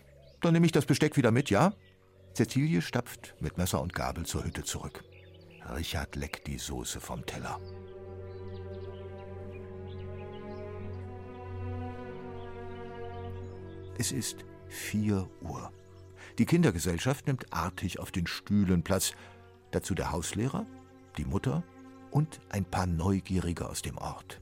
dann 0.41 0.53
nehme 0.53 0.67
ich 0.67 0.71
das 0.71 0.85
Besteck 0.85 1.17
wieder 1.17 1.31
mit, 1.31 1.49
ja? 1.49 1.73
Cäcilie 2.35 2.83
stapft 2.83 3.33
mit 3.39 3.57
Messer 3.57 3.81
und 3.81 3.95
Gabel 3.95 4.27
zur 4.27 4.43
Hütte 4.43 4.63
zurück. 4.63 5.03
Richard 5.75 6.15
leckt 6.15 6.45
die 6.45 6.59
Soße 6.59 6.99
vom 6.99 7.25
Teller. 7.25 7.59
Es 13.97 14.11
ist 14.11 14.45
vier 14.67 15.27
Uhr. 15.41 15.71
Die 16.37 16.45
Kindergesellschaft 16.45 17.25
nimmt 17.25 17.51
artig 17.51 17.99
auf 17.99 18.11
den 18.11 18.27
Stühlen 18.27 18.83
Platz. 18.83 19.13
Dazu 19.71 19.95
der 19.95 20.11
Hauslehrer, 20.11 20.67
die 21.17 21.25
Mutter 21.25 21.63
und 22.11 22.39
ein 22.49 22.63
paar 22.63 22.85
Neugierige 22.85 23.67
aus 23.67 23.81
dem 23.81 23.97
Ort. 23.97 24.39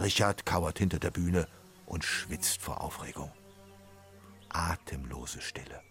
Richard 0.00 0.46
kauert 0.46 0.78
hinter 0.78 1.00
der 1.00 1.10
Bühne 1.10 1.48
und 1.84 2.04
schwitzt 2.04 2.62
vor 2.62 2.80
Aufregung. 2.80 3.32
Atemlose 4.50 5.40
Stille. 5.40 5.82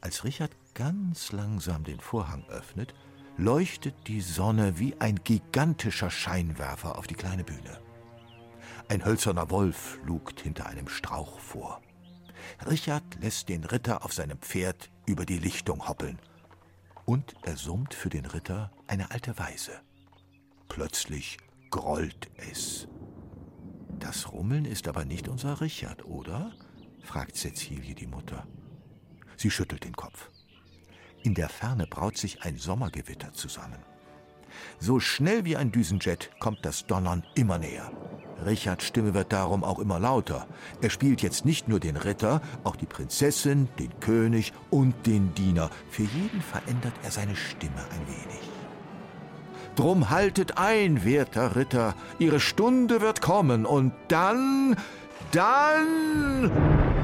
Als 0.00 0.24
Richard 0.24 0.52
ganz 0.74 1.32
langsam 1.32 1.82
den 1.82 1.98
Vorhang 1.98 2.44
öffnet, 2.48 2.94
leuchtet 3.36 3.94
die 4.06 4.20
Sonne 4.20 4.78
wie 4.78 4.94
ein 5.00 5.16
gigantischer 5.24 6.10
Scheinwerfer 6.10 6.96
auf 6.96 7.06
die 7.06 7.14
kleine 7.14 7.42
Bühne. 7.42 7.80
Ein 8.90 9.04
hölzerner 9.04 9.50
Wolf 9.50 10.00
lugt 10.04 10.40
hinter 10.40 10.66
einem 10.66 10.88
Strauch 10.88 11.38
vor. 11.38 11.80
Richard 12.68 13.22
lässt 13.22 13.48
den 13.48 13.62
Ritter 13.62 14.04
auf 14.04 14.12
seinem 14.12 14.38
Pferd 14.38 14.90
über 15.06 15.24
die 15.24 15.38
Lichtung 15.38 15.86
hoppeln 15.86 16.18
und 17.04 17.36
er 17.42 17.56
summt 17.56 17.94
für 17.94 18.08
den 18.08 18.26
Ritter 18.26 18.72
eine 18.88 19.12
alte 19.12 19.38
Weise. 19.38 19.80
Plötzlich 20.68 21.38
grollt 21.70 22.32
es. 22.36 22.88
Das 24.00 24.32
Rummeln 24.32 24.64
ist 24.64 24.88
aber 24.88 25.04
nicht 25.04 25.28
unser 25.28 25.60
Richard, 25.60 26.04
oder? 26.04 26.50
fragt 27.04 27.36
Cäcilie 27.36 27.94
die 27.94 28.08
Mutter. 28.08 28.44
Sie 29.36 29.52
schüttelt 29.52 29.84
den 29.84 29.94
Kopf. 29.94 30.30
In 31.22 31.34
der 31.34 31.48
Ferne 31.48 31.86
braut 31.86 32.18
sich 32.18 32.42
ein 32.42 32.56
Sommergewitter 32.56 33.32
zusammen. 33.34 33.84
So 34.78 35.00
schnell 35.00 35.44
wie 35.44 35.56
ein 35.56 35.72
Düsenjet 35.72 36.30
kommt 36.38 36.64
das 36.64 36.86
Donnern 36.86 37.24
immer 37.34 37.58
näher. 37.58 37.90
Richards 38.44 38.86
Stimme 38.86 39.14
wird 39.14 39.32
darum 39.32 39.64
auch 39.64 39.78
immer 39.78 39.98
lauter. 39.98 40.46
Er 40.80 40.90
spielt 40.90 41.22
jetzt 41.22 41.44
nicht 41.44 41.68
nur 41.68 41.80
den 41.80 41.96
Ritter, 41.96 42.40
auch 42.64 42.76
die 42.76 42.86
Prinzessin, 42.86 43.68
den 43.78 43.98
König 44.00 44.52
und 44.70 45.06
den 45.06 45.34
Diener. 45.34 45.70
Für 45.90 46.02
jeden 46.02 46.40
verändert 46.40 46.94
er 47.02 47.10
seine 47.10 47.36
Stimme 47.36 47.82
ein 47.92 48.06
wenig. 48.06 48.40
Drum 49.76 50.10
haltet 50.10 50.58
ein, 50.58 51.04
werter 51.04 51.56
Ritter, 51.56 51.94
Ihre 52.18 52.40
Stunde 52.40 53.00
wird 53.00 53.20
kommen 53.20 53.66
und 53.66 53.92
dann, 54.08 54.76
dann... 55.32 56.99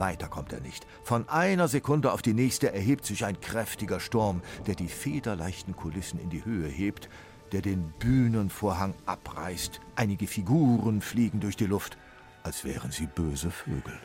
Weiter 0.00 0.28
kommt 0.28 0.52
er 0.52 0.60
nicht. 0.60 0.86
Von 1.04 1.28
einer 1.28 1.68
Sekunde 1.68 2.12
auf 2.12 2.22
die 2.22 2.34
nächste 2.34 2.72
erhebt 2.72 3.06
sich 3.06 3.24
ein 3.24 3.40
kräftiger 3.40 4.00
Sturm, 4.00 4.42
der 4.66 4.74
die 4.74 4.88
federleichten 4.88 5.76
Kulissen 5.76 6.18
in 6.18 6.30
die 6.30 6.44
Höhe 6.44 6.68
hebt, 6.68 7.08
der 7.52 7.62
den 7.62 7.92
Bühnenvorhang 7.98 8.94
abreißt. 9.06 9.80
Einige 9.96 10.26
Figuren 10.26 11.00
fliegen 11.00 11.40
durch 11.40 11.56
die 11.56 11.66
Luft, 11.66 11.96
als 12.42 12.64
wären 12.64 12.90
sie 12.90 13.06
böse 13.06 13.50
Vögel. 13.50 13.98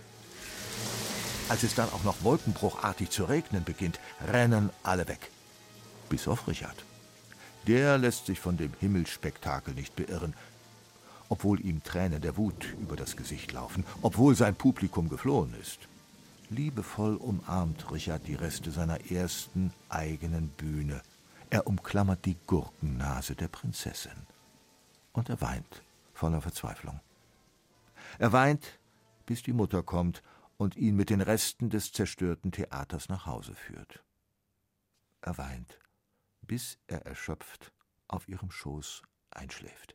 Als 1.48 1.64
es 1.64 1.76
dann 1.76 1.90
auch 1.90 2.04
noch 2.04 2.24
wolkenbruchartig 2.24 3.10
zu 3.10 3.26
regnen 3.26 3.64
beginnt, 3.64 4.00
rennen 4.32 4.72
alle 4.84 5.08
weg. 5.08 5.30
Bis 6.10 6.28
auf 6.28 6.48
Richard. 6.48 6.86
Der 7.68 7.98
lässt 7.98 8.26
sich 8.26 8.40
von 8.40 8.58
dem 8.58 8.74
Himmelsspektakel 8.80 9.74
nicht 9.74 9.96
beirren, 9.96 10.34
obwohl 11.30 11.60
ihm 11.60 11.84
Tränen 11.84 12.22
der 12.22 12.38
Wut 12.38 12.76
über 12.82 12.96
das 12.96 13.16
Gesicht 13.16 13.52
laufen, 13.52 13.86
obwohl 14.02 14.36
sein 14.36 14.56
Publikum 14.56 15.10
geflohen 15.10 15.54
ist. 15.62 15.80
Liebevoll 16.50 17.16
umarmt 17.16 17.92
Richard 17.92 18.28
die 18.28 18.36
Reste 18.36 18.72
seiner 18.72 19.12
ersten 19.12 19.74
eigenen 19.90 20.50
Bühne– 20.50 21.02
er 21.50 21.68
umklammert 21.68 22.26
die 22.26 22.38
Gurkennase 22.48 23.36
der 23.36 23.48
Prinzessin. 23.48 24.28
Und 25.14 25.30
er 25.30 25.40
weint 25.40 25.84
voller 26.14 26.42
Verzweiflung. 26.42 27.00
Er 28.20 28.34
weint, 28.34 28.80
bis 29.26 29.44
die 29.44 29.54
Mutter 29.54 29.84
kommt 29.84 30.22
und 30.58 30.76
ihn 30.76 30.96
mit 30.96 31.10
den 31.10 31.22
Resten 31.22 31.70
des 31.70 31.92
zerstörten 31.92 32.52
Theaters 32.52 33.10
nach 33.10 33.26
Hause 33.26 33.56
führt. 33.56 34.04
Er 35.22 35.38
weint, 35.38 35.80
bis 36.42 36.78
er 36.88 37.06
erschöpft 37.06 37.72
auf 38.08 38.28
ihrem 38.28 38.52
Schoß 38.52 39.02
einschläft. 39.32 39.95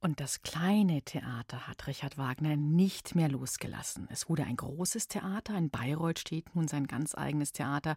Und 0.00 0.20
das 0.20 0.42
kleine 0.42 1.02
Theater 1.02 1.66
hat 1.66 1.86
Richard 1.86 2.18
Wagner 2.18 2.54
nicht 2.54 3.14
mehr 3.14 3.28
losgelassen. 3.30 4.06
Es 4.10 4.28
wurde 4.28 4.44
ein 4.44 4.56
großes 4.56 5.08
Theater. 5.08 5.56
In 5.56 5.70
Bayreuth 5.70 6.18
steht 6.18 6.54
nun 6.54 6.68
sein 6.68 6.86
ganz 6.86 7.14
eigenes 7.14 7.52
Theater. 7.52 7.96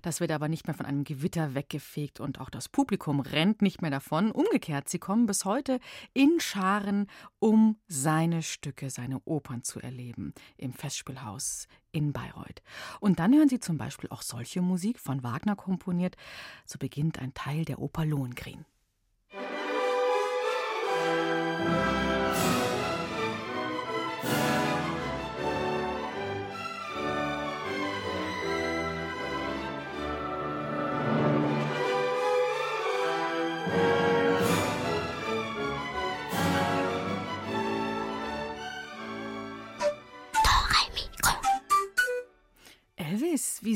Das 0.00 0.20
wird 0.20 0.32
aber 0.32 0.48
nicht 0.48 0.66
mehr 0.66 0.74
von 0.74 0.86
einem 0.86 1.04
Gewitter 1.04 1.54
weggefegt 1.54 2.18
und 2.18 2.40
auch 2.40 2.48
das 2.48 2.70
Publikum 2.70 3.20
rennt 3.20 3.60
nicht 3.60 3.82
mehr 3.82 3.90
davon. 3.90 4.30
Umgekehrt, 4.30 4.88
sie 4.88 4.98
kommen 4.98 5.26
bis 5.26 5.44
heute 5.44 5.80
in 6.14 6.40
Scharen, 6.40 7.08
um 7.40 7.76
seine 7.88 8.42
Stücke, 8.42 8.88
seine 8.88 9.20
Opern 9.26 9.62
zu 9.62 9.80
erleben 9.80 10.32
im 10.56 10.72
Festspielhaus 10.72 11.68
in 11.92 12.14
Bayreuth. 12.14 12.62
Und 13.00 13.18
dann 13.18 13.34
hören 13.34 13.50
Sie 13.50 13.60
zum 13.60 13.76
Beispiel 13.76 14.08
auch 14.10 14.22
solche 14.22 14.62
Musik 14.62 14.98
von 14.98 15.22
Wagner 15.22 15.56
komponiert. 15.56 16.16
So 16.64 16.78
beginnt 16.78 17.18
ein 17.18 17.34
Teil 17.34 17.66
der 17.66 17.80
Oper 17.80 18.06
Lohengrin. 18.06 18.64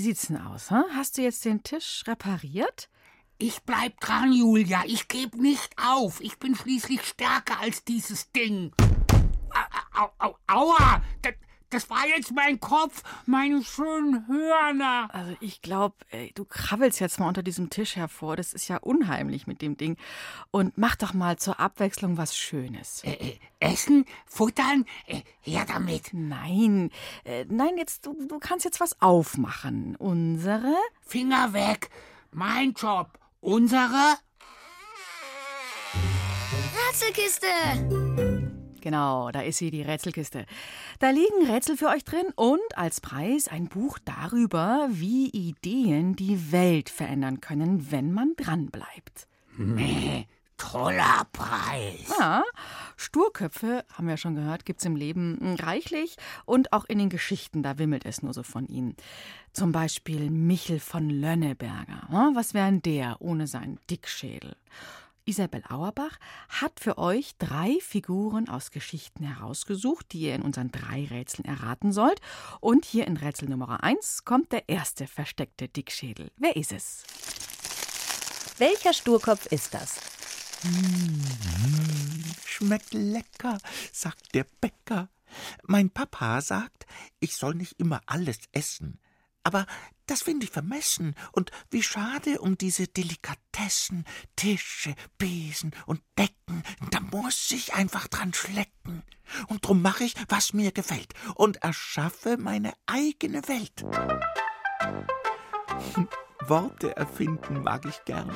Sieht's 0.09 0.29
denn 0.29 0.39
aus? 0.39 0.71
Hm? 0.71 0.85
Hast 0.95 1.19
du 1.19 1.23
jetzt 1.23 1.45
den 1.45 1.63
Tisch 1.63 2.05
repariert? 2.07 2.89
Ich 3.37 3.63
bleib 3.65 4.01
dran, 4.01 4.33
Julia. 4.33 4.83
Ich 4.87 5.07
geb 5.07 5.35
nicht 5.35 5.77
auf. 5.77 6.23
Ich 6.23 6.39
bin 6.39 6.55
schließlich 6.55 7.03
stärker 7.03 7.61
als 7.61 7.85
dieses 7.85 8.33
Ding. 8.33 8.73
Au, 9.93 10.01
au, 10.01 10.11
au, 10.19 10.37
aua! 10.47 11.03
Das, 11.71 11.91
war 11.91 12.07
jetzt 12.07 12.33
mein 12.33 12.61
Kopf, 12.61 13.03
meine 13.27 13.63
schönen 13.63 14.27
Hörner. 14.27 15.09
Also 15.13 15.37
ich 15.41 15.63
glaube, 15.63 15.97
du 16.35 16.45
krabbelst 16.45 17.01
jetzt 17.01 17.21
mal 17.21 17.29
unter 17.29 17.43
diesem 17.43 17.71
Tisch 17.71 17.97
hervor. 17.97 18.37
Das 18.37 18.53
ist 18.53 18.69
ja 18.69 18.79
unheimlich 18.79 19.47
mit 19.47 19.63
dem 19.63 19.77
Ding. 19.77 19.97
Und 20.51 20.79
mach 20.79 20.97
doch 20.97 21.15
mal 21.15 21.37
zur 21.39 21.61
Abwechslung 21.61 22.17
was 22.17 22.37
Schönes. 22.37 23.03
Äh, 23.05 23.13
äh, 23.13 23.39
essen? 23.61 24.05
Futtern? 24.27 24.85
Äh, 25.07 25.23
her 25.41 25.65
damit. 25.67 26.11
Nein, 26.13 26.91
äh, 27.25 27.45
nein, 27.49 27.77
jetzt 27.77 28.07
du, 28.07 28.17
du 28.27 28.39
kannst 28.39 28.65
jetzt 28.65 28.81
was 28.81 29.01
aufmachen. 29.01 29.97
Unsere? 29.97 30.75
Finger 31.01 31.53
weg. 31.53 31.91
Mein 32.31 32.73
Job. 32.73 33.19
Unsere? 33.41 34.17
Rätselkiste! 36.75 38.28
Genau, 38.81 39.31
da 39.31 39.41
ist 39.41 39.59
sie, 39.59 39.71
die 39.71 39.83
Rätselkiste. 39.83 40.47
Da 40.99 41.11
liegen 41.11 41.51
Rätsel 41.51 41.77
für 41.77 41.89
euch 41.89 42.05
drin 42.05 42.27
und 42.37 42.61
als 42.77 43.01
Preis 43.01 43.49
ein 43.49 43.69
Buch 43.69 43.99
darüber, 44.05 44.89
wie 44.91 45.29
Ideen 45.31 46.17
die 46.17 46.53
Welt 46.53 46.89
verändern 46.89 47.41
können, 47.41 47.91
wenn 47.91 48.13
man 48.13 48.35
dranbleibt. 48.37 49.27
Meh, 49.57 50.27
toller 50.57 51.27
Preis. 51.33 52.15
Ja, 52.19 52.43
Sturköpfe, 52.97 53.85
haben 53.93 54.09
wir 54.09 54.17
schon 54.17 54.35
gehört, 54.35 54.65
gibt's 54.65 54.85
im 54.85 54.97
Leben 54.97 55.57
reichlich 55.61 56.17
und 56.45 56.73
auch 56.73 56.85
in 56.85 56.99
den 56.99 57.09
Geschichten, 57.09 57.63
da 57.63 57.79
wimmelt 57.79 58.05
es 58.05 58.23
nur 58.23 58.35
so 58.35 58.43
von 58.43 58.67
ihnen. 58.67 58.97
Zum 59.53 59.73
Beispiel 59.73 60.31
Michel 60.31 60.79
von 60.81 61.09
Lönneberger. 61.11 62.09
Ja, 62.13 62.31
Was 62.35 62.55
wäre 62.55 62.67
denn 62.67 62.83
der 62.83 63.17
ohne 63.21 63.47
seinen 63.47 63.79
Dickschädel? 63.91 64.57
Isabel 65.29 65.63
Auerbach 65.69 66.19
hat 66.49 66.81
für 66.81 66.97
euch 66.97 67.37
drei 67.39 67.77
Figuren 67.83 68.49
aus 68.49 68.71
Geschichten 68.71 69.25
herausgesucht, 69.25 70.07
die 70.13 70.21
ihr 70.21 70.35
in 70.35 70.41
unseren 70.41 70.73
drei 70.73 71.05
Rätseln 71.05 71.45
erraten 71.45 71.93
sollt. 71.93 72.21
Und 72.61 72.87
hier 72.87 73.07
in 73.07 73.19
Rätsel 73.19 73.49
Nummer 73.49 73.83
1 73.85 74.25
kommt 74.25 74.53
der 74.53 74.71
erste 74.71 75.07
versteckte 75.07 75.69
Dickschädel. 75.69 76.33
Wer 76.39 76.57
ist 76.57 76.73
es? 76.73 77.05
Welcher 78.57 78.95
Sturkopf 78.95 79.47
ist 79.47 79.75
das? 79.75 80.01
Schmeckt 82.47 82.95
lecker, 82.95 83.59
sagt 83.93 84.35
der 84.35 84.47
Bäcker. 84.63 85.11
Mein 85.63 85.91
Papa 85.91 86.41
sagt, 86.41 86.87
ich 87.21 87.37
soll 87.37 87.55
nicht 87.55 87.79
immer 87.79 88.01
alles 88.07 88.39
essen. 88.53 88.99
Aber 89.45 89.67
das 90.09 90.23
finde 90.23 90.47
ich 90.47 90.51
vermessen 90.51 91.15
und 91.33 91.51
wie 91.71 91.83
schade 91.83 92.41
um 92.41 92.57
diese 92.59 92.89
Delikatessen, 92.89 94.05
Tische, 94.37 94.95
Besen 95.19 95.73
und 95.87 96.03
Decken. 96.19 96.63
Da 96.91 97.01
muss 97.01 97.51
ich 97.51 97.75
einfach 97.75 98.09
dran 98.09 98.35
schlecken. 98.35 99.03
Und 99.49 99.67
drum 99.67 99.83
mache 99.83 100.05
ich, 100.05 100.15
was 100.29 100.55
mir 100.55 100.73
gefällt 100.73 101.13
und 101.35 101.59
erschaffe 101.59 102.39
meine 102.39 102.73
eigene 102.87 103.47
Welt. 103.47 103.85
Worte 106.49 106.97
erfinden 106.97 107.63
mag 107.63 107.85
ich 107.85 108.05
gern. 108.05 108.35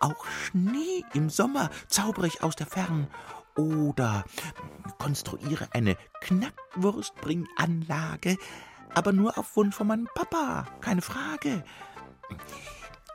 Auch 0.00 0.26
Schnee 0.26 1.04
im 1.12 1.30
Sommer 1.30 1.70
zaubere 1.88 2.26
ich 2.26 2.42
aus 2.42 2.56
der 2.56 2.66
Fern. 2.66 3.06
Oder 3.56 4.24
konstruiere 4.98 5.68
eine 5.70 5.96
Knackwurstbringanlage, 6.22 8.36
aber 8.94 9.12
nur 9.12 9.36
auf 9.38 9.56
Wunsch 9.56 9.74
von 9.74 9.86
meinem 9.86 10.08
Papa, 10.14 10.66
keine 10.80 11.02
Frage. 11.02 11.64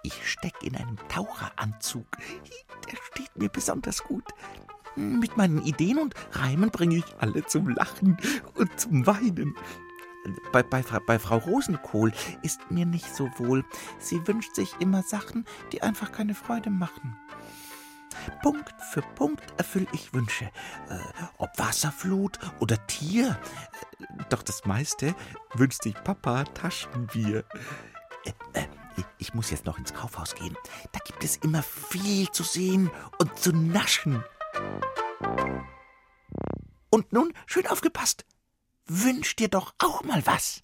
Ich 0.04 0.28
steck 0.28 0.56
in 0.64 0.76
einem 0.76 0.98
Taucheranzug. 1.10 2.08
Der 2.90 2.98
steht 3.12 3.36
mir 3.36 3.50
besonders 3.50 4.04
gut. 4.04 4.24
Mit 4.96 5.38
meinen 5.38 5.64
Ideen 5.64 5.98
und 5.98 6.16
Reimen 6.32 6.72
bringe 6.72 6.98
ich 6.98 7.06
alle 7.20 7.46
zum 7.46 7.70
Lachen 7.70 8.18
und 8.56 8.80
zum 8.80 9.06
Weinen. 9.08 9.56
Bei, 10.52 10.64
bei, 10.64 10.82
bei 10.82 11.20
Frau 11.20 11.38
Rosenkohl 11.38 12.12
ist 12.42 12.60
mir 12.70 12.86
nicht 12.86 13.16
so 13.16 13.30
wohl. 13.38 13.64
Sie 14.00 14.28
wünscht 14.28 14.56
sich 14.56 14.76
immer 14.80 15.04
Sachen, 15.04 15.46
die 15.72 15.82
einfach 15.82 16.12
keine 16.12 16.36
Freude 16.36 16.70
machen. 16.70 17.18
Punkt 18.42 18.74
für 18.92 19.02
Punkt 19.02 19.44
erfülle 19.58 19.88
ich 19.94 20.14
Wünsche. 20.14 20.46
Äh, 20.46 21.00
ob 21.38 21.50
Wasserflut 21.58 22.40
oder 22.60 22.86
Tier. 22.88 23.40
Doch 24.30 24.44
das 24.44 24.66
meiste 24.66 25.16
wünscht 25.54 25.84
sich 25.84 25.96
Papa 25.96 26.44
Taschenbier. 26.46 27.44
Äh, 28.26 28.32
äh, 28.54 28.66
ich 29.18 29.34
muss 29.34 29.52
jetzt 29.52 29.66
noch 29.66 29.78
ins 29.78 29.94
Kaufhaus 29.94 30.36
gehen. 30.36 30.56
Da 30.92 31.00
gibt 31.00 31.24
es 31.24 31.38
immer 31.38 31.64
viel 31.64 32.30
zu 32.32 32.44
sehen 32.44 32.90
und 33.20 33.38
zu 33.38 33.52
naschen. 33.52 34.24
Und 36.90 37.14
nun 37.14 37.34
schön 37.46 37.68
aufgepasst. 37.68 38.26
Wünsch 38.88 39.36
dir 39.36 39.50
doch 39.50 39.74
auch 39.78 40.04
mal 40.04 40.26
was. 40.26 40.60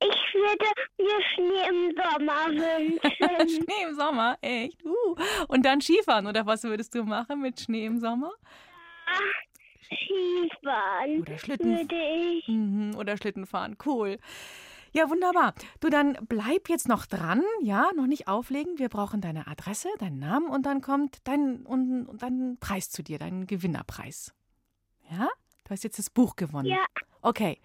Ich 0.00 0.34
würde 0.34 0.66
mir 0.98 1.22
Schnee 1.34 1.68
im 1.68 1.94
Sommer 1.96 2.46
wünschen. 2.48 3.00
Schnee 3.64 3.88
im 3.88 3.94
Sommer, 3.94 4.36
echt? 4.42 4.84
Uh. 4.84 5.14
Und 5.48 5.64
dann 5.64 5.80
Skifahren, 5.80 6.26
oder 6.26 6.44
was 6.44 6.64
würdest 6.64 6.94
du 6.94 7.04
machen 7.04 7.40
mit 7.40 7.60
Schnee 7.60 7.86
im 7.86 7.98
Sommer? 8.00 8.32
Skifahren 9.84 11.20
Oder 11.20 11.38
Schlitten. 11.38 11.76
würde 11.78 11.96
ich. 12.38 12.48
Mhm, 12.48 12.94
oder 12.98 13.16
Schlitten 13.16 13.46
fahren, 13.46 13.76
cool. 13.86 14.18
Ja, 14.96 15.10
wunderbar. 15.10 15.52
Du, 15.80 15.90
dann 15.90 16.16
bleib 16.26 16.70
jetzt 16.70 16.88
noch 16.88 17.04
dran, 17.04 17.42
ja, 17.60 17.90
noch 17.96 18.06
nicht 18.06 18.28
auflegen. 18.28 18.78
Wir 18.78 18.88
brauchen 18.88 19.20
deine 19.20 19.46
Adresse, 19.46 19.90
deinen 19.98 20.18
Namen 20.18 20.48
und 20.48 20.64
dann 20.64 20.80
kommt 20.80 21.18
dein, 21.24 21.66
und, 21.66 22.06
und 22.06 22.22
dein 22.22 22.56
Preis 22.60 22.88
zu 22.88 23.02
dir, 23.02 23.18
dein 23.18 23.46
Gewinnerpreis. 23.46 24.32
Ja? 25.10 25.28
Du 25.64 25.70
hast 25.70 25.84
jetzt 25.84 25.98
das 25.98 26.08
Buch 26.08 26.34
gewonnen. 26.34 26.68
Ja. 26.68 26.82
Okay, 27.20 27.60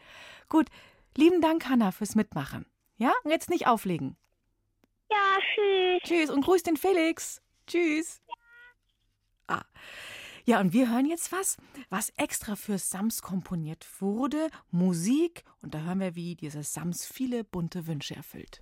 gut. 0.50 0.68
Lieben 1.16 1.40
Dank, 1.40 1.70
Hanna, 1.70 1.94
fürs 1.94 2.16
Mitmachen. 2.16 2.66
Ja, 2.98 3.14
und 3.24 3.32
jetzt 3.32 3.50
nicht 3.50 3.66
auflegen. 3.66 4.18
Ja, 5.10 5.38
tschüss. 5.40 6.02
Tschüss 6.04 6.30
und 6.32 6.44
grüß 6.44 6.64
den 6.64 6.76
Felix. 6.76 7.42
Tschüss. 7.66 8.20
Ah. 9.48 9.64
Ja, 10.52 10.60
und 10.60 10.74
wir 10.74 10.92
hören 10.92 11.06
jetzt 11.06 11.32
was, 11.32 11.56
was 11.90 12.10
extra 12.18 12.58
für 12.58 12.78
Sams 12.78 13.22
komponiert 13.22 13.88
wurde. 14.02 14.50
Musik. 14.70 15.46
Und 15.62 15.74
da 15.74 15.80
hören 15.80 16.02
wir, 16.02 16.16
wie 16.16 16.36
dieser 16.36 16.62
Sams 16.62 17.06
viele 17.06 17.46
bunte 17.46 17.88
Wünsche 17.88 18.18
erfüllt. 18.18 18.62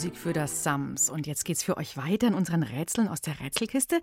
Musik 0.00 0.16
für 0.16 0.32
das 0.32 0.64
Sams. 0.64 1.10
Und 1.10 1.26
jetzt 1.26 1.44
geht's 1.44 1.62
für 1.62 1.76
euch 1.76 1.94
weiter 1.98 2.28
in 2.28 2.32
unseren 2.32 2.62
Rätseln 2.62 3.06
aus 3.06 3.20
der 3.20 3.38
Rätselkiste. 3.38 4.00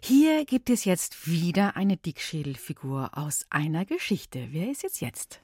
Hier 0.00 0.44
gibt 0.44 0.70
es 0.70 0.84
jetzt 0.84 1.26
wieder 1.26 1.76
eine 1.76 1.96
Dickschädelfigur 1.96 3.10
aus 3.14 3.44
einer 3.50 3.84
Geschichte. 3.84 4.46
Wer 4.52 4.70
ist 4.70 4.84
jetzt 4.84 5.00
jetzt? 5.00 5.40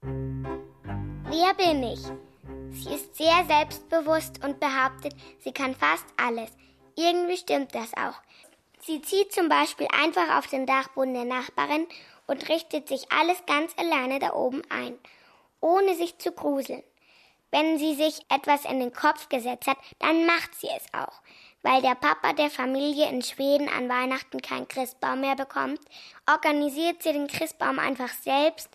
Wer 0.00 1.54
bin 1.58 1.82
ich? 1.82 2.00
Sie 2.70 2.94
ist 2.94 3.16
sehr 3.16 3.44
selbstbewusst 3.46 4.42
und 4.42 4.60
behauptet, 4.60 5.14
sie 5.40 5.52
kann 5.52 5.74
fast 5.74 6.06
alles. 6.16 6.48
Irgendwie 6.96 7.36
stimmt 7.36 7.74
das 7.74 7.92
auch. 7.98 8.18
Sie 8.80 9.02
zieht 9.02 9.30
zum 9.30 9.50
Beispiel 9.50 9.88
einfach 9.92 10.38
auf 10.38 10.46
den 10.46 10.64
Dachboden 10.64 11.12
der 11.12 11.26
Nachbarin 11.26 11.86
und 12.26 12.48
richtet 12.48 12.88
sich 12.88 13.12
alles 13.12 13.44
ganz 13.44 13.72
alleine 13.76 14.20
da 14.20 14.32
oben 14.32 14.62
ein, 14.70 14.94
ohne 15.60 15.94
sich 15.96 16.16
zu 16.16 16.32
gruseln. 16.32 16.82
Wenn 17.54 17.78
sie 17.78 17.94
sich 17.94 18.20
etwas 18.30 18.64
in 18.64 18.80
den 18.80 18.92
Kopf 18.92 19.28
gesetzt 19.28 19.68
hat, 19.68 19.76
dann 20.00 20.26
macht 20.26 20.56
sie 20.56 20.66
es 20.76 20.86
auch. 20.92 21.22
Weil 21.62 21.82
der 21.82 21.94
Papa 21.94 22.32
der 22.32 22.50
Familie 22.50 23.08
in 23.08 23.22
Schweden 23.22 23.68
an 23.68 23.88
Weihnachten 23.88 24.42
keinen 24.42 24.66
Christbaum 24.66 25.20
mehr 25.20 25.36
bekommt, 25.36 25.78
organisiert 26.28 27.04
sie 27.04 27.12
den 27.12 27.28
Christbaum 27.28 27.78
einfach 27.78 28.08
selbst 28.08 28.68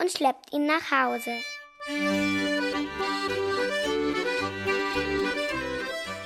und 0.00 0.10
schleppt 0.10 0.50
ihn 0.50 0.64
nach 0.64 0.90
Hause. 0.90 1.30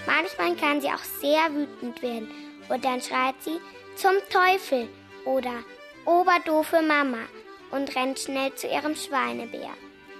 Manchmal 0.06 0.54
kann 0.54 0.80
sie 0.80 0.90
auch 0.90 1.04
sehr 1.20 1.52
wütend 1.52 2.00
werden 2.02 2.30
und 2.68 2.84
dann 2.84 3.00
schreit 3.00 3.34
sie 3.40 3.58
zum 3.96 4.12
Teufel 4.30 4.88
oder 5.24 5.64
Oberdoofe 6.04 6.82
Mama 6.82 7.24
und 7.72 7.96
rennt 7.96 8.20
schnell 8.20 8.54
zu 8.54 8.68
ihrem 8.68 8.94
Schweinebär. 8.94 9.70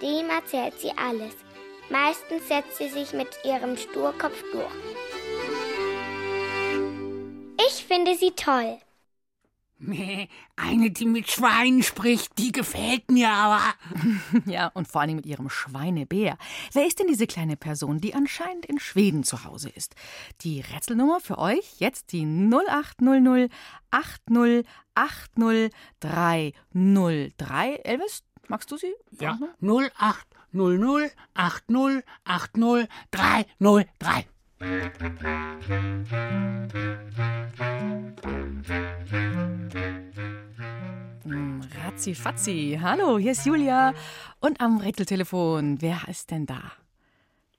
Dem 0.03 0.29
erzählt 0.31 0.81
sie 0.81 0.91
alles. 0.97 1.46
Meistens 1.91 2.49
setzt 2.49 2.79
sie 2.79 2.89
sich 2.89 3.13
mit 3.13 3.29
ihrem 3.45 3.77
Sturkopf 3.77 4.43
durch. 4.53 4.73
Ich 7.69 7.85
finde 7.85 8.17
sie 8.17 8.33
toll. 8.33 8.79
Nee, 9.79 10.31
eine, 10.57 10.91
die 10.91 11.05
mit 11.05 11.31
Schweinen 11.31 11.83
spricht, 11.83 12.39
die 12.39 12.51
gefällt 12.51 13.11
mir 13.11 13.31
aber. 13.31 13.75
Ja, 14.47 14.69
und 14.69 14.89
vor 14.89 15.03
allem 15.03 15.17
mit 15.17 15.27
ihrem 15.27 15.51
Schweinebär. 15.51 16.39
Wer 16.73 16.87
ist 16.87 16.99
denn 16.99 17.09
diese 17.09 17.27
kleine 17.27 17.57
Person, 17.57 18.01
die 18.01 18.15
anscheinend 18.15 18.65
in 18.65 18.79
Schweden 18.81 19.23
zu 19.23 19.45
Hause 19.45 19.69
ist? 19.69 19.95
Die 20.41 20.63
Rätselnummer 20.63 21.21
für 21.21 21.39
euch 21.39 21.79
jetzt 21.79 22.13
die 22.13 22.25
0800 22.25 23.51
80 23.91 24.67
80 24.95 25.73
303. 26.01 27.75
Elvis, 27.85 28.25
magst 28.49 28.71
du 28.71 28.79
sie? 28.79 28.95
Ja, 29.21 29.39
0800 30.53 31.13
80 31.35 32.05
80 32.25 32.89
303. 33.11 34.27
Hm, 41.25 41.61
Razzi 41.85 42.15
Fatzi. 42.15 42.79
Hallo, 42.83 43.19
hier 43.19 43.33
ist 43.33 43.45
Julia. 43.47 43.93
Und 44.41 44.61
am 44.61 44.79
Rätseltelefon, 44.79 45.81
wer 45.81 46.01
ist 46.09 46.31
denn 46.31 46.47
da? 46.47 46.61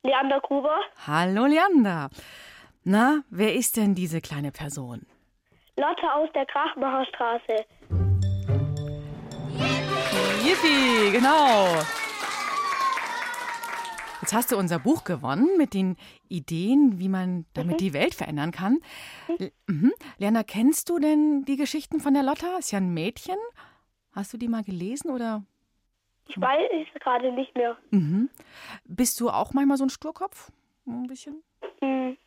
Leander 0.03 0.39
Gruber, 0.41 0.77
Hallo, 1.05 1.45
Leander. 1.45 2.09
Na, 2.83 3.21
wer 3.29 3.53
ist 3.55 3.75
denn 3.75 3.95
diese 3.95 4.21
kleine 4.21 4.51
Person? 4.51 5.05
Lotte 5.75 6.11
aus 6.13 6.29
der 6.33 6.45
Krachmacherstraße. 6.45 7.65
Yippie, 10.43 11.11
genau. 11.11 11.67
Jetzt 14.27 14.33
hast 14.33 14.51
du 14.51 14.57
unser 14.57 14.79
Buch 14.79 15.05
gewonnen 15.05 15.47
mit 15.57 15.73
den 15.73 15.95
Ideen, 16.27 16.99
wie 16.99 17.07
man 17.07 17.45
damit 17.53 17.79
die 17.79 17.93
Welt 17.93 18.13
verändern 18.13 18.51
kann. 18.51 18.79
Mhm. 19.67 19.93
Leander, 20.17 20.43
kennst 20.43 20.89
du 20.89 20.99
denn 20.99 21.45
die 21.45 21.55
Geschichten 21.55 22.01
von 22.01 22.13
der 22.13 22.23
Lotta? 22.23 22.57
Ist 22.57 22.73
ja 22.73 22.79
ein 22.79 22.93
Mädchen. 22.93 23.37
Hast 24.11 24.33
du 24.33 24.37
die 24.37 24.49
mal 24.49 24.65
gelesen 24.65 25.11
oder? 25.11 25.45
Ich 26.27 26.35
weiß 26.41 26.59
es 26.93 27.01
gerade 27.01 27.31
nicht 27.31 27.55
mehr. 27.55 27.77
Mhm. 27.91 28.29
Bist 28.83 29.17
du 29.21 29.29
auch 29.29 29.53
manchmal 29.53 29.77
so 29.77 29.85
ein 29.85 29.89
Sturkopf? 29.89 30.51
Ein 30.85 31.07
bisschen? 31.07 31.41
Hm, 31.79 32.17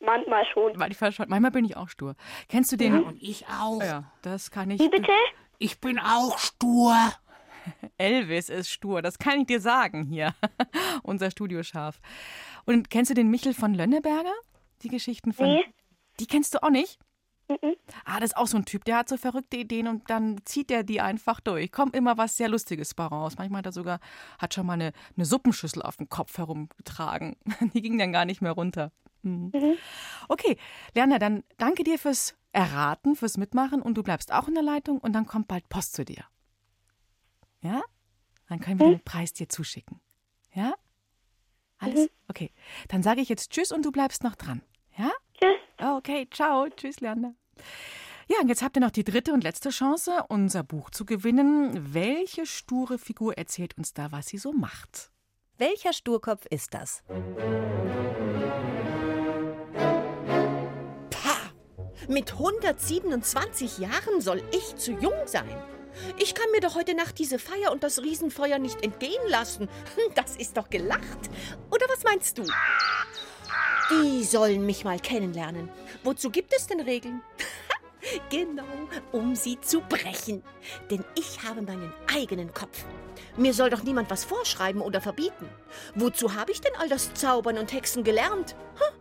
manchmal 0.00 0.44
schon. 0.52 0.76
Manchmal, 0.76 1.12
schon. 1.12 1.30
manchmal 1.30 1.50
bin 1.50 1.64
ich 1.64 1.78
auch 1.78 1.88
stur. 1.88 2.14
Kennst 2.50 2.72
du 2.72 2.76
den? 2.76 2.92
Ja, 2.92 3.00
und 3.08 3.22
ich 3.22 3.46
auch. 3.48 3.82
Ja, 3.82 4.12
das 4.20 4.50
kann 4.50 4.70
ich. 4.70 4.78
Wie 4.78 4.90
bitte? 4.90 5.12
Ich 5.56 5.80
bin 5.80 5.98
auch 5.98 6.36
stur. 6.36 6.94
Elvis 7.98 8.48
ist 8.48 8.70
stur, 8.70 9.02
das 9.02 9.18
kann 9.18 9.40
ich 9.40 9.46
dir 9.46 9.60
sagen 9.60 10.04
hier. 10.04 10.34
Unser 11.02 11.30
Studioschaf. 11.30 12.00
Und 12.66 12.90
kennst 12.90 13.10
du 13.10 13.14
den 13.14 13.30
Michel 13.30 13.54
von 13.54 13.74
Lönneberger? 13.74 14.34
Die 14.82 14.88
Geschichten 14.88 15.32
von. 15.32 15.46
Nee. 15.46 15.64
Die 16.18 16.26
kennst 16.26 16.54
du 16.54 16.62
auch 16.62 16.70
nicht? 16.70 16.98
Mhm. 17.50 17.74
Ah, 18.04 18.20
das 18.20 18.30
ist 18.30 18.36
auch 18.36 18.46
so 18.46 18.56
ein 18.56 18.64
Typ, 18.64 18.84
der 18.84 18.98
hat 18.98 19.08
so 19.08 19.16
verrückte 19.16 19.56
Ideen 19.56 19.88
und 19.88 20.08
dann 20.08 20.40
zieht 20.44 20.70
er 20.70 20.84
die 20.84 21.00
einfach 21.00 21.40
durch. 21.40 21.72
Kommt 21.72 21.96
immer 21.96 22.16
was 22.16 22.36
sehr 22.36 22.48
Lustiges 22.48 22.94
bei 22.94 23.04
raus. 23.04 23.34
Manchmal 23.38 23.58
hat 23.58 23.66
er 23.66 23.72
sogar, 23.72 23.98
hat 24.38 24.54
schon 24.54 24.66
mal 24.66 24.74
eine, 24.74 24.92
eine 25.16 25.24
Suppenschüssel 25.24 25.82
auf 25.82 25.96
dem 25.96 26.08
Kopf 26.08 26.38
herumgetragen. 26.38 27.36
Die 27.74 27.82
ging 27.82 27.98
dann 27.98 28.12
gar 28.12 28.24
nicht 28.24 28.40
mehr 28.40 28.52
runter. 28.52 28.92
Mhm. 29.22 29.52
Okay, 30.28 30.56
Lerner, 30.94 31.18
dann 31.18 31.42
danke 31.58 31.84
dir 31.84 31.98
fürs 31.98 32.36
Erraten, 32.52 33.16
fürs 33.16 33.36
Mitmachen 33.36 33.82
und 33.82 33.94
du 33.94 34.02
bleibst 34.02 34.32
auch 34.32 34.48
in 34.48 34.54
der 34.54 34.62
Leitung 34.62 34.98
und 34.98 35.12
dann 35.12 35.26
kommt 35.26 35.48
bald 35.48 35.68
Post 35.68 35.94
zu 35.94 36.04
dir. 36.04 36.24
Ja? 37.60 37.82
Dann 38.48 38.60
können 38.60 38.80
wir 38.80 38.88
den 38.88 39.04
Preis 39.04 39.32
dir 39.32 39.48
zuschicken. 39.48 40.00
Ja? 40.54 40.74
Alles? 41.78 42.10
Okay. 42.28 42.52
Dann 42.88 43.02
sage 43.02 43.20
ich 43.20 43.28
jetzt 43.28 43.50
Tschüss 43.50 43.72
und 43.72 43.84
du 43.84 43.92
bleibst 43.92 44.22
noch 44.22 44.34
dran. 44.34 44.62
Ja? 44.96 45.10
Tschüss. 45.34 45.56
Okay, 45.78 46.28
ciao. 46.30 46.68
Tschüss, 46.68 47.00
Leander. 47.00 47.34
Ja, 48.28 48.36
und 48.40 48.48
jetzt 48.48 48.62
habt 48.62 48.76
ihr 48.76 48.80
noch 48.80 48.90
die 48.90 49.04
dritte 49.04 49.32
und 49.32 49.42
letzte 49.42 49.70
Chance, 49.70 50.24
unser 50.28 50.62
Buch 50.62 50.90
zu 50.90 51.04
gewinnen. 51.04 51.94
Welche 51.94 52.46
sture 52.46 52.98
Figur 52.98 53.36
erzählt 53.36 53.76
uns 53.76 53.92
da, 53.92 54.12
was 54.12 54.28
sie 54.28 54.38
so 54.38 54.52
macht? 54.52 55.10
Welcher 55.58 55.92
Sturkopf 55.92 56.46
ist 56.46 56.74
das? 56.74 57.02
Mit 62.08 62.32
127 62.32 63.78
Jahren 63.78 64.20
soll 64.20 64.42
ich 64.52 64.74
zu 64.76 64.92
jung 64.92 65.12
sein. 65.26 65.48
Ich 66.18 66.34
kann 66.34 66.50
mir 66.52 66.60
doch 66.60 66.74
heute 66.74 66.94
Nacht 66.94 67.18
diese 67.18 67.38
Feier 67.38 67.72
und 67.72 67.82
das 67.82 68.00
Riesenfeuer 68.02 68.58
nicht 68.58 68.82
entgehen 68.82 69.22
lassen. 69.28 69.68
Hm, 69.96 70.14
Das 70.14 70.36
ist 70.36 70.56
doch 70.56 70.70
gelacht. 70.70 71.30
Oder 71.70 71.86
was 71.88 72.04
meinst 72.04 72.38
du? 72.38 72.44
Die 73.90 74.24
sollen 74.24 74.64
mich 74.66 74.84
mal 74.84 75.00
kennenlernen. 75.00 75.68
Wozu 76.04 76.30
gibt 76.30 76.52
es 76.54 76.66
denn 76.66 76.80
Regeln? 76.80 77.22
genau, 78.30 78.62
um 79.12 79.34
sie 79.34 79.60
zu 79.60 79.80
brechen. 79.80 80.42
Denn 80.90 81.04
ich 81.16 81.42
habe 81.42 81.62
meinen 81.62 81.92
eigenen 82.14 82.54
Kopf. 82.54 82.84
Mir 83.36 83.52
soll 83.52 83.70
doch 83.70 83.82
niemand 83.82 84.10
was 84.10 84.24
vorschreiben 84.24 84.80
oder 84.80 85.00
verbieten. 85.00 85.48
Wozu 85.94 86.34
habe 86.34 86.52
ich 86.52 86.60
denn 86.60 86.74
all 86.78 86.88
das 86.88 87.12
Zaubern 87.14 87.58
und 87.58 87.72
Hexen 87.72 88.04
gelernt? 88.04 88.54
Hm? 88.76 88.99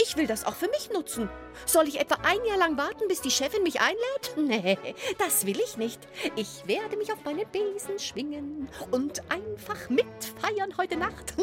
Ich 0.00 0.16
will 0.16 0.26
das 0.26 0.44
auch 0.44 0.54
für 0.54 0.68
mich 0.68 0.90
nutzen. 0.90 1.28
Soll 1.66 1.88
ich 1.88 2.00
etwa 2.00 2.16
ein 2.22 2.44
Jahr 2.46 2.56
lang 2.56 2.76
warten, 2.76 3.08
bis 3.08 3.20
die 3.20 3.30
Chefin 3.30 3.62
mich 3.62 3.80
einlädt? 3.80 3.98
Nee, 4.36 4.78
das 5.18 5.44
will 5.44 5.58
ich 5.60 5.76
nicht. 5.76 6.00
Ich 6.36 6.66
werde 6.66 6.96
mich 6.96 7.12
auf 7.12 7.24
meinen 7.24 7.46
Besen 7.50 7.98
schwingen 7.98 8.68
und 8.90 9.20
einfach 9.30 9.90
mitfeiern 9.90 10.76
heute 10.78 10.96
Nacht. 10.96 11.34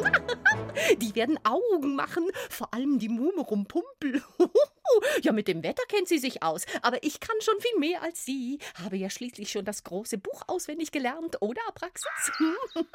die 1.01 1.14
werden 1.14 1.38
Augen 1.43 1.95
machen, 1.95 2.30
vor 2.49 2.74
allem 2.74 2.97
die 2.97 3.10
Mume 3.10 3.41
Rumpumpel. 3.41 4.24
ja, 5.22 5.32
mit 5.32 5.48
dem 5.48 5.64
Wetter 5.64 5.84
kennt 5.88 6.08
sie 6.08 6.20
sich 6.20 6.44
aus, 6.44 6.66
aber 6.82 7.04
ich 7.04 7.20
kann 7.20 7.36
schon 7.42 7.60
viel 7.60 7.80
mehr 7.80 8.02
als 8.02 8.26
sie. 8.26 8.60
Habe 8.84 8.98
ja 8.98 9.10
schließlich 9.10 9.52
schon 9.52 9.66
das 9.66 9.84
große 9.84 10.18
Buch 10.18 10.44
auswendig 10.48 10.92
gelernt, 10.92 11.38
oder 11.42 11.62
Praxis? 11.74 12.32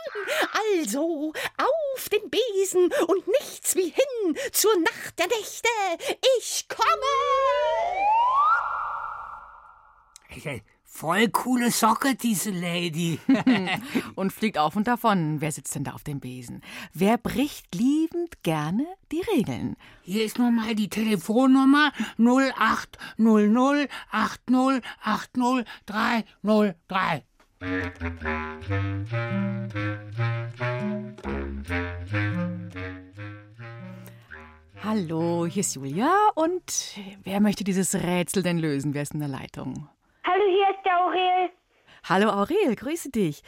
also, 0.77 1.33
auf 1.57 2.09
den 2.09 2.31
Besen 2.31 2.93
und 3.07 3.27
nichts 3.29 3.77
wie 3.77 3.91
hin 3.91 4.37
zur 4.53 4.77
Nacht 4.81 5.19
der 5.19 5.27
Nächte. 5.27 5.69
Ich 6.39 6.67
komme! 6.69 7.01
Voll 10.93 11.29
coole 11.29 11.71
Socke, 11.71 12.17
diese 12.17 12.51
Lady. 12.51 13.21
und 14.17 14.33
fliegt 14.33 14.59
auf 14.59 14.77
und 14.77 14.87
davon. 14.87 15.41
Wer 15.41 15.53
sitzt 15.53 15.75
denn 15.75 15.85
da 15.85 15.93
auf 15.93 16.03
dem 16.03 16.21
Besen? 16.21 16.63
Wer 16.93 17.17
bricht 17.17 17.75
liebend 17.75 18.43
gerne 18.43 18.87
die 19.11 19.23
Regeln? 19.35 19.77
Hier 20.03 20.25
ist 20.25 20.39
nun 20.39 20.57
mal 20.57 20.75
die 20.75 20.91
Telefonnummer 20.91 21.93
0800 22.19 23.89
80 24.11 24.83
80 25.01 25.65
303. 25.87 27.25
Hallo, 34.83 35.47
hier 35.47 35.61
ist 35.61 35.77
Julia 35.77 36.13
und 36.35 36.99
wer 37.23 37.41
möchte 37.41 37.65
dieses 37.65 37.95
Rätsel 37.95 38.43
denn 38.43 38.59
lösen? 38.59 38.93
Wer 38.93 39.03
ist 39.03 39.15
in 39.15 39.21
der 39.21 39.29
Leitung? 39.29 39.89
Hallo, 40.41 40.51
hier 40.51 40.71
ist 40.71 40.85
der 40.85 41.01
Aurel. 41.05 41.51
Hallo 42.09 42.31
Aurel, 42.31 42.75
grüße 42.75 43.11
dich. 43.11 43.43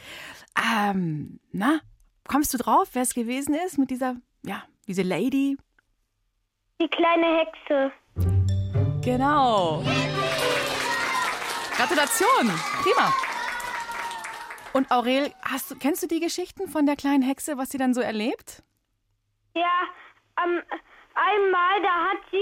Ähm, 0.55 1.39
na, 1.51 1.79
kommst 2.27 2.53
du 2.53 2.57
drauf, 2.57 2.89
wer 2.93 3.01
es 3.01 3.15
gewesen 3.15 3.55
ist 3.55 3.79
mit 3.79 3.89
dieser, 3.89 4.17
ja, 4.43 4.63
Diese 4.87 5.01
Lady. 5.01 5.57
Die 6.79 6.87
kleine 6.87 7.39
Hexe. 7.39 7.91
Genau. 9.03 9.81
Gratulation. 11.75 12.51
Prima. 12.83 13.13
Und 14.73 14.91
Aurel, 14.91 15.33
hast 15.41 15.71
du, 15.71 15.75
kennst 15.75 16.03
du 16.03 16.07
die 16.07 16.19
Geschichten 16.19 16.67
von 16.67 16.85
der 16.85 16.95
kleinen 16.95 17.23
Hexe, 17.23 17.57
was 17.57 17.69
sie 17.69 17.77
dann 17.77 17.93
so 17.93 18.01
erlebt? 18.01 18.61
Ja, 19.55 19.81
ähm, 20.43 20.61
einmal, 21.15 21.81
da 21.81 22.11
hat 22.11 22.17
sie 22.29 22.37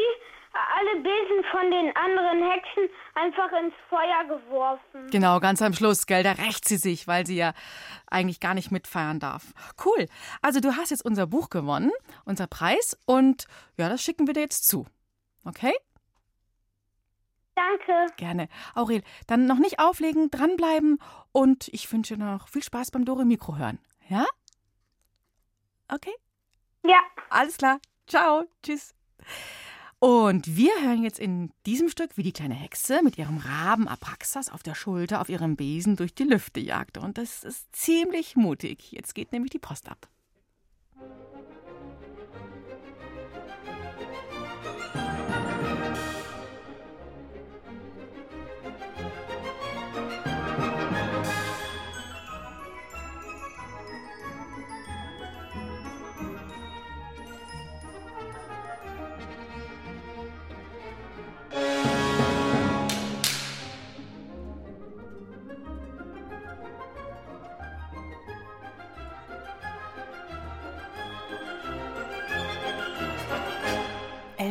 alle 0.54 1.02
Besen 1.02 1.44
von 1.52 1.72
den 1.72 1.96
anderen 1.96 2.50
Hexen 2.50 2.90
einfach 3.16 3.52
ins 3.52 3.74
Feuer 3.90 4.24
geworfen. 4.26 5.10
Genau, 5.12 5.40
ganz 5.40 5.62
am 5.62 5.74
Schluss, 5.74 6.06
gell, 6.06 6.24
da 6.24 6.34
rächt 6.34 6.68
sie 6.68 6.78
sich, 6.78 7.08
weil 7.08 7.26
sie 7.26 7.38
ja 7.38 7.54
eigentlich 8.08 8.40
gar 8.40 8.54
nicht 8.54 8.72
mitfeiern 8.72 9.20
darf. 9.20 9.54
Cool. 9.86 10.08
Also 10.42 10.60
du 10.60 10.76
hast 10.76 10.92
jetzt 10.92 11.06
unser 11.06 11.28
Buch 11.28 11.50
gewonnen, 11.50 11.92
unser 12.26 12.48
Preis 12.48 12.98
und 13.06 13.46
ja, 13.78 13.90
das 13.90 14.04
schicken 14.04 14.28
wir 14.28 14.34
dir 14.34 14.42
jetzt 14.42 14.68
zu. 14.68 14.86
Okay? 15.46 15.74
Danke. 17.56 18.14
Gerne. 18.18 18.48
Aurel, 18.76 19.04
dann 19.28 19.46
noch 19.46 19.58
nicht 19.58 19.80
auflegen, 19.80 20.32
dranbleiben 20.32 21.00
und 21.32 21.68
ich 21.70 21.92
wünsche 21.92 22.16
dir 22.16 22.24
noch 22.24 22.48
viel 22.48 22.64
Spaß 22.64 22.92
beim 22.92 23.06
Dore 23.06 23.26
Mikro 23.26 23.58
hören. 23.58 23.80
Ja? 24.08 24.26
Okay? 25.88 26.14
Ja. 26.84 27.00
Alles 27.30 27.58
klar. 27.58 27.80
Ciao. 28.08 28.46
Tschüss. 28.64 28.96
Und 30.04 30.58
wir 30.58 30.72
hören 30.82 31.04
jetzt 31.04 31.20
in 31.20 31.52
diesem 31.68 31.88
Stück, 31.88 32.18
wie 32.18 32.24
die 32.24 32.32
kleine 32.32 32.56
Hexe 32.56 33.02
mit 33.04 33.20
ihrem 33.20 33.38
Raben 33.38 33.88
Apraxas 33.88 34.50
auf 34.50 34.64
der 34.64 34.74
Schulter 34.74 35.22
auf 35.22 35.30
ihrem 35.30 35.56
Besen 35.56 35.96
durch 35.96 36.16
die 36.16 36.24
Lüfte 36.24 36.60
jagte. 36.60 37.02
Und 37.02 37.20
das 37.20 37.44
ist 37.44 37.68
ziemlich 37.76 38.36
mutig. 38.36 38.92
Jetzt 38.92 39.14
geht 39.14 39.32
nämlich 39.32 39.52
die 39.52 39.60
Post 39.60 39.90
ab. 39.90 40.10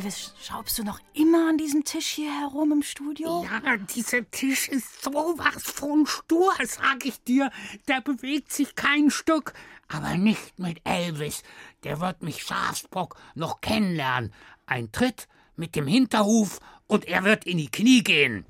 Elvis, 0.00 0.32
schraubst 0.42 0.78
du 0.78 0.82
noch 0.82 0.98
immer 1.12 1.50
an 1.50 1.58
diesem 1.58 1.84
Tisch 1.84 2.06
hier 2.06 2.32
herum 2.32 2.72
im 2.72 2.82
Studio? 2.82 3.44
Ja, 3.44 3.76
dieser 3.76 4.30
Tisch 4.30 4.66
ist 4.66 5.02
sowas 5.02 5.62
von 5.62 6.06
stur, 6.06 6.54
sag 6.64 7.04
ich 7.04 7.22
dir. 7.22 7.50
Der 7.86 8.00
bewegt 8.00 8.50
sich 8.50 8.74
kein 8.74 9.10
Stück. 9.10 9.52
Aber 9.88 10.16
nicht 10.16 10.58
mit 10.58 10.80
Elvis. 10.84 11.42
Der 11.84 12.00
wird 12.00 12.22
mich 12.22 12.42
Schafsbock 12.42 13.16
noch 13.34 13.60
kennenlernen. 13.60 14.32
Ein 14.64 14.90
Tritt 14.90 15.28
mit 15.54 15.76
dem 15.76 15.86
Hinterhuf 15.86 16.60
und 16.86 17.04
er 17.04 17.24
wird 17.24 17.44
in 17.44 17.58
die 17.58 17.70
Knie 17.70 18.02
gehen. 18.02 18.46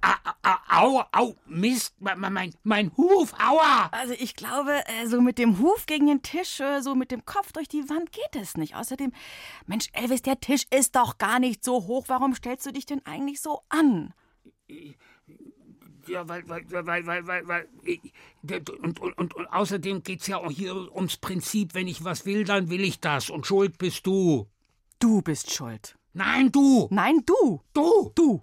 Au, 0.00 1.02
au, 1.12 1.34
Mist, 1.46 1.94
mein, 1.98 2.52
mein, 2.62 2.96
Huf, 2.96 3.32
aua! 3.34 3.88
Also 3.90 4.14
ich 4.18 4.36
glaube, 4.36 4.82
äh, 4.86 5.06
so 5.06 5.20
mit 5.20 5.38
dem 5.38 5.58
Huf 5.58 5.86
gegen 5.86 6.06
den 6.06 6.22
Tisch, 6.22 6.60
äh, 6.60 6.80
so 6.82 6.94
mit 6.94 7.10
dem 7.10 7.24
Kopf 7.24 7.52
durch 7.52 7.68
die 7.68 7.88
Wand 7.88 8.12
geht 8.12 8.40
es 8.40 8.56
nicht. 8.56 8.76
Außerdem, 8.76 9.12
Mensch, 9.66 9.88
Elvis, 9.92 10.22
der 10.22 10.40
Tisch 10.40 10.66
ist 10.70 10.94
doch 10.94 11.18
gar 11.18 11.40
nicht 11.40 11.64
so 11.64 11.86
hoch. 11.86 12.04
Warum 12.06 12.34
stellst 12.34 12.64
du 12.64 12.72
dich 12.72 12.86
denn 12.86 13.04
eigentlich 13.04 13.40
so 13.40 13.62
an? 13.68 14.14
Ja, 16.06 16.28
weil, 16.28 16.48
weil, 16.48 16.64
weil, 16.70 17.06
weil, 17.06 17.26
weil, 17.26 17.48
weil, 17.48 17.68
und, 18.82 19.00
und, 19.00 19.18
und, 19.18 19.34
und 19.34 19.46
außerdem 19.48 20.02
geht's 20.02 20.26
ja 20.26 20.38
auch 20.38 20.50
hier 20.50 20.94
ums 20.94 21.16
Prinzip, 21.16 21.74
wenn 21.74 21.88
ich 21.88 22.04
was 22.04 22.24
will, 22.24 22.44
dann 22.44 22.70
will 22.70 22.82
ich 22.82 23.00
das 23.00 23.30
und 23.30 23.46
schuld 23.46 23.78
bist 23.78 24.06
du. 24.06 24.46
Du 25.00 25.22
bist 25.22 25.52
schuld. 25.52 25.96
Nein, 26.12 26.50
du! 26.50 26.88
Nein, 26.90 27.22
du! 27.26 27.60
Du! 27.74 28.12
Du! 28.14 28.42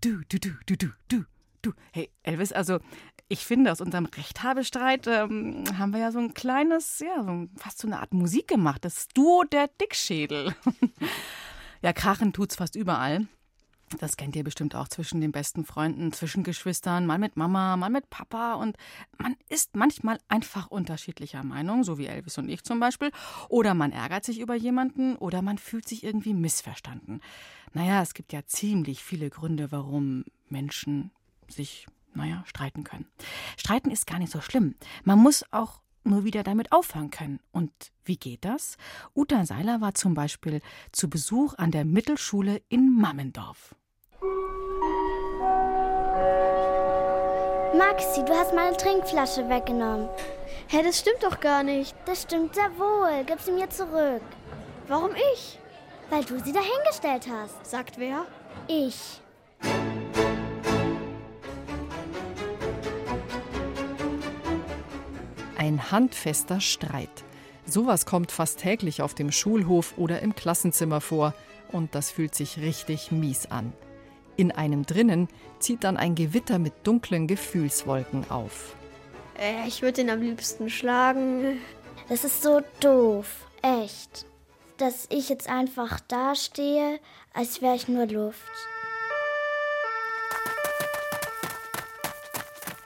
du, 0.00 0.22
du, 0.28 0.38
du, 0.38 0.50
du, 0.66 0.76
du, 0.76 0.88
du, 1.08 1.24
du. 1.62 1.72
Hey, 1.92 2.10
Elvis, 2.22 2.52
also 2.52 2.78
ich 3.28 3.44
finde, 3.44 3.72
aus 3.72 3.80
unserem 3.80 4.06
Rechthabestreit 4.06 5.06
ähm, 5.06 5.64
haben 5.76 5.92
wir 5.92 6.00
ja 6.00 6.12
so 6.12 6.18
ein 6.18 6.34
kleines, 6.34 7.00
ja, 7.00 7.22
so 7.22 7.46
fast 7.56 7.78
so 7.78 7.86
eine 7.86 8.00
Art 8.00 8.14
Musik 8.14 8.48
gemacht. 8.48 8.84
Das 8.84 9.08
Duo 9.08 9.44
der 9.44 9.68
Dickschädel. 9.80 10.54
ja, 11.82 11.92
krachen 11.92 12.32
tut's 12.32 12.56
fast 12.56 12.74
überall. 12.74 13.26
Das 13.98 14.16
kennt 14.16 14.36
ihr 14.36 14.44
bestimmt 14.44 14.74
auch 14.74 14.88
zwischen 14.88 15.20
den 15.20 15.32
besten 15.32 15.64
Freunden, 15.64 16.12
zwischen 16.12 16.44
Geschwistern, 16.44 17.06
mal 17.06 17.18
mit 17.18 17.36
Mama, 17.36 17.76
mal 17.76 17.90
mit 17.90 18.10
Papa. 18.10 18.54
Und 18.54 18.76
man 19.16 19.36
ist 19.48 19.76
manchmal 19.76 20.18
einfach 20.28 20.68
unterschiedlicher 20.68 21.42
Meinung, 21.42 21.84
so 21.84 21.98
wie 21.98 22.06
Elvis 22.06 22.38
und 22.38 22.48
ich 22.48 22.62
zum 22.64 22.80
Beispiel. 22.80 23.10
Oder 23.48 23.74
man 23.74 23.92
ärgert 23.92 24.24
sich 24.24 24.40
über 24.40 24.54
jemanden 24.54 25.16
oder 25.16 25.42
man 25.42 25.58
fühlt 25.58 25.88
sich 25.88 26.04
irgendwie 26.04 26.34
missverstanden. 26.34 27.20
Naja, 27.72 28.02
es 28.02 28.14
gibt 28.14 28.32
ja 28.32 28.44
ziemlich 28.46 29.02
viele 29.02 29.30
Gründe, 29.30 29.72
warum 29.72 30.24
Menschen 30.48 31.10
sich, 31.48 31.86
naja, 32.14 32.44
streiten 32.46 32.84
können. 32.84 33.06
Streiten 33.56 33.90
ist 33.90 34.06
gar 34.06 34.18
nicht 34.18 34.32
so 34.32 34.40
schlimm. 34.40 34.74
Man 35.04 35.18
muss 35.18 35.44
auch 35.50 35.80
nur 36.08 36.24
wieder 36.24 36.42
damit 36.42 36.72
aufhören 36.72 37.10
können. 37.10 37.40
Und 37.52 37.70
wie 38.04 38.16
geht 38.16 38.44
das? 38.44 38.76
Uta 39.14 39.44
Seiler 39.46 39.80
war 39.80 39.94
zum 39.94 40.14
Beispiel 40.14 40.60
zu 40.92 41.08
Besuch 41.08 41.54
an 41.58 41.70
der 41.70 41.84
Mittelschule 41.84 42.62
in 42.68 42.94
Mammendorf. 42.94 43.74
Maxi, 47.76 48.24
du 48.24 48.32
hast 48.32 48.54
meine 48.54 48.76
Trinkflasche 48.76 49.48
weggenommen. 49.48 50.08
Hä, 50.68 50.82
das 50.82 50.98
stimmt 50.98 51.22
doch 51.22 51.38
gar 51.38 51.62
nicht. 51.62 51.94
Das 52.06 52.22
stimmt 52.22 52.54
sehr 52.54 52.70
wohl. 52.78 53.24
Gib 53.26 53.40
sie 53.40 53.52
mir 53.52 53.68
zurück. 53.70 54.22
Warum 54.88 55.10
ich? 55.32 55.58
Weil 56.10 56.24
du 56.24 56.38
sie 56.42 56.52
dahingestellt 56.52 57.28
hast. 57.30 57.66
Sagt 57.66 57.98
wer? 57.98 58.26
Ich. 58.66 59.20
Ein 65.68 65.92
handfester 65.92 66.62
Streit. 66.62 67.10
Sowas 67.66 68.06
kommt 68.06 68.32
fast 68.32 68.60
täglich 68.60 69.02
auf 69.02 69.12
dem 69.12 69.30
Schulhof 69.30 69.98
oder 69.98 70.22
im 70.22 70.34
Klassenzimmer 70.34 71.02
vor 71.02 71.34
und 71.70 71.94
das 71.94 72.10
fühlt 72.10 72.34
sich 72.34 72.56
richtig 72.56 73.12
mies 73.12 73.50
an. 73.50 73.74
In 74.38 74.50
einem 74.50 74.86
drinnen 74.86 75.28
zieht 75.58 75.84
dann 75.84 75.98
ein 75.98 76.14
Gewitter 76.14 76.58
mit 76.58 76.72
dunklen 76.84 77.26
Gefühlswolken 77.26 78.30
auf. 78.30 78.74
Äh, 79.38 79.68
ich 79.68 79.82
würde 79.82 80.00
ihn 80.00 80.08
am 80.08 80.22
liebsten 80.22 80.70
schlagen. 80.70 81.58
Das 82.08 82.24
ist 82.24 82.42
so 82.42 82.62
doof. 82.80 83.26
Echt. 83.60 84.24
Dass 84.78 85.06
ich 85.10 85.28
jetzt 85.28 85.50
einfach 85.50 86.00
dastehe, 86.00 86.98
als 87.34 87.60
wäre 87.60 87.76
ich 87.76 87.88
nur 87.88 88.06
Luft. 88.06 88.40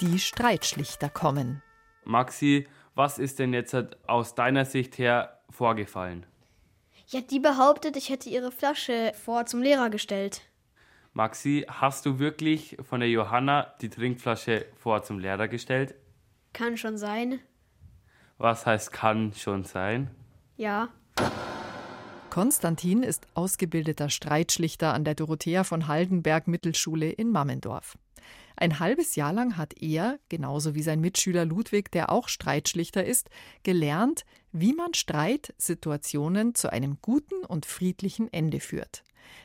Die 0.01 0.19
Streitschlichter 0.19 1.11
kommen. 1.11 1.63
Maxi, 2.05 2.67
was 2.95 3.19
ist 3.19 3.39
denn 3.39 3.53
jetzt 3.53 3.77
aus 4.07 4.35
deiner 4.35 4.65
Sicht 4.65 4.99
her 4.99 5.41
vorgefallen? 5.51 6.27
Ja, 7.09 7.21
die 7.21 7.41
behauptet, 7.41 7.97
ich 7.97 8.09
hätte 8.09 8.29
ihre 8.29 8.51
Flasche 8.51 9.13
vor 9.15 9.47
zum 9.47 9.63
Lehrer 9.63 9.91
gestellt. 9.91 10.43
Maxi, 11.13 11.67
hast 11.69 12.07
du 12.07 12.19
wirklich 12.19 12.79
von 12.83 13.01
der 13.01 13.09
Johanna 13.11 13.75
die 13.83 13.91
Trinkflasche 13.91 14.65
vor 14.77 15.03
zum 15.03 15.19
Lehrer 15.19 15.49
gestellt? 15.49 15.95
Kann 16.55 16.77
schon 16.77 16.97
sein. 16.97 17.41
Was 18.39 18.65
heißt 18.65 18.93
kann 18.93 19.33
schon 19.35 19.65
sein? 19.65 20.11
Ja. 20.57 20.89
Konstantin 22.31 23.03
ist 23.03 23.27
ausgebildeter 23.35 24.09
Streitschlichter 24.09 24.95
an 24.95 25.05
der 25.05 25.15
Dorothea 25.15 25.65
von 25.65 25.87
Haldenberg 25.87 26.49
Mittelschule 26.49 27.11
in 27.11 27.31
Mammendorf. 27.31 27.99
Ein 28.57 28.79
halbes 28.79 29.17
Jahr 29.17 29.33
lang 29.33 29.57
hat 29.57 29.75
er, 29.81 30.19
genauso 30.29 30.75
wie 30.75 30.83
sein 30.83 31.01
Mitschüler 31.01 31.45
Ludwig, 31.45 31.91
der 31.91 32.11
auch 32.11 32.29
Streitschlichter 32.29 33.05
ist, 33.05 33.31
gelernt, 33.63 34.25
wie 34.53 34.73
man 34.73 34.95
Streitsituationen 34.95 36.55
zu 36.55 36.73
einem 36.73 36.99
guten 37.01 37.45
und 37.47 37.67
friedlichen 37.67 38.33
Ende 38.33 38.61
führt. 38.61 39.03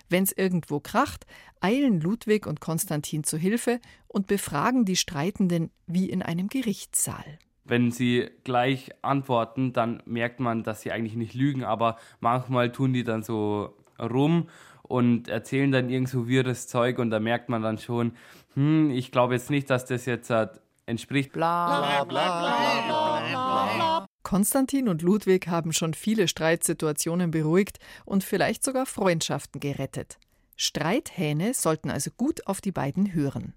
Wenn's 0.10 0.32
irgendwo 0.32 0.80
kracht, 0.80 1.26
eilen 1.60 2.02
Ludwig 2.02 2.46
und 2.48 2.62
Konstantin 2.62 3.24
zu 3.24 3.38
Hilfe 3.38 3.80
und 4.08 4.28
befragen 4.28 4.86
die 4.86 4.96
Streitenden 4.96 5.72
wie 5.86 6.10
in 6.10 6.22
einem 6.22 6.48
Gerichtssaal. 6.48 7.40
Wenn 7.64 7.92
sie 7.92 8.30
gleich 8.46 8.92
antworten, 9.02 9.74
dann 9.74 10.02
merkt 10.06 10.40
man, 10.40 10.64
dass 10.64 10.82
sie 10.82 10.92
eigentlich 10.92 11.16
nicht 11.16 11.34
lügen, 11.34 11.64
aber 11.64 11.98
manchmal 12.22 12.72
tun 12.72 12.94
die 12.94 13.04
dann 13.04 13.24
so 13.24 13.76
rum 14.00 14.48
und 14.84 15.28
erzählen 15.28 15.72
dann 15.72 15.90
irgend 15.90 16.08
so 16.08 16.30
wirres 16.30 16.68
Zeug 16.68 16.98
und 17.00 17.10
da 17.10 17.20
merkt 17.20 17.50
man 17.50 17.62
dann 17.62 17.78
schon, 17.78 18.14
hm, 18.58 18.90
ich 18.90 19.12
glaube 19.12 19.36
jetzt 19.36 19.52
nicht, 19.52 19.70
dass 19.70 19.86
das 19.86 20.08
jetzt 20.08 20.32
äh, 20.32 20.48
entspricht. 20.88 21.32
Bla, 21.32 22.04
bla, 22.06 22.32
bla, 22.40 23.22
bla, 23.30 24.08
Konstantin 24.24 24.90
und 24.90 25.04
Ludwig 25.04 25.48
haben 25.48 25.74
schon 25.74 25.94
viele 25.94 26.28
Streitsituationen 26.28 27.30
beruhigt 27.30 27.78
und 28.04 28.24
vielleicht 28.24 28.64
sogar 28.64 28.88
Freundschaften 28.88 29.62
gerettet. 29.62 30.18
Streithähne 30.56 31.54
sollten 31.54 31.92
also 31.92 32.10
gut 32.18 32.48
auf 32.48 32.60
die 32.60 32.72
beiden 32.72 33.14
hören. 33.14 33.54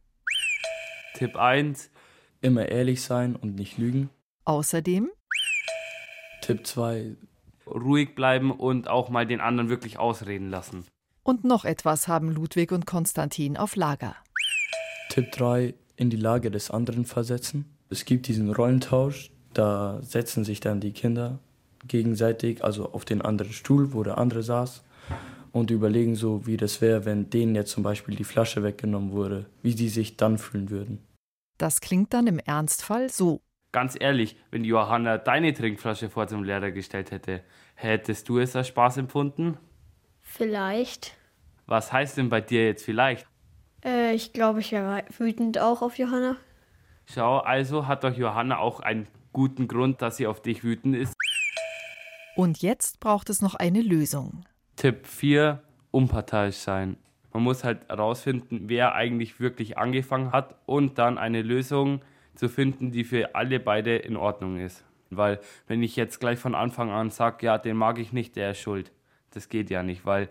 Tipp 1.15 1.35
1. 1.35 1.91
Immer 2.43 2.69
ehrlich 2.69 3.01
sein 3.01 3.37
und 3.37 3.55
nicht 3.55 3.79
lügen. 3.79 4.11
Außerdem 4.45 5.11
Tipp 6.43 6.67
2. 6.67 7.17
Ruhig 7.67 8.15
bleiben 8.15 8.51
und 8.51 8.89
auch 8.89 9.09
mal 9.09 9.27
den 9.27 9.41
anderen 9.41 9.71
wirklich 9.71 9.99
ausreden 9.99 10.51
lassen. 10.51 10.85
Und 11.23 11.45
noch 11.45 11.65
etwas 11.65 12.07
haben 12.07 12.31
Ludwig 12.31 12.71
und 12.71 12.87
Konstantin 12.87 13.57
auf 13.57 13.77
Lager. 13.77 14.17
Tipp 15.11 15.33
3. 15.33 15.75
In 15.97 16.09
die 16.09 16.17
Lage 16.17 16.51
des 16.53 16.71
anderen 16.71 17.05
versetzen. 17.05 17.67
Es 17.91 18.05
gibt 18.05 18.29
diesen 18.29 18.53
Rollentausch. 18.53 19.31
Da 19.53 19.99
setzen 20.03 20.45
sich 20.45 20.61
dann 20.61 20.81
die 20.81 20.93
Kinder 20.93 21.41
gegenseitig, 21.87 22.63
also 22.63 22.93
auf 22.93 23.05
den 23.05 23.21
anderen 23.21 23.53
Stuhl, 23.53 23.93
wo 23.93 24.05
der 24.05 24.19
andere 24.19 24.45
saß, 24.45 24.85
und 25.51 25.73
überlegen 25.73 26.15
so, 26.15 26.47
wie 26.47 26.57
das 26.57 26.81
wäre, 26.81 27.05
wenn 27.05 27.29
denen 27.29 27.57
jetzt 27.57 27.73
zum 27.73 27.83
Beispiel 27.83 28.15
die 28.15 28.25
Flasche 28.25 28.63
weggenommen 28.63 29.11
wurde, 29.11 29.47
wie 29.63 29.73
sie 29.73 29.89
sich 29.89 30.17
dann 30.17 30.39
fühlen 30.39 30.71
würden. 30.71 31.01
Das 31.59 31.81
klingt 31.81 32.15
dann 32.15 32.29
im 32.29 32.39
Ernstfall 32.39 33.11
so. 33.11 33.41
Ganz 33.73 33.97
ehrlich, 33.99 34.37
wenn 34.53 34.63
Johanna 34.63 35.19
deine 35.19 35.53
Trinkflasche 35.53 36.09
vor 36.09 36.29
zum 36.29 36.45
Lehrer 36.45 36.71
gestellt 36.71 37.11
hätte, 37.11 37.43
hättest 37.75 38.29
du 38.29 38.39
es 38.39 38.55
als 38.55 38.69
Spaß 38.69 38.99
empfunden? 38.99 39.57
Vielleicht. 40.21 41.17
Was 41.67 41.93
heißt 41.93 42.17
denn 42.17 42.29
bei 42.29 42.41
dir 42.41 42.67
jetzt 42.67 42.85
vielleicht? 42.85 43.27
Äh, 43.85 44.15
ich 44.15 44.33
glaube, 44.33 44.61
ich 44.61 44.73
wäre 44.73 45.05
wütend 45.17 45.59
auch 45.59 45.83
auf 45.83 45.99
Johanna. 45.99 46.37
Schau, 47.07 47.39
also 47.39 47.87
hat 47.87 48.05
doch 48.05 48.17
Johanna 48.17 48.59
auch 48.59 48.81
einen 48.81 49.07
guten 49.33 49.69
Grund, 49.69 50.03
dass 50.03 50.17
sie 50.17 50.27
auf 50.27 50.43
dich 50.43 50.63
wütend 50.65 50.97
ist. 50.97 51.15
Und 52.37 52.63
jetzt 52.63 53.01
braucht 53.01 53.31
es 53.31 53.43
noch 53.43 53.55
eine 53.55 53.83
Lösung. 53.83 54.45
Tipp 54.77 55.07
4, 55.07 55.63
unparteiisch 55.91 56.57
sein. 56.57 56.97
Man 57.33 57.43
muss 57.43 57.65
halt 57.65 57.89
herausfinden, 57.89 58.63
wer 58.67 58.95
eigentlich 58.95 59.41
wirklich 59.41 59.79
angefangen 59.79 60.33
hat 60.33 60.57
und 60.67 60.99
dann 60.99 61.19
eine 61.19 61.43
Lösung 61.43 62.01
zu 62.35 62.49
finden, 62.49 62.91
die 62.91 63.05
für 63.05 63.35
alle 63.35 63.61
beide 63.61 63.97
in 63.97 64.17
Ordnung 64.17 64.59
ist. 64.59 64.85
Weil 65.11 65.41
wenn 65.67 65.83
ich 65.83 65.97
jetzt 65.97 66.21
gleich 66.21 66.39
von 66.39 66.55
Anfang 66.55 66.91
an 66.91 67.11
sage, 67.11 67.47
ja, 67.47 67.59
den 67.59 67.77
mag 67.77 67.99
ich 67.99 68.13
nicht, 68.13 68.37
der 68.37 68.53
ist 68.53 68.61
schuld. 68.61 68.93
Das 69.33 69.49
geht 69.49 69.71
ja 69.71 69.83
nicht, 69.83 70.07
weil 70.07 70.29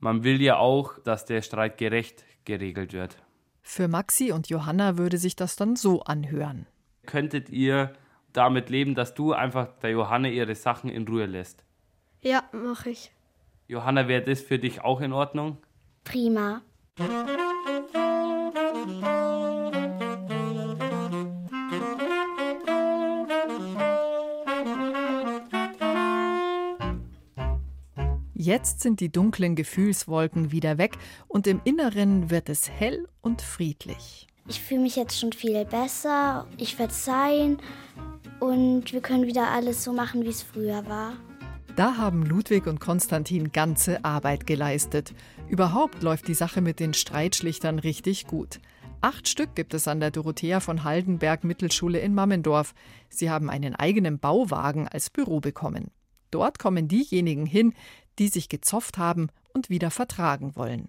man 0.00 0.24
will 0.24 0.40
ja 0.40 0.56
auch, 0.56 0.98
dass 1.00 1.24
der 1.24 1.42
Streit 1.42 1.78
gerecht 1.78 2.24
geregelt 2.48 2.92
wird. 2.92 3.16
Für 3.62 3.86
Maxi 3.86 4.32
und 4.32 4.48
Johanna 4.48 4.98
würde 4.98 5.18
sich 5.18 5.36
das 5.36 5.54
dann 5.54 5.76
so 5.76 6.02
anhören. 6.02 6.66
Könntet 7.06 7.50
ihr 7.50 7.92
damit 8.32 8.70
leben, 8.70 8.94
dass 8.94 9.14
du 9.14 9.32
einfach 9.32 9.78
der 9.80 9.90
Johanna 9.90 10.28
ihre 10.28 10.54
Sachen 10.54 10.90
in 10.90 11.06
Ruhe 11.06 11.26
lässt? 11.26 11.64
Ja, 12.22 12.42
mache 12.52 12.90
ich. 12.90 13.12
Johanna, 13.68 14.08
wäre 14.08 14.22
das 14.22 14.40
für 14.40 14.58
dich 14.58 14.80
auch 14.80 15.00
in 15.00 15.12
Ordnung? 15.12 15.58
Prima. 16.04 16.62
Jetzt 28.48 28.80
sind 28.80 29.00
die 29.00 29.12
dunklen 29.12 29.56
Gefühlswolken 29.56 30.52
wieder 30.52 30.78
weg 30.78 30.96
und 31.26 31.46
im 31.46 31.60
Inneren 31.64 32.30
wird 32.30 32.48
es 32.48 32.70
hell 32.70 33.06
und 33.20 33.42
friedlich. 33.42 34.26
Ich 34.48 34.62
fühle 34.62 34.80
mich 34.80 34.96
jetzt 34.96 35.20
schon 35.20 35.34
viel 35.34 35.66
besser. 35.66 36.46
Ich 36.56 36.74
verzeihen 36.74 37.58
und 38.40 38.90
wir 38.94 39.02
können 39.02 39.26
wieder 39.26 39.50
alles 39.50 39.84
so 39.84 39.92
machen, 39.92 40.24
wie 40.24 40.30
es 40.30 40.40
früher 40.40 40.88
war. 40.88 41.12
Da 41.76 41.98
haben 41.98 42.24
Ludwig 42.24 42.66
und 42.66 42.80
Konstantin 42.80 43.52
ganze 43.52 44.02
Arbeit 44.02 44.46
geleistet. 44.46 45.12
Überhaupt 45.50 46.02
läuft 46.02 46.26
die 46.26 46.32
Sache 46.32 46.62
mit 46.62 46.80
den 46.80 46.94
Streitschlichtern 46.94 47.78
richtig 47.78 48.26
gut. 48.26 48.60
Acht 49.02 49.28
Stück 49.28 49.56
gibt 49.56 49.74
es 49.74 49.86
an 49.86 50.00
der 50.00 50.10
Dorothea 50.10 50.60
von 50.60 50.84
Haldenberg 50.84 51.44
Mittelschule 51.44 51.98
in 51.98 52.14
Mammendorf. 52.14 52.72
Sie 53.10 53.28
haben 53.28 53.50
einen 53.50 53.74
eigenen 53.74 54.18
Bauwagen 54.18 54.88
als 54.88 55.10
Büro 55.10 55.40
bekommen. 55.40 55.90
Dort 56.30 56.58
kommen 56.58 56.88
diejenigen 56.88 57.46
hin, 57.46 57.74
die 58.18 58.28
sich 58.28 58.48
gezofft 58.48 58.98
haben 58.98 59.28
und 59.52 59.70
wieder 59.70 59.90
vertragen 59.90 60.56
wollen. 60.56 60.88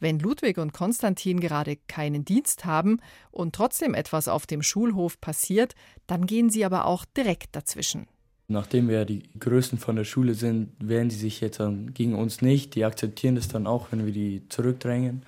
Wenn 0.00 0.18
Ludwig 0.18 0.56
und 0.56 0.72
Konstantin 0.72 1.40
gerade 1.40 1.76
keinen 1.86 2.24
Dienst 2.24 2.64
haben 2.64 3.00
und 3.30 3.54
trotzdem 3.54 3.92
etwas 3.92 4.28
auf 4.28 4.46
dem 4.46 4.62
Schulhof 4.62 5.20
passiert, 5.20 5.74
dann 6.06 6.24
gehen 6.24 6.48
sie 6.48 6.64
aber 6.64 6.86
auch 6.86 7.04
direkt 7.04 7.54
dazwischen. 7.54 8.06
Nachdem 8.48 8.88
wir 8.88 8.98
ja 8.98 9.04
die 9.04 9.22
Größten 9.38 9.78
von 9.78 9.94
der 9.94 10.04
Schule 10.04 10.34
sind, 10.34 10.72
wehren 10.80 11.08
die 11.08 11.14
sich 11.14 11.40
jetzt 11.40 11.60
gegen 11.94 12.16
uns 12.16 12.42
nicht. 12.42 12.74
Die 12.74 12.84
akzeptieren 12.84 13.36
das 13.36 13.46
dann 13.46 13.66
auch, 13.66 13.92
wenn 13.92 14.04
wir 14.06 14.12
die 14.12 14.48
zurückdrängen. 14.48 15.22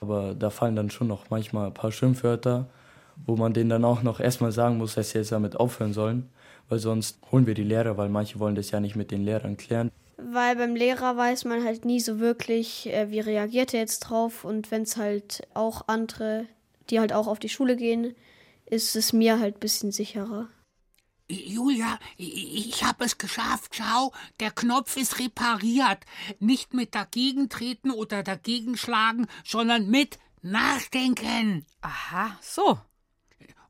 Aber 0.00 0.34
da 0.34 0.50
fallen 0.50 0.76
dann 0.76 0.90
schon 0.90 1.08
noch 1.08 1.30
manchmal 1.30 1.68
ein 1.68 1.74
paar 1.74 1.90
Schimpfwörter, 1.90 2.68
wo 3.26 3.36
man 3.36 3.52
denen 3.52 3.70
dann 3.70 3.84
auch 3.84 4.02
noch 4.02 4.20
erstmal 4.20 4.52
sagen 4.52 4.76
muss, 4.76 4.94
dass 4.94 5.10
sie 5.10 5.18
jetzt 5.18 5.32
damit 5.32 5.56
aufhören 5.56 5.92
sollen. 5.92 6.28
Weil 6.68 6.78
sonst 6.78 7.18
holen 7.32 7.46
wir 7.46 7.54
die 7.54 7.64
Lehrer, 7.64 7.96
weil 7.96 8.08
manche 8.08 8.38
wollen 8.38 8.54
das 8.54 8.70
ja 8.70 8.78
nicht 8.78 8.94
mit 8.94 9.10
den 9.10 9.24
Lehrern 9.24 9.56
klären. 9.56 9.90
Weil 10.24 10.56
beim 10.56 10.76
Lehrer 10.76 11.16
weiß 11.16 11.44
man 11.44 11.64
halt 11.64 11.84
nie 11.84 12.00
so 12.00 12.18
wirklich, 12.18 12.86
äh, 12.86 13.10
wie 13.10 13.20
reagiert 13.20 13.74
er 13.74 13.80
jetzt 13.80 14.00
drauf. 14.00 14.44
Und 14.44 14.70
wenn 14.70 14.82
es 14.82 14.96
halt 14.96 15.46
auch 15.54 15.88
andere, 15.88 16.46
die 16.90 17.00
halt 17.00 17.12
auch 17.12 17.26
auf 17.26 17.38
die 17.38 17.48
Schule 17.48 17.76
gehen, 17.76 18.14
ist 18.66 18.96
es 18.96 19.12
mir 19.12 19.38
halt 19.38 19.56
ein 19.56 19.60
bisschen 19.60 19.92
sicherer. 19.92 20.48
Julia, 21.28 21.98
ich 22.16 22.84
habe 22.84 23.04
es 23.04 23.16
geschafft. 23.16 23.76
Schau, 23.76 24.12
der 24.40 24.50
Knopf 24.50 24.96
ist 24.96 25.18
repariert. 25.18 26.00
Nicht 26.40 26.74
mit 26.74 26.94
dagegen 26.94 27.48
treten 27.48 27.90
oder 27.90 28.22
dagegen 28.22 28.76
schlagen, 28.76 29.26
sondern 29.44 29.88
mit 29.88 30.18
nachdenken. 30.42 31.64
Aha, 31.80 32.38
so. 32.42 32.78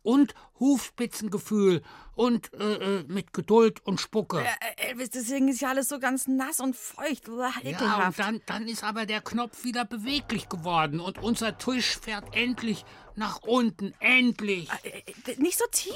Und 0.03 0.35
Hufspitzengefühl 0.59 1.83
und 2.15 2.53
äh, 2.55 3.01
äh 3.01 3.05
mit 3.09 3.33
Geduld 3.33 3.85
und 3.87 4.01
Spucke. 4.01 4.41
Äh, 4.41 4.91
Elvis, 4.91 5.11
deswegen 5.11 5.49
ist 5.49 5.61
ja 5.61 5.71
alles 5.71 5.89
so 5.89 5.99
ganz 5.99 6.27
nass 6.29 6.61
und 6.61 6.77
feucht. 6.77 7.29
Uah, 7.29 7.53
ja, 7.63 8.07
und 8.07 8.19
dann, 8.19 8.41
dann 8.47 8.69
ist 8.69 8.85
aber 8.85 9.07
der 9.07 9.21
Knopf 9.21 9.65
wieder 9.65 9.85
beweglich 9.85 10.49
geworden 10.49 11.01
und 11.01 11.23
unser 11.23 11.59
Tisch 11.59 11.99
fährt 11.99 12.35
endlich 12.35 12.85
nach 13.17 13.41
unten. 13.43 13.95
Endlich. 14.01 14.69
Äh, 14.83 15.03
nicht 15.39 15.59
so 15.59 15.65
tief. 15.71 15.95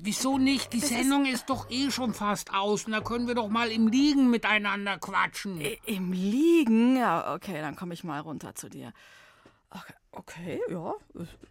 Wieso 0.00 0.38
nicht? 0.38 0.72
Die 0.72 0.80
das 0.80 0.90
Sendung 0.90 1.26
ist, 1.26 1.34
ist, 1.34 1.50
doch 1.50 1.70
eh 1.70 1.90
schon 1.90 2.14
fast 2.14 2.52
aus. 2.52 2.84
Und 2.84 2.92
da 2.92 3.00
können 3.00 3.26
wir 3.26 3.34
doch 3.34 3.48
mal 3.48 3.70
im 3.70 3.88
Liegen 3.88 4.30
miteinander 4.30 4.98
quatschen. 4.98 5.60
Im 5.86 6.12
Liegen? 6.12 6.96
Ja, 6.96 7.34
okay, 7.34 7.60
dann 7.60 7.76
komme 7.76 7.94
ich 7.94 8.04
mal 8.04 8.20
runter 8.20 8.54
zu 8.54 8.68
dir. 8.68 8.92
Okay. 9.70 9.94
Okay, 10.12 10.60
ja, 10.68 10.94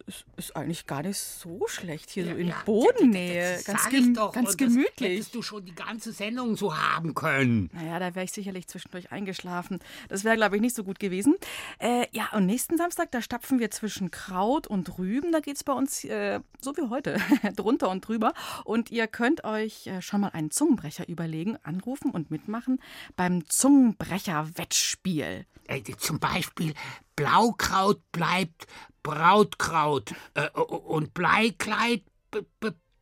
ist, 0.06 0.26
ist, 0.36 0.54
eigentlich 0.54 0.86
gar 0.86 1.02
nicht 1.02 1.16
so 1.16 1.66
schlecht 1.66 2.10
hier 2.10 2.26
ja, 2.26 2.32
so 2.34 2.38
in 2.38 2.48
ja, 2.48 2.62
Bodennähe. 2.66 3.54
Das, 3.54 3.64
das 3.64 3.74
ganz, 3.74 3.88
gem 3.88 4.12
doch, 4.12 4.32
ganz 4.32 4.54
gemütlich. 4.54 4.92
Das 4.96 5.08
hättest 5.08 5.34
du 5.34 5.40
schon 5.40 5.64
die 5.64 5.74
ganze 5.74 6.12
Sendung 6.12 6.56
so 6.56 6.76
haben 6.76 7.14
können. 7.14 7.70
Naja, 7.72 7.98
da 7.98 8.14
wäre 8.14 8.26
ich 8.26 8.32
sicherlich 8.32 8.68
zwischendurch 8.68 9.12
eingeschlafen. 9.12 9.78
Das 10.10 10.24
wäre, 10.24 10.36
glaube 10.36 10.56
ich, 10.56 10.62
nicht 10.62 10.76
so 10.76 10.84
gut 10.84 10.98
gewesen. 10.98 11.36
Äh, 11.78 12.06
ja, 12.12 12.28
und 12.32 12.44
nächsten 12.44 12.76
Samstag, 12.76 13.10
da 13.12 13.22
stapfen 13.22 13.60
wir 13.60 13.70
zwischen 13.70 14.10
Kraut 14.10 14.66
und 14.66 14.98
Rüben. 14.98 15.32
Da 15.32 15.40
geht 15.40 15.56
es 15.56 15.64
bei 15.64 15.72
uns, 15.72 16.04
äh, 16.04 16.40
so 16.60 16.76
wie 16.76 16.90
heute, 16.90 17.16
drunter 17.56 17.88
und 17.88 18.06
drüber. 18.06 18.34
Und 18.64 18.90
ihr 18.90 19.06
könnt 19.06 19.44
euch 19.44 19.86
äh, 19.86 20.02
schon 20.02 20.20
mal 20.20 20.32
einen 20.34 20.50
Zungenbrecher 20.50 21.08
überlegen, 21.08 21.56
anrufen 21.62 22.10
und 22.10 22.30
mitmachen 22.30 22.78
beim 23.16 23.48
Zungenbrecher-Wettspiel. 23.48 25.46
Äh, 25.70 25.82
zum 25.98 26.18
Beispiel 26.18 26.74
Blaukraut 27.14 28.00
bleibt 28.12 28.66
Brautkraut 29.02 30.12
äh, 30.34 30.48
und 30.50 31.14
Bleikleid 31.14 32.02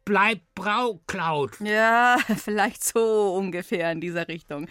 bleibt 0.04 0.54
Brauklaut. 0.54 1.60
Ja, 1.60 2.18
vielleicht 2.36 2.84
so 2.84 3.34
ungefähr 3.34 3.90
in 3.92 4.00
dieser 4.00 4.28
Richtung. 4.28 4.68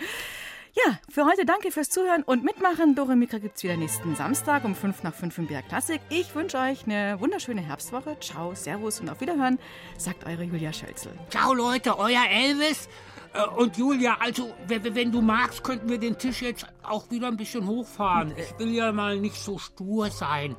Ja, 0.74 1.00
für 1.10 1.26
heute 1.26 1.44
danke 1.44 1.72
fürs 1.72 1.90
Zuhören 1.90 2.22
und 2.22 2.44
Mitmachen. 2.44 2.94
Dore 2.94 3.16
Mikra 3.16 3.40
gibt's 3.40 3.64
wieder 3.64 3.78
nächsten 3.78 4.16
Samstag 4.16 4.64
um 4.64 4.76
5 4.76 5.02
nach 5.02 5.16
5 5.16 5.40
im 5.40 5.48
BR 5.48 5.64
Klassik. 5.64 6.02
Ich 6.10 6.36
wünsche 6.36 6.60
euch 6.60 6.86
eine 6.86 7.20
wunderschöne 7.20 7.62
Herbstwoche. 7.62 8.16
Ciao, 8.20 8.54
Servus 8.54 9.00
und 9.00 9.10
auf 9.10 9.20
Wiederhören, 9.20 9.58
sagt 9.98 10.28
eure 10.28 10.44
Julia 10.44 10.72
Schölzel. 10.72 11.14
Ciao 11.32 11.56
Leute, 11.56 11.98
euer 11.98 12.26
Elvis. 12.30 12.90
Äh, 13.34 13.48
Und 13.56 13.78
Julia, 13.78 14.18
also 14.20 14.54
wenn, 14.68 15.12
du 15.12 15.22
magst, 15.22 15.64
könnten 15.64 15.90
wir 15.90 15.98
den 15.98 16.18
Tisch 16.18 16.42
jetzt 16.42 16.66
auch 16.84 17.10
wieder 17.10 17.28
ein 17.28 17.38
bisschen 17.38 17.68
hochfahren. 17.68 18.34
Ich 18.38 18.58
will 18.60 18.74
ja 18.74 18.92
mal 18.92 19.20
nicht 19.20 19.36
so 19.36 19.58
stur 19.58 20.10
sein. 20.10 20.56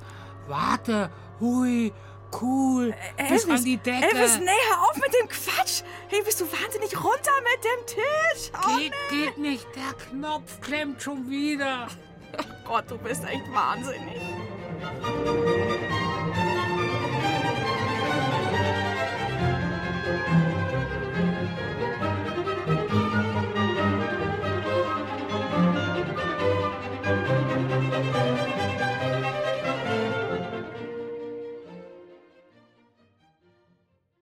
Warte, 0.46 1.10
hui, 1.40 1.92
cool, 2.40 2.94
bis 3.28 3.48
an 3.48 3.62
die 3.64 3.76
Decke. 3.76 4.06
Elvis, 4.06 4.38
nee, 4.38 4.46
hör 4.70 4.82
auf 4.88 4.96
mit 4.96 5.12
dem 5.20 5.28
Quatsch. 5.28 5.82
Hey, 6.08 6.22
bist 6.24 6.40
du 6.40 6.46
wahnsinnig 6.46 6.96
runter 6.96 7.32
mit 7.42 7.64
dem 7.64 7.86
Tisch? 7.86 8.50
Oh, 8.54 8.76
geht, 8.78 8.92
geht 9.10 9.38
nicht, 9.38 9.66
der 9.76 9.92
Knopf 10.06 10.60
klemmt 10.60 11.02
schon 11.02 11.28
wieder. 11.28 11.88
Gott, 12.64 12.84
du 12.88 12.98
bist 12.98 13.24
echt 13.24 13.52
wahnsinnig. 13.52 14.22